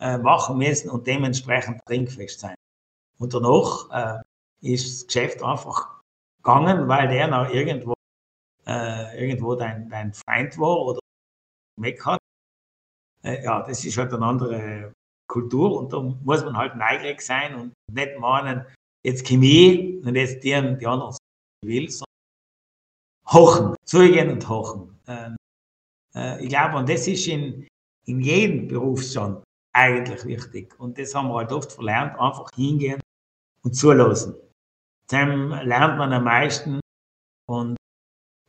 äh, 0.00 0.18
machen 0.18 0.58
müssen 0.58 0.90
und 0.90 1.06
dementsprechend 1.06 1.84
trinkfest 1.86 2.40
sein. 2.40 2.54
Und 3.18 3.34
danach 3.34 3.90
äh, 3.90 4.72
ist 4.72 4.86
das 4.86 5.06
Geschäft 5.06 5.42
einfach 5.42 6.00
gegangen, 6.38 6.88
weil 6.88 7.08
der 7.08 7.28
noch 7.28 7.48
irgendwo 7.50 7.94
äh, 8.66 9.20
irgendwo 9.20 9.54
dein, 9.54 9.88
dein 9.90 10.12
Feind 10.14 10.58
war 10.58 10.78
oder 10.80 11.00
weg 11.76 12.04
hat. 12.06 12.20
Äh, 13.22 13.44
ja, 13.44 13.62
das 13.62 13.84
ist 13.84 13.98
halt 13.98 14.12
eine 14.14 14.24
andere 14.24 14.94
Kultur 15.34 15.68
und 15.78 15.92
da 15.92 16.00
muss 16.00 16.44
man 16.44 16.56
halt 16.56 16.76
neugierig 16.76 17.20
sein 17.20 17.54
und 17.56 17.72
nicht 17.92 18.18
meinen, 18.18 18.64
jetzt 19.04 19.28
ich 19.28 20.06
und 20.06 20.14
jetzt 20.14 20.44
die, 20.44 20.76
die 20.80 20.86
anderen 20.86 21.16
will, 21.64 21.90
sondern 21.90 22.14
hochen, 23.32 23.74
zugehen 23.84 24.30
und 24.30 24.48
hochen. 24.48 24.82
Ähm, 25.08 25.36
äh, 26.14 26.42
ich 26.42 26.48
glaube, 26.48 26.76
und 26.78 26.88
das 26.88 27.08
ist 27.08 27.26
in, 27.26 27.66
in 28.06 28.20
jedem 28.20 28.68
Berufsstand 28.68 29.42
eigentlich 29.74 30.24
wichtig. 30.24 30.78
Und 30.78 30.98
das 30.98 31.14
haben 31.14 31.28
wir 31.28 31.38
halt 31.38 31.52
oft 31.52 31.72
verlernt, 31.72 32.18
einfach 32.18 32.48
hingehen 32.54 33.00
und 33.64 33.74
zulassen. 33.74 34.34
Dann 35.08 35.50
lernt 35.66 35.98
man 35.98 36.12
am 36.12 36.24
meisten 36.24 36.80
und 37.48 37.76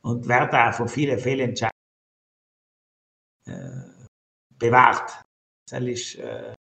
und 0.06 0.28
wird 0.28 0.54
auch 0.54 0.74
von 0.74 0.88
vielen 0.88 1.18
Fehlentscheidungen 1.18 1.72
äh, 3.48 4.08
bewahrt. 4.54 5.26
Das 5.68 5.82
ist 5.82 6.16
äh, 6.16 6.54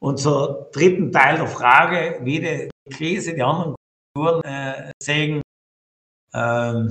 unser 0.00 0.68
dritten 0.72 1.12
Teil 1.12 1.36
der 1.36 1.46
Frage, 1.46 2.20
wie 2.22 2.40
die 2.40 2.70
Krise 2.90 3.34
die 3.34 3.42
anderen 3.42 3.74
Kulturen 4.14 4.42
äh, 4.44 4.92
sehen. 5.02 5.42
Ähm, 6.32 6.90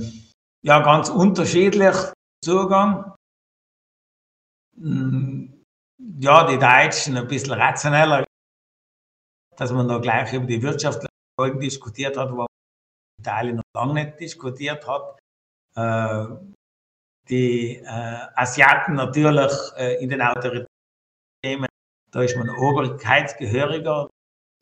ja, 0.62 0.80
ganz 0.80 1.08
unterschiedlich 1.08 1.96
Zugang. 2.44 3.14
Hm, 4.76 5.64
ja, 6.20 6.46
die 6.46 6.58
Deutschen 6.58 7.16
ein 7.16 7.28
bisschen 7.28 7.52
rationeller, 7.52 8.24
dass 9.56 9.72
man 9.72 9.88
da 9.88 9.98
gleich 9.98 10.32
über 10.32 10.46
die 10.46 10.62
wirtschaftlichen 10.62 11.08
Folgen 11.38 11.60
diskutiert 11.60 12.16
hat, 12.16 12.32
wo 12.32 12.46
Italien 13.20 13.56
noch 13.56 13.64
lange 13.74 13.94
nicht 13.94 14.20
diskutiert 14.20 14.86
hat. 14.86 15.18
Äh, 15.74 16.36
die 17.28 17.76
äh, 17.76 18.26
Asiaten 18.34 18.94
natürlich 18.94 19.52
äh, 19.76 20.02
in 20.02 20.08
den 20.08 20.22
Autoritäten, 20.22 21.67
da 22.10 22.22
ist 22.22 22.36
man 22.36 22.48
obrigkeitsgehöriger, 22.50 24.08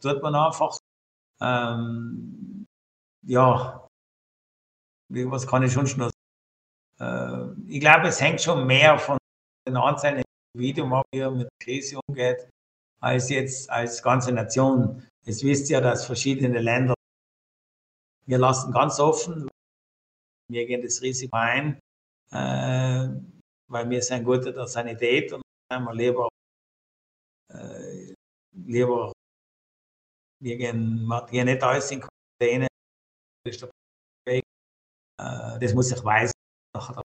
tut 0.02 0.22
man 0.22 0.34
einfach. 0.34 0.78
Ähm, 1.40 2.66
ja, 3.22 3.86
was 5.08 5.46
kann 5.46 5.62
ich 5.62 5.72
schon 5.72 5.84
noch 5.96 6.10
sagen? 6.98 7.58
Äh, 7.68 7.70
ich 7.70 7.80
glaube, 7.80 8.08
es 8.08 8.20
hängt 8.20 8.40
schon 8.40 8.66
mehr 8.66 8.98
von 8.98 9.18
den 9.66 9.76
einzelnen 9.76 10.24
Individuen 10.54 10.90
wie 11.12 11.18
er 11.18 11.30
mit 11.30 11.48
Krise 11.62 11.98
umgeht, 12.06 12.48
als 13.00 13.28
jetzt 13.30 13.68
als 13.70 14.02
ganze 14.02 14.32
Nation. 14.32 15.06
Es 15.26 15.42
wisst 15.42 15.68
ja, 15.68 15.80
dass 15.80 16.06
verschiedene 16.06 16.60
Länder, 16.60 16.94
wir 18.26 18.38
lassen 18.38 18.72
ganz 18.72 18.98
offen, 19.00 19.48
wir 20.48 20.66
gehen 20.66 20.82
das 20.82 21.02
Risiko 21.02 21.36
ein, 21.36 21.78
äh, 22.30 23.08
weil 23.68 23.90
wir 23.90 24.02
sind 24.02 24.24
gut 24.24 24.46
in 24.46 24.54
der 24.54 24.66
Sanität 24.68 25.32
und 25.32 25.42
wir 25.70 25.94
lieber, 25.94 26.28
lieber 28.52 29.12
wir 30.40 30.56
gehen, 30.56 31.06
wir 31.06 31.26
gehen 31.26 31.46
nicht 31.46 31.62
alles 31.62 31.90
in 31.90 32.00
Quarantäne, 32.00 32.66
das 33.44 33.56
ist 33.56 33.62
der 33.62 33.70
Weg. 34.26 34.44
Äh, 35.20 35.58
das 35.58 35.74
muss 35.74 35.90
ich 35.92 36.04
weisen, 36.04 36.32
nachher 36.74 37.02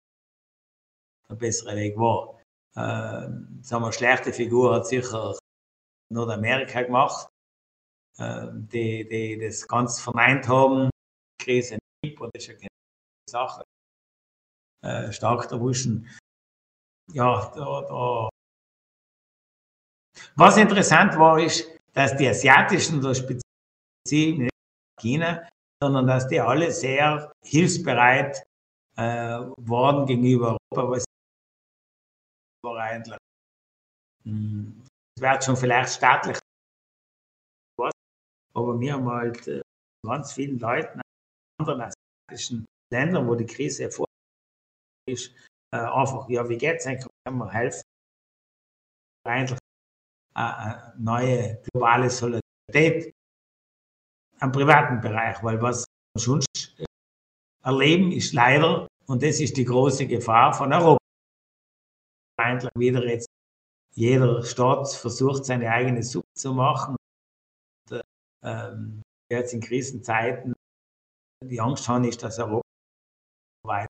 der 1.29 1.35
bessere 1.35 1.77
Weg 1.77 1.97
war. 1.97 2.41
Äh, 2.77 3.63
sagen 3.63 3.85
wir, 3.85 3.93
schlechte 3.93 4.33
Figur 4.33 4.75
hat 4.75 4.87
sicher 4.87 5.37
Nordamerika 6.13 6.83
gemacht, 6.83 7.29
äh, 8.19 8.47
die, 8.53 9.09
die 9.09 9.39
das 9.39 9.67
ganz 9.67 10.01
verneint 10.01 10.47
haben, 10.49 10.91
Krise 11.43 11.79
nicht, 12.05 12.21
und 12.21 12.35
das 12.35 12.45
ist 12.45 12.49
ja 12.49 12.55
keine 12.55 12.69
Sache. 13.29 13.65
Äh, 14.83 15.13
stark 15.13 15.51
erwischen. 15.51 16.09
Ja, 17.13 17.51
da, 17.55 17.83
da. 17.83 18.29
Was 20.37 20.57
interessant 20.57 21.19
war, 21.19 21.39
ist, 21.39 21.67
dass 21.93 22.17
die 22.17 22.29
asiatischen, 22.29 23.01
da 23.01 23.15
speziell 23.15 24.39
nicht 24.39 24.51
China, 25.01 25.49
sondern 25.83 26.07
dass 26.07 26.29
die 26.29 26.41
alle 26.41 26.71
sehr 26.71 27.33
hilfsbereit 27.45 28.43
äh, 28.97 29.41
waren 29.57 30.07
gegenüber 30.07 30.57
Europa, 30.73 30.91
was 30.91 31.05
war. 32.65 33.19
Hm, 34.25 34.85
es 35.17 35.23
wird 35.23 35.45
schon 35.45 35.57
vielleicht 35.57 35.95
staatlich, 35.95 36.39
aber 38.55 38.81
wir 38.81 38.95
haben 38.95 39.09
halt 39.09 39.47
äh, 39.49 39.61
ganz 40.05 40.33
vielen 40.33 40.59
Leuten 40.59 40.99
in 40.99 41.03
anderen 41.61 41.93
asiatischen 42.29 42.67
Ländern, 42.93 43.29
wo 43.29 43.35
die 43.35 43.47
Krise 43.47 43.85
hervor 43.85 44.07
ist, 45.09 45.35
äh, 45.75 45.79
einfach, 45.79 46.29
ja, 46.29 46.49
wie 46.49 46.57
geht's 46.57 46.87
eigentlich, 46.87 47.07
kann 47.25 47.39
man 47.39 47.51
helfen? 47.51 47.83
Eigentlich 49.25 49.59
neue 50.99 51.63
globale 51.63 52.11
Solidarität 52.11 53.13
am 54.41 54.53
privaten 54.53 55.01
Bereich, 55.01 55.43
weil 55.43 55.61
was 55.63 55.87
wir 56.15 56.21
sonst 56.21 56.77
erleben, 57.65 58.13
ist 58.13 58.35
leider, 58.35 58.87
und 59.07 59.23
das 59.23 59.41
ist 59.41 59.57
die 59.57 59.65
große 59.65 60.07
Gefahr 60.07 60.53
von 60.53 60.73
Europa, 60.73 60.99
eigentlich 62.39 62.71
wieder 62.77 63.05
jetzt 63.07 63.27
jeder 63.95 64.45
Staat 64.45 64.93
versucht, 64.93 65.47
seine 65.47 65.71
eigene 65.71 66.03
Suppe 66.03 66.29
zu 66.37 66.53
machen. 66.53 66.97
Und, 67.91 68.03
ähm, 68.45 69.03
jetzt 69.33 69.55
in 69.55 69.63
Krisenzeiten 69.63 70.53
die 71.43 71.61
Angst 71.61 71.89
haben, 71.89 72.05
ist, 72.05 72.23
dass 72.23 72.39
Europa 72.39 72.63
weiter 73.65 73.89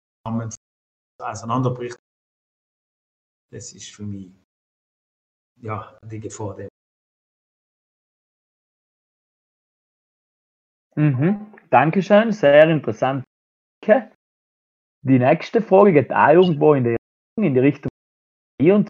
auseinanderbricht. 1.19 1.97
Das 3.51 3.73
ist 3.73 3.89
für 3.95 4.03
mich 4.03 4.44
ja, 5.61 5.97
die 6.03 6.19
Gefahr. 6.19 6.57
Mhm. 10.95 11.53
Dankeschön, 11.69 12.31
sehr 12.31 12.69
interessant. 12.69 13.23
Die 13.85 15.19
nächste 15.19 15.61
Frage 15.61 15.93
geht 15.93 16.11
auch 16.11 16.29
irgendwo 16.29 16.73
in 16.73 16.83
die, 16.83 16.95
in 17.39 17.53
die 17.53 17.59
Richtung 17.59 17.91
und 18.63 18.89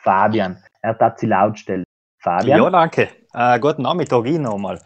Fabian. 0.00 0.62
Er 0.82 0.98
hat 0.98 1.18
sie 1.18 1.26
laut 1.26 1.58
stellen. 1.58 1.84
Fabian? 2.22 2.58
Ja, 2.58 2.70
danke. 2.70 3.08
Äh, 3.32 3.58
guten 3.58 3.82
Nachmittag 3.82 4.26
Ihnen 4.26 4.42
nochmal. 4.42 4.80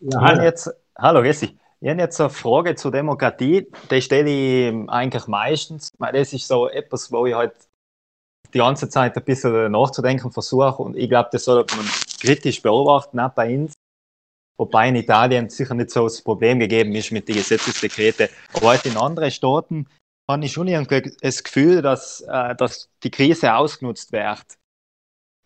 Ja, 0.00 0.20
hallo. 0.20 0.42
Jetzt, 0.42 0.70
hallo, 0.98 1.22
Gessi. 1.22 1.58
Ich 1.80 1.88
habe 1.88 2.00
jetzt 2.00 2.20
eine 2.20 2.30
Frage 2.30 2.74
zur 2.74 2.90
Demokratie. 2.90 3.70
Die 3.90 4.02
stelle 4.02 4.30
ich 4.30 4.90
eigentlich 4.90 5.26
meistens, 5.26 5.90
weil 5.98 6.12
das 6.12 6.32
ist 6.32 6.48
so 6.48 6.68
etwas, 6.68 7.10
wo 7.12 7.26
ich 7.26 7.34
halt 7.34 7.65
die 8.56 8.62
ganze 8.62 8.88
Zeit 8.88 9.16
ein 9.16 9.24
bisschen 9.24 9.70
nachzudenken 9.72 10.32
versuche 10.32 10.82
und 10.82 10.96
ich 10.96 11.08
glaube, 11.08 11.28
das 11.32 11.44
sollte 11.44 11.76
man 11.76 11.86
kritisch 12.20 12.62
beobachten, 12.62 13.20
auch 13.20 13.32
bei 13.32 13.54
uns. 13.54 13.74
Wobei 14.58 14.88
in 14.88 14.96
Italien 14.96 15.50
sicher 15.50 15.74
nicht 15.74 15.90
so 15.90 16.04
das 16.04 16.22
Problem 16.22 16.58
gegeben 16.58 16.94
ist 16.94 17.12
mit 17.12 17.28
den 17.28 17.36
Gesetzesdekreten. 17.36 18.28
Aber 18.54 18.68
halt 18.68 18.86
in 18.86 18.96
anderen 18.96 19.30
Staaten 19.30 19.86
habe 20.30 20.44
ich 20.46 20.52
schon 20.52 20.66
irgendwie 20.66 21.14
das 21.20 21.44
Gefühl, 21.44 21.82
dass, 21.82 22.22
äh, 22.22 22.56
dass 22.56 22.88
die 23.02 23.10
Krise 23.10 23.54
ausgenutzt 23.54 24.12
wird. 24.12 24.44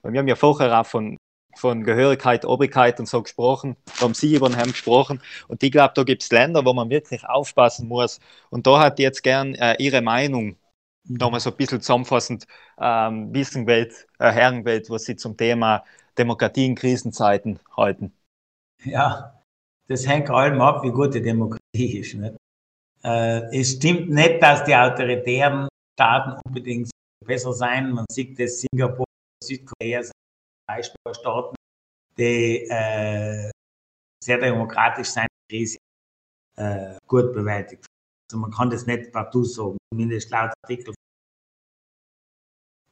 wir 0.05 0.19
haben 0.19 0.29
ja 0.29 0.37
vorher 0.37 0.81
auch 0.81 0.87
von 0.87 1.17
von 1.57 1.85
Gehörigkeit, 1.85 2.45
Obrigkeit 2.45 3.01
und 3.01 3.07
so 3.07 3.23
gesprochen, 3.23 3.77
vom 3.87 4.15
Sie 4.15 4.35
über 4.35 4.51
Herrn 4.55 4.71
gesprochen. 4.71 5.21
Und 5.49 5.63
ich 5.63 5.73
glaube, 5.73 5.93
da 5.95 6.05
gibt 6.05 6.23
es 6.23 6.31
Länder, 6.31 6.65
wo 6.65 6.73
man 6.73 6.91
wirklich 6.91 7.27
aufpassen 7.27 7.89
muss. 7.89 8.21
Und 8.51 8.67
da 8.67 8.81
hat 8.81 8.99
jetzt 8.99 9.23
gern 9.23 9.55
äh, 9.57 9.75
Ihre 9.79 10.01
Meinung 10.01 10.57
nochmal 11.19 11.41
so 11.41 11.51
ein 11.51 11.57
bisschen 11.57 11.81
zusammenfassend 11.81 12.47
ähm, 12.79 13.33
wissen 13.35 13.67
wollt, 13.67 14.07
äh, 14.19 14.33
hören 14.33 14.65
wollt, 14.65 14.89
was 14.91 15.05
Sie 15.05 15.17
zum 15.17 15.37
Thema 15.37 15.85
Demokratie 16.17 16.67
in 16.67 16.75
Krisenzeiten 16.75 17.59
halten. 17.77 18.13
Ja, 18.85 19.43
das 19.89 20.07
hängt 20.07 20.31
allem 20.31 20.61
ab, 20.61 20.83
wie 20.83 20.91
gut 20.91 21.15
die 21.15 21.23
Demokratie 21.23 21.99
ist. 21.99 22.15
Nicht? 22.15 22.37
Äh, 23.03 23.59
es 23.59 23.73
stimmt 23.73 24.11
nicht, 24.11 24.43
dass 24.43 24.65
die 24.65 24.75
autoritären 24.75 25.69
Staaten 25.99 26.41
unbedingt 26.47 26.91
besser 27.25 27.53
sein. 27.53 27.93
Man 27.93 28.05
sieht 28.11 28.39
das 28.39 28.61
Singapur, 28.61 29.05
Südkorea 29.43 30.03
Staaten, 31.13 31.57
die 32.17 32.67
äh, 32.69 33.51
sehr 34.23 34.39
demokratisch 34.39 35.09
sein, 35.09 35.27
Krise 35.51 35.79
äh, 36.57 36.97
gut 37.07 37.33
bewältigt. 37.33 37.85
Also 38.31 38.39
man 38.39 38.53
kann 38.53 38.71
das 38.71 38.87
nicht 38.87 39.11
partout 39.11 39.43
sagen, 39.43 39.77
zumindest 39.93 40.31
laut 40.31 40.53
Artikel, 40.63 40.95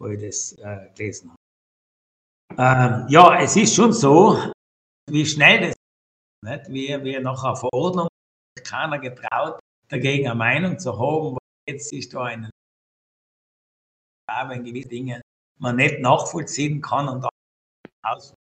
wo 0.01 0.09
ich 0.09 0.21
das 0.21 0.59
äh, 0.59 0.91
gelesen 0.97 1.31
habe. 1.31 3.05
Ähm, 3.05 3.07
ja, 3.09 3.41
es 3.41 3.55
ist 3.55 3.73
schon 3.73 3.93
so, 3.93 4.51
wie 5.09 5.25
schnell 5.25 5.61
das 5.61 5.77
nicht? 6.45 6.69
Wie, 6.71 7.05
wie 7.05 7.21
nach 7.21 7.45
einer 7.45 7.55
Verordnung 7.55 8.09
keiner 8.65 8.99
getraut, 8.99 9.61
dagegen 9.87 10.27
eine 10.27 10.35
Meinung 10.35 10.77
zu 10.77 10.99
haben, 10.99 11.39
jetzt 11.69 11.93
ist 11.93 12.13
da 12.13 12.25
eine 12.25 12.51
wenn 14.49 14.65
gewisse 14.65 14.89
Dinge 14.89 15.23
man 15.61 15.77
nicht 15.77 16.01
nachvollziehen 16.01 16.83
kann 16.83 17.09
und 17.09 17.25
aus 18.03 18.35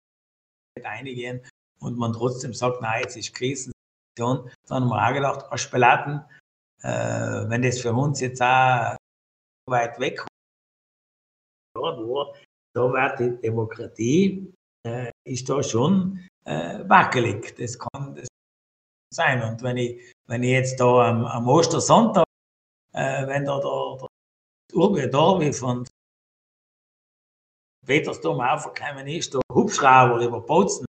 einigen 0.84 1.45
und 1.80 1.99
man 1.99 2.12
trotzdem 2.12 2.55
sagt, 2.55 2.80
nein, 2.80 3.03
jetzt 3.03 3.16
ist 3.16 3.34
Krisensituation, 3.34 4.49
dann 4.68 4.84
haben 4.84 4.88
wir 4.90 5.09
auch 5.09 5.12
gedacht, 5.12 5.53
Aschpelaten, 5.53 6.20
äh, 6.20 6.43
wenn 6.85 7.62
das 7.62 7.80
für 7.80 7.93
uns 7.93 8.20
jetzt 8.20 8.43
auch 8.43 8.97
weit 9.66 9.99
weg 9.99 10.24
war, 11.74 12.35
da 12.74 12.93
wird 12.93 13.20
die 13.20 13.41
Demokratie, 13.41 14.53
äh, 14.87 15.11
ist 15.24 15.49
da 15.49 15.62
schon 15.62 16.26
äh, 16.45 16.80
wackelig. 16.89 17.55
Das 17.57 17.78
kann 17.78 18.14
das 18.14 18.28
sein. 19.12 19.43
Und 19.43 19.62
wenn 19.62 19.76
ich, 19.76 20.14
wenn 20.26 20.43
ich 20.43 20.51
jetzt 20.51 20.80
da 20.80 21.09
am, 21.11 21.24
am 21.24 21.49
Ostersonntag, 21.49 22.24
äh, 22.93 23.26
wenn 23.26 23.45
da 23.45 23.59
der, 23.61 24.09
der 24.70 24.76
Urbe 24.76 25.09
Dorbi 25.09 25.53
von 25.53 25.87
Petersdom 27.87 28.41
aufgekommen 28.41 29.07
ist, 29.07 29.35
der 29.35 29.41
Hubschrauber 29.53 30.24
über 30.24 30.41
Bozen 30.41 30.87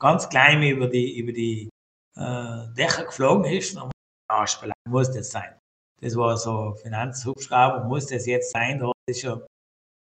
ganz 0.00 0.28
klein 0.28 0.62
über 0.62 0.88
die, 0.88 1.18
über 1.18 1.32
die 1.32 1.68
äh, 2.16 2.74
Dächer 2.74 3.04
geflogen 3.04 3.44
ist, 3.44 3.76
dann 3.76 3.90
ja, 4.30 4.72
muss 4.88 5.10
das 5.12 5.30
sein. 5.30 5.58
Das 6.00 6.16
war 6.16 6.36
so 6.36 6.74
Finanzhubschrauber, 6.74 7.84
muss 7.84 8.06
das 8.06 8.26
jetzt 8.26 8.52
sein, 8.52 8.78
das 8.78 8.92
ist 9.08 9.22
ja 9.22 9.40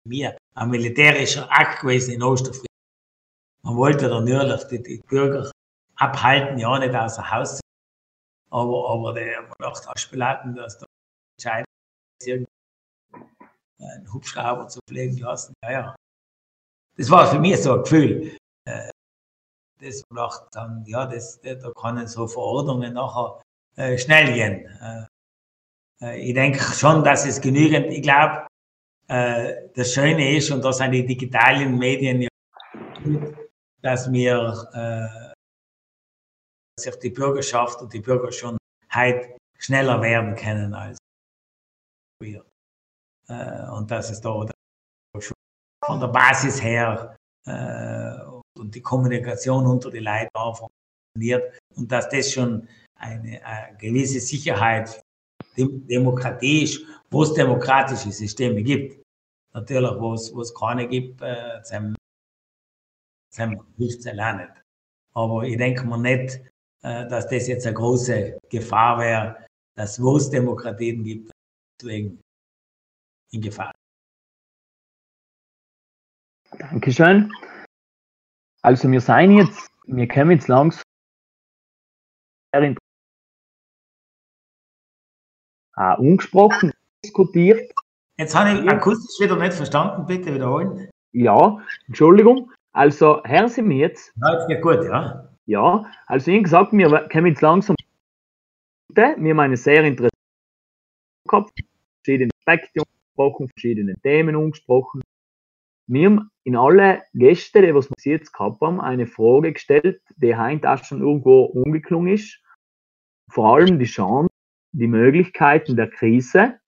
mir 0.06 0.36
ein 0.54 0.70
militärischer 0.70 1.50
Akt 1.50 1.80
gewesen 1.80 2.14
in 2.14 2.22
Osterfrieden. 2.22 2.66
Man 3.64 3.76
wollte 3.76 4.08
da 4.08 4.20
natürlich 4.20 4.64
die, 4.68 4.82
die, 4.82 5.02
Bürger 5.06 5.50
abhalten, 5.96 6.58
ja 6.58 6.78
nicht 6.78 6.94
aus 6.94 7.16
dem 7.16 7.30
Haus 7.30 7.56
zu 7.56 7.62
aber, 8.50 8.90
aber 8.90 9.14
der 9.14 9.42
man 9.42 9.54
dachte, 9.58 9.88
Aschpelaten, 9.88 10.54
dass 10.54 10.78
da 10.78 10.86
entscheidend 11.38 11.66
ist, 12.22 12.46
einen 13.80 14.12
Hubschrauber 14.12 14.68
zu 14.68 14.78
fliegen 14.88 15.18
lassen. 15.18 15.54
Ja, 15.64 15.70
ja, 15.70 15.96
das 16.96 17.10
war 17.10 17.30
für 17.30 17.38
mich 17.38 17.62
so 17.62 17.74
ein 17.74 17.82
Gefühl. 17.82 18.36
Äh, 18.68 18.90
das 19.80 20.02
macht 20.10 20.44
dann, 20.52 20.84
ja, 20.86 21.06
das, 21.06 21.40
da 21.40 21.70
können 21.72 22.06
so 22.06 22.26
Verordnungen 22.26 22.92
nachher 22.92 23.40
äh, 23.76 23.96
schnell 23.96 24.32
gehen. 24.32 24.66
Äh, 24.80 25.06
äh, 26.02 26.20
ich 26.20 26.34
denke 26.34 26.58
schon, 26.74 27.02
dass 27.04 27.26
es 27.26 27.40
genügend, 27.40 27.86
ich 27.86 28.02
glaube, 28.02 28.46
äh, 29.08 29.68
das 29.74 29.92
Schöne 29.92 30.36
ist, 30.36 30.50
und 30.50 30.64
da 30.64 30.72
sind 30.72 30.92
die 30.92 31.06
digitalen 31.06 31.78
Medien 31.78 32.28
dass 33.82 34.12
wir 34.12 35.34
sich 36.78 36.96
die 37.00 37.10
Bürgerschaft 37.10 37.82
und 37.82 37.92
die 37.92 37.98
Bürger 37.98 38.30
schon 38.30 38.56
heute 38.94 39.36
schneller 39.58 40.00
werden 40.00 40.36
können 40.36 40.72
als 40.72 40.98
früher. 42.16 42.46
Und 43.26 43.90
dass 43.90 44.10
es 44.10 44.20
da 44.20 44.46
von 45.84 45.98
der 45.98 46.06
Basis 46.06 46.62
her 46.62 47.16
und 48.56 48.72
die 48.72 48.82
Kommunikation 48.82 49.66
unter 49.66 49.90
die 49.90 49.98
Leute 49.98 50.30
auch 50.34 50.56
funktioniert 50.56 51.58
und 51.74 51.90
dass 51.90 52.08
das 52.08 52.32
schon 52.32 52.68
eine, 53.02 53.44
eine 53.44 53.76
gewisse 53.76 54.20
Sicherheit 54.20 55.02
Demokratie 55.56 56.62
ist, 56.62 56.80
wo 57.10 57.22
es 57.24 57.34
demokratische 57.34 58.10
Systeme 58.10 58.62
gibt. 58.62 59.02
Natürlich, 59.52 60.00
wo 60.00 60.14
es, 60.14 60.54
keine 60.54 60.88
gibt, 60.88 61.20
äh, 61.20 61.60
das 61.60 61.70
hilft 63.76 64.00
es 64.00 64.06
allein 64.06 64.38
nicht. 64.38 64.52
Aber 65.14 65.42
ich 65.42 65.58
denke 65.58 65.84
mir 65.84 65.98
nicht, 65.98 66.40
äh, 66.82 67.06
dass 67.08 67.28
das 67.28 67.48
jetzt 67.48 67.66
eine 67.66 67.74
große 67.74 68.38
Gefahr 68.48 68.98
wäre, 68.98 69.46
dass 69.74 70.00
wo 70.00 70.16
es 70.16 70.30
Demokratien 70.30 71.04
gibt, 71.04 71.30
deswegen 71.78 72.18
in 73.32 73.42
Gefahr. 73.42 73.72
Dankeschön. 76.58 77.30
Also 78.62 78.90
wir 78.90 79.00
seien 79.00 79.32
jetzt, 79.32 79.70
wir 79.86 80.08
kommen 80.08 80.30
jetzt 80.30 80.48
langsam 80.48 80.82
äh, 85.76 85.96
ungesprochen 85.96 86.72
diskutiert. 87.04 87.72
Jetzt 88.18 88.34
habe 88.34 88.60
ich 88.60 88.68
akustisch 88.68 89.18
wieder 89.20 89.36
nicht 89.36 89.54
verstanden, 89.54 90.06
bitte 90.06 90.34
wiederholen. 90.34 90.88
Ja, 91.12 91.58
Entschuldigung. 91.88 92.50
Also, 92.72 93.22
hören 93.24 93.48
Sie 93.48 93.62
mich 93.62 93.78
jetzt? 93.78 94.12
Ja, 94.20 94.34
jetzt 94.34 94.48
geht 94.48 94.62
gut, 94.62 94.84
ja. 94.84 95.28
Ja, 95.46 95.84
also 96.06 96.30
ich 96.30 96.44
gesagt, 96.44 96.72
wir 96.72 97.08
kommen 97.12 97.26
jetzt 97.26 97.42
langsam. 97.42 97.76
Wir 98.94 99.16
haben 99.16 99.40
eine 99.40 99.56
sehr 99.56 99.84
interessante 99.84 100.12
gehabt, 101.28 101.52
verschiedene 102.04 102.30
Aspekte 102.38 102.82
angesprochen, 102.82 103.48
verschiedene 103.48 103.94
Themen 104.02 104.36
angesprochen. 104.36 105.02
Wir 105.88 106.06
haben 106.06 106.30
in 106.44 106.56
alle 106.56 107.02
Gäste, 107.12 107.62
die 107.62 107.74
was 107.74 107.90
wir 107.90 108.12
jetzt 108.12 108.32
gehabt 108.32 108.60
haben, 108.60 108.80
eine 108.80 109.06
Frage 109.06 109.52
gestellt, 109.52 110.00
die 110.16 110.36
heute 110.36 110.70
auch 110.70 110.82
schon 110.84 111.00
irgendwo 111.00 111.44
umgeklungen 111.44 112.14
ist. 112.14 112.40
Vor 113.30 113.54
allem 113.54 113.78
die 113.78 113.86
Chance, 113.86 114.31
die 114.72 114.86
Möglichkeiten 114.86 115.76
der 115.76 115.90
Krise. 115.90 116.58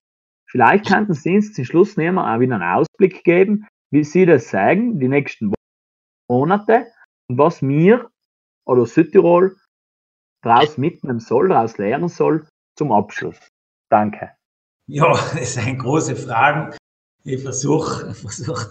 Vielleicht 0.51 0.87
könnten 0.87 1.15
Sie 1.15 1.37
uns 1.37 1.53
zum 1.53 1.65
Schluss 1.65 1.97
nehmen, 1.97 2.19
auch 2.19 2.39
wieder 2.39 2.57
einen 2.57 2.63
Ausblick 2.63 3.25
geben, 3.25 3.67
wie 3.91 4.05
Sie 4.05 4.27
das 4.27 4.51
sagen, 4.51 5.01
die 5.01 5.09
nächsten 5.09 5.53
Monate 6.29 6.87
und 7.29 7.39
was 7.39 7.63
wir 7.63 8.11
oder 8.67 8.87
Südtirol 8.87 9.57
daraus 10.43 10.79
mitnehmen 10.79 11.21
soll, 11.21 11.49
daraus 11.49 11.79
lernen 11.79 12.09
soll 12.09 12.47
zum 12.77 12.93
Abschluss. 12.93 13.39
Danke. 13.91 14.33
Ja, 14.87 15.13
das 15.35 15.55
sind 15.55 15.79
große 15.79 16.17
Fragen. 16.17 16.77
Ich 17.25 17.43
versuche 17.43 18.15
versuch 18.15 18.71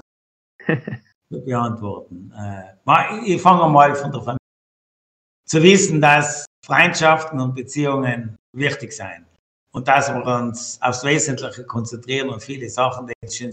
zu 1.33 1.43
beantworten. 1.43 2.31
Äh, 2.37 3.25
ich 3.25 3.41
fange 3.41 3.69
mal 3.69 3.95
von 3.95 4.11
der 4.11 4.21
Familie. 4.21 4.37
Zu 5.45 5.61
wissen, 5.61 5.99
dass 6.01 6.45
Freundschaften 6.65 7.39
und 7.39 7.55
Beziehungen 7.55 8.37
wichtig 8.53 8.93
sind 8.93 9.25
und 9.71 9.87
dass 9.87 10.09
wir 10.09 10.25
uns 10.25 10.81
aufs 10.81 11.03
Wesentliche 11.03 11.65
konzentrieren 11.65 12.29
und 12.29 12.41
viele 12.41 12.69
Sachen, 12.69 13.07
die 13.07 13.13
jetzt 13.21 13.37
schön 13.37 13.51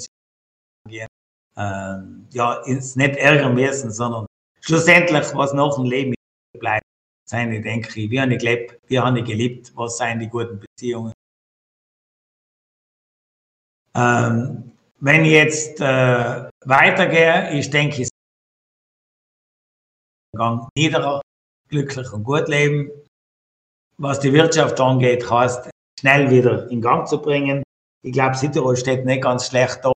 gehen, 0.89 1.09
ähm, 1.57 2.27
ja, 2.33 2.61
uns 2.63 2.97
nicht 2.97 3.17
ärgern 3.17 3.55
müssen, 3.55 3.91
sondern 3.91 4.27
schlussendlich, 4.61 5.35
was 5.35 5.53
nach 5.53 5.75
dem 5.75 5.85
Leben 5.85 6.15
bleibt, 6.59 6.85
seine, 7.29 7.61
denke 7.61 7.89
ich, 7.89 8.11
wie 8.11 8.21
habe 8.21 8.35
ich 8.35 8.39
gelebt, 8.39 8.79
wie 8.89 8.99
habe 8.99 9.19
ich 9.19 9.25
geliebt, 9.25 9.73
was 9.77 9.99
sind 9.99 10.21
die 10.21 10.29
guten 10.29 10.61
Beziehungen. 10.61 11.13
Ähm, 13.95 14.73
wenn 15.01 15.25
ich 15.25 15.33
jetzt 15.33 15.81
äh, 15.81 16.49
weitergehe, 16.65 17.59
ich 17.59 17.71
denke, 17.71 18.03
ich 18.03 18.09
Gang 20.37 20.69
niederer, 20.77 21.21
glücklich 21.69 22.13
und 22.13 22.25
gut 22.25 22.49
leben. 22.49 22.91
Was 24.03 24.19
die 24.19 24.33
Wirtschaft 24.33 24.81
angeht, 24.81 25.31
heißt, 25.31 25.69
schnell 26.01 26.31
wieder 26.31 26.71
in 26.71 26.81
Gang 26.81 27.07
zu 27.07 27.21
bringen. 27.21 27.63
Ich 28.03 28.15
glaube, 28.15 28.35
Südtirol 28.35 28.75
steht 28.75 29.05
nicht 29.05 29.23
ganz 29.23 29.49
schlecht 29.49 29.81
da, 29.83 29.93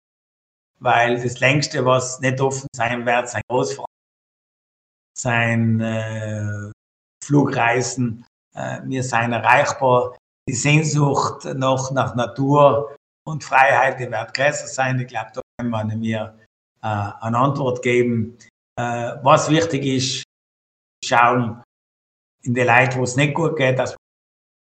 weil 0.78 1.22
das 1.22 1.40
längste, 1.40 1.86
was 1.86 2.20
nicht 2.20 2.38
offen 2.38 2.68
sein 2.76 3.06
wird, 3.06 3.30
sein 3.30 3.40
Großfrauen 3.48 3.86
sein 5.16 5.80
äh, 5.80 6.70
Flugreisen, 7.24 8.26
äh, 8.54 8.80
wir 8.84 9.02
seien 9.02 9.32
erreichbar. 9.32 10.18
Die 10.46 10.54
Sehnsucht 10.54 11.46
noch 11.54 11.90
nach 11.92 12.14
Natur 12.14 12.94
und 13.26 13.42
Freiheit, 13.42 14.00
die 14.00 14.10
wird 14.10 14.34
größer 14.34 14.66
sein. 14.66 15.00
Ich 15.00 15.06
glaube, 15.06 15.30
da 15.32 15.40
können 15.56 15.70
wir 15.70 15.96
mir 15.96 16.38
äh, 16.82 16.86
eine 17.22 17.38
Antwort 17.38 17.80
geben. 17.80 18.36
Äh, 18.78 19.14
was 19.22 19.48
wichtig 19.48 19.86
ist, 19.86 20.24
schauen 21.02 21.62
in 22.44 22.54
die 22.54 22.62
Leute, 22.62 22.98
wo 22.98 23.04
es 23.04 23.16
nicht 23.16 23.34
gut 23.34 23.56
geht, 23.56 23.78
dass 23.78 23.92
wir 23.92 23.96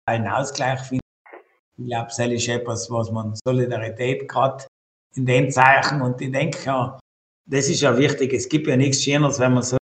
einen 0.08 0.28
Ausgleich 0.28 0.80
finden. 0.82 1.02
Ich 1.78 1.88
glaube, 1.88 2.08
das 2.08 2.20
ist 2.20 2.48
etwas, 2.48 2.90
was 2.90 3.12
man 3.12 3.36
Solidarität 3.46 4.30
gerade 4.30 4.66
in 5.16 5.26
den 5.26 5.52
Zeichen 5.52 6.02
und 6.02 6.22
ich 6.22 6.32
denke 6.32 6.64
ja, 6.64 7.00
das 7.48 7.68
ist 7.68 7.82
ja 7.82 7.98
wichtig. 7.98 8.34
Es 8.34 8.48
gibt 8.48 8.68
ja 8.68 8.76
nichts 8.76 9.04
Schöneres, 9.04 9.40
wenn 9.40 9.54
man 9.54 9.64
so 9.64 9.78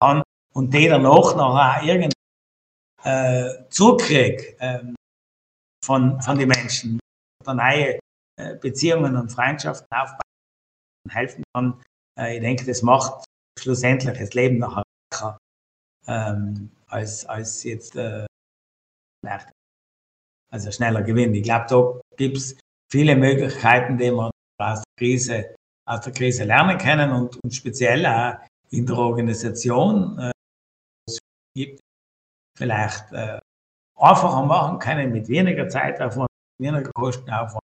kann 0.00 0.22
und 0.54 0.72
die 0.72 0.88
danach 0.88 1.36
noch 1.36 1.56
auch 1.56 1.82
irgendwie 1.82 2.12
äh, 3.04 3.68
zurückkriegt 3.70 4.56
ähm, 4.60 4.94
von, 5.84 6.20
von 6.20 6.38
den 6.38 6.48
Menschen, 6.48 6.98
dann 7.44 7.56
neue 7.56 7.98
äh, 8.38 8.56
Beziehungen 8.56 9.16
und 9.16 9.30
Freundschaften 9.30 9.86
aufbauen 9.90 10.20
und 11.04 11.14
helfen 11.14 11.44
kann. 11.54 11.82
Äh, 12.18 12.36
ich 12.36 12.40
denke, 12.40 12.64
das 12.64 12.82
macht 12.82 13.24
schlussendlich 13.58 14.18
das 14.18 14.34
Leben 14.34 14.58
nachher 14.58 14.84
ähm, 16.06 16.70
als, 16.88 17.24
als 17.26 17.62
jetzt 17.64 17.96
äh, 17.96 18.26
also 20.52 20.70
schneller 20.70 21.02
gewinnen. 21.02 21.34
Ich 21.34 21.44
glaube, 21.44 21.66
da 21.68 22.16
gibt 22.16 22.36
es 22.36 22.56
viele 22.90 23.16
Möglichkeiten, 23.16 23.96
die 23.96 24.10
man 24.10 24.30
aus 24.60 24.82
der 24.82 24.94
Krise, 24.98 25.54
aus 25.88 26.00
der 26.00 26.12
Krise 26.12 26.44
lernen 26.44 26.78
können 26.78 27.10
und, 27.10 27.36
und 27.42 27.54
speziell 27.54 28.04
auch 28.06 28.38
in 28.70 28.86
der 28.86 28.96
Organisation 28.96 30.18
äh, 30.18 30.32
gibt, 31.54 31.80
vielleicht 32.56 33.12
äh, 33.12 33.38
einfacher 33.96 34.44
machen 34.44 34.78
können 34.78 35.12
mit 35.12 35.28
weniger 35.28 35.68
Zeitaufwand, 35.68 36.28
weniger 36.60 36.90
Kostenaufwand 36.92 37.62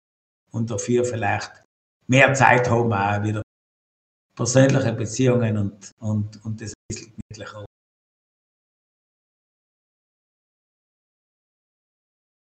und 0.52 0.70
dafür 0.70 1.06
vielleicht 1.06 1.64
mehr 2.08 2.34
Zeit 2.34 2.70
haben, 2.70 2.94
auch 2.94 3.24
wieder 3.24 3.42
persönliche 4.36 4.94
Beziehungen 4.94 5.58
und, 5.58 5.92
und, 6.00 6.46
und 6.46 6.62
das 6.62 6.74
Wesentliche. 6.92 7.66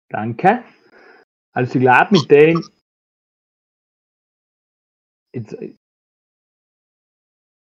Danke. 0.10 0.64
Also 1.53 1.76
ich 1.76 1.82
glaube, 1.82 2.12
mit 2.12 2.30
dem 2.30 2.62
jetzt, 5.34 5.53
jetzt 5.53 5.80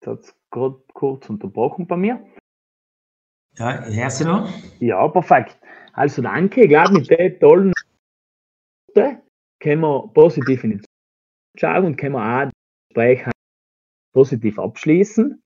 hat 0.05 0.19
es 0.19 0.35
gerade 0.51 0.83
kurz 0.93 1.29
unterbrochen 1.29 1.87
bei 1.87 1.97
mir. 1.97 2.25
Ja, 3.57 3.83
hörst 3.85 4.21
du 4.21 4.25
noch? 4.25 4.49
Ja, 4.79 5.07
perfekt. 5.07 5.57
Also 5.93 6.21
danke. 6.21 6.63
Ich 6.63 6.69
glaube, 6.69 6.93
mit 6.93 7.09
den 7.09 7.39
tollen 7.39 7.73
können 8.93 9.81
wir 9.81 10.07
positiv 10.13 10.63
in 10.63 10.71
die 10.71 10.77
Zukunft 10.77 11.59
schauen 11.59 11.85
und 11.85 11.97
können 11.97 12.15
wir 12.15 12.21
auch 12.21 12.45
das 12.45 12.53
Gespräch 12.89 13.25
positiv 14.13 14.59
abschließen. 14.59 15.41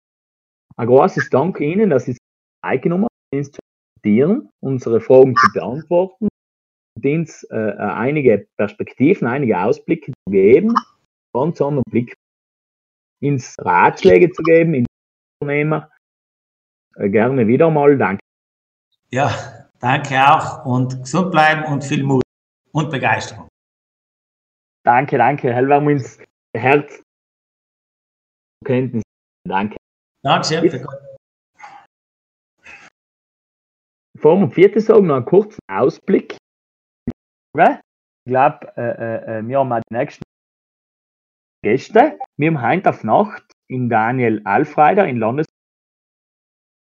Ein 0.76 0.88
großes 0.88 1.30
Dank 1.30 1.60
Ihnen, 1.60 1.90
dass 1.90 2.06
Sie 2.06 2.14
sich 2.14 2.22
Zeit 2.64 2.82
genommen 2.82 3.04
haben, 3.06 3.40
uns 3.40 3.52
zu 3.52 3.60
diskutieren, 3.96 4.50
unsere 4.62 5.02
Fragen 5.02 5.36
zu 5.36 5.52
beantworten 5.54 6.28
uns 7.02 7.44
äh, 7.44 7.58
äh, 7.58 7.78
einige 7.78 8.48
Perspektiven, 8.58 9.28
einige 9.28 9.60
Ausblicke 9.60 10.12
zu 10.12 10.32
geben, 10.32 10.74
ganz 11.34 11.62
anderen 11.62 11.84
Blick 11.90 12.16
ins 13.22 13.56
Ratschläge 13.60 14.32
zu 14.32 14.44
geben, 14.44 14.74
ins 14.74 14.88
Unternehmer. 15.42 15.90
Äh, 16.96 17.10
gerne 17.10 17.48
wieder 17.48 17.70
mal. 17.70 17.98
Danke. 17.98 18.20
Ja, 19.10 19.70
danke 19.80 20.16
auch 20.16 20.66
und 20.66 21.02
gesund 21.02 21.32
bleiben 21.32 21.72
und 21.72 21.84
viel 21.84 22.04
Mut 22.04 22.24
und 22.72 22.90
Begeisterung. 22.90 23.48
Danke, 24.86 25.18
danke. 25.18 25.54
Helfen 25.54 25.88
uns 25.88 26.20
Herz 26.56 27.02
Kenntnis. 28.66 29.04
Danke. 29.48 29.78
Dankeschön. 30.24 30.88
Vor 34.18 34.38
dem 34.38 34.52
vierten 34.52 34.80
sagen 34.80 35.08
noch 35.08 35.18
einen 35.18 35.26
kurzen 35.26 35.60
Ausblick. 35.70 36.38
Ich 37.56 38.32
glaube, 38.32 38.74
äh, 38.78 39.38
äh, 39.40 39.48
wir 39.48 39.60
haben 39.60 39.72
auch 39.72 39.82
die 39.88 39.96
nächsten 39.96 40.24
Gäste. 41.64 42.18
Wir 42.36 42.48
haben 42.48 42.62
heute 42.62 42.90
auf 42.90 43.04
Nacht 43.04 43.44
in 43.70 43.90
Daniel 43.90 44.42
Alfreider 44.44 45.08
in 45.08 45.18
Landes 45.18 45.46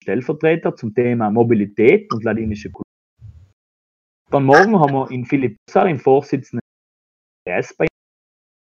Stellvertreter 0.02 0.76
zum 0.76 0.94
Thema 0.94 1.30
Mobilität 1.30 2.12
und 2.12 2.22
ladinische 2.22 2.70
Kultur. 2.70 2.84
Dann 4.30 4.44
morgen 4.44 4.78
haben 4.78 4.92
wir 4.92 5.10
in 5.10 5.24
Philipp 5.24 5.56
Sar, 5.70 5.86
in 5.86 5.98
Vorsitzenden 5.98 6.60
des 7.46 7.74
bei 7.74 7.86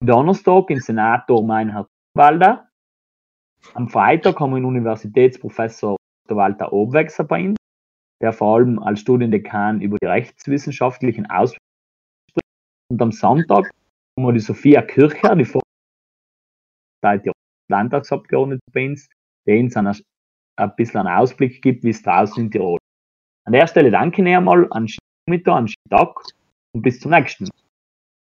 Donnerstag 0.04 0.70
in 0.70 0.80
Senator 0.80 1.44
Meinhard 1.44 1.88
Walda. 2.16 2.68
Am 3.74 3.88
Freitag 3.88 4.40
haben 4.40 4.50
wir 4.50 4.56
einen 4.56 4.66
Universitätsprofessor 4.66 5.96
Dr. 6.26 6.36
Walter 6.36 6.72
Obwechser 6.72 7.22
bei 7.22 7.48
uns, 7.48 7.58
der 8.20 8.32
vor 8.32 8.56
allem 8.56 8.80
als 8.80 9.00
Studiendekan 9.00 9.80
über 9.80 9.98
die 10.02 10.06
rechtswissenschaftlichen 10.06 11.30
Auswirkungen. 11.30 11.71
Und 12.92 13.00
am 13.00 13.10
Sonntag 13.10 13.70
haben 14.18 14.26
wir 14.26 14.34
die 14.34 14.40
Sophia 14.40 14.82
Kircher, 14.82 15.34
die 15.34 15.46
Vorsitzende 15.46 17.32
Landtagsabgeordnete 17.70 18.60
uns, 18.74 19.08
die 19.46 19.62
uns 19.62 19.74
ein, 19.78 19.96
bisschen 20.76 21.00
einen 21.00 21.16
Ausblick 21.16 21.62
gibt, 21.62 21.84
wie 21.84 21.88
es 21.88 22.02
draußen 22.02 22.44
in 22.44 22.50
Tirol. 22.50 22.78
An 23.46 23.54
der 23.54 23.66
Stelle 23.66 23.90
danke 23.90 24.20
ich 24.20 24.36
einmal 24.36 24.68
an 24.72 24.88
Schmidt, 24.88 25.48
an 25.48 25.68
Schitak 25.68 26.22
und 26.74 26.82
bis 26.82 27.00
zum 27.00 27.12
nächsten 27.12 27.44
Mal. 27.44 27.52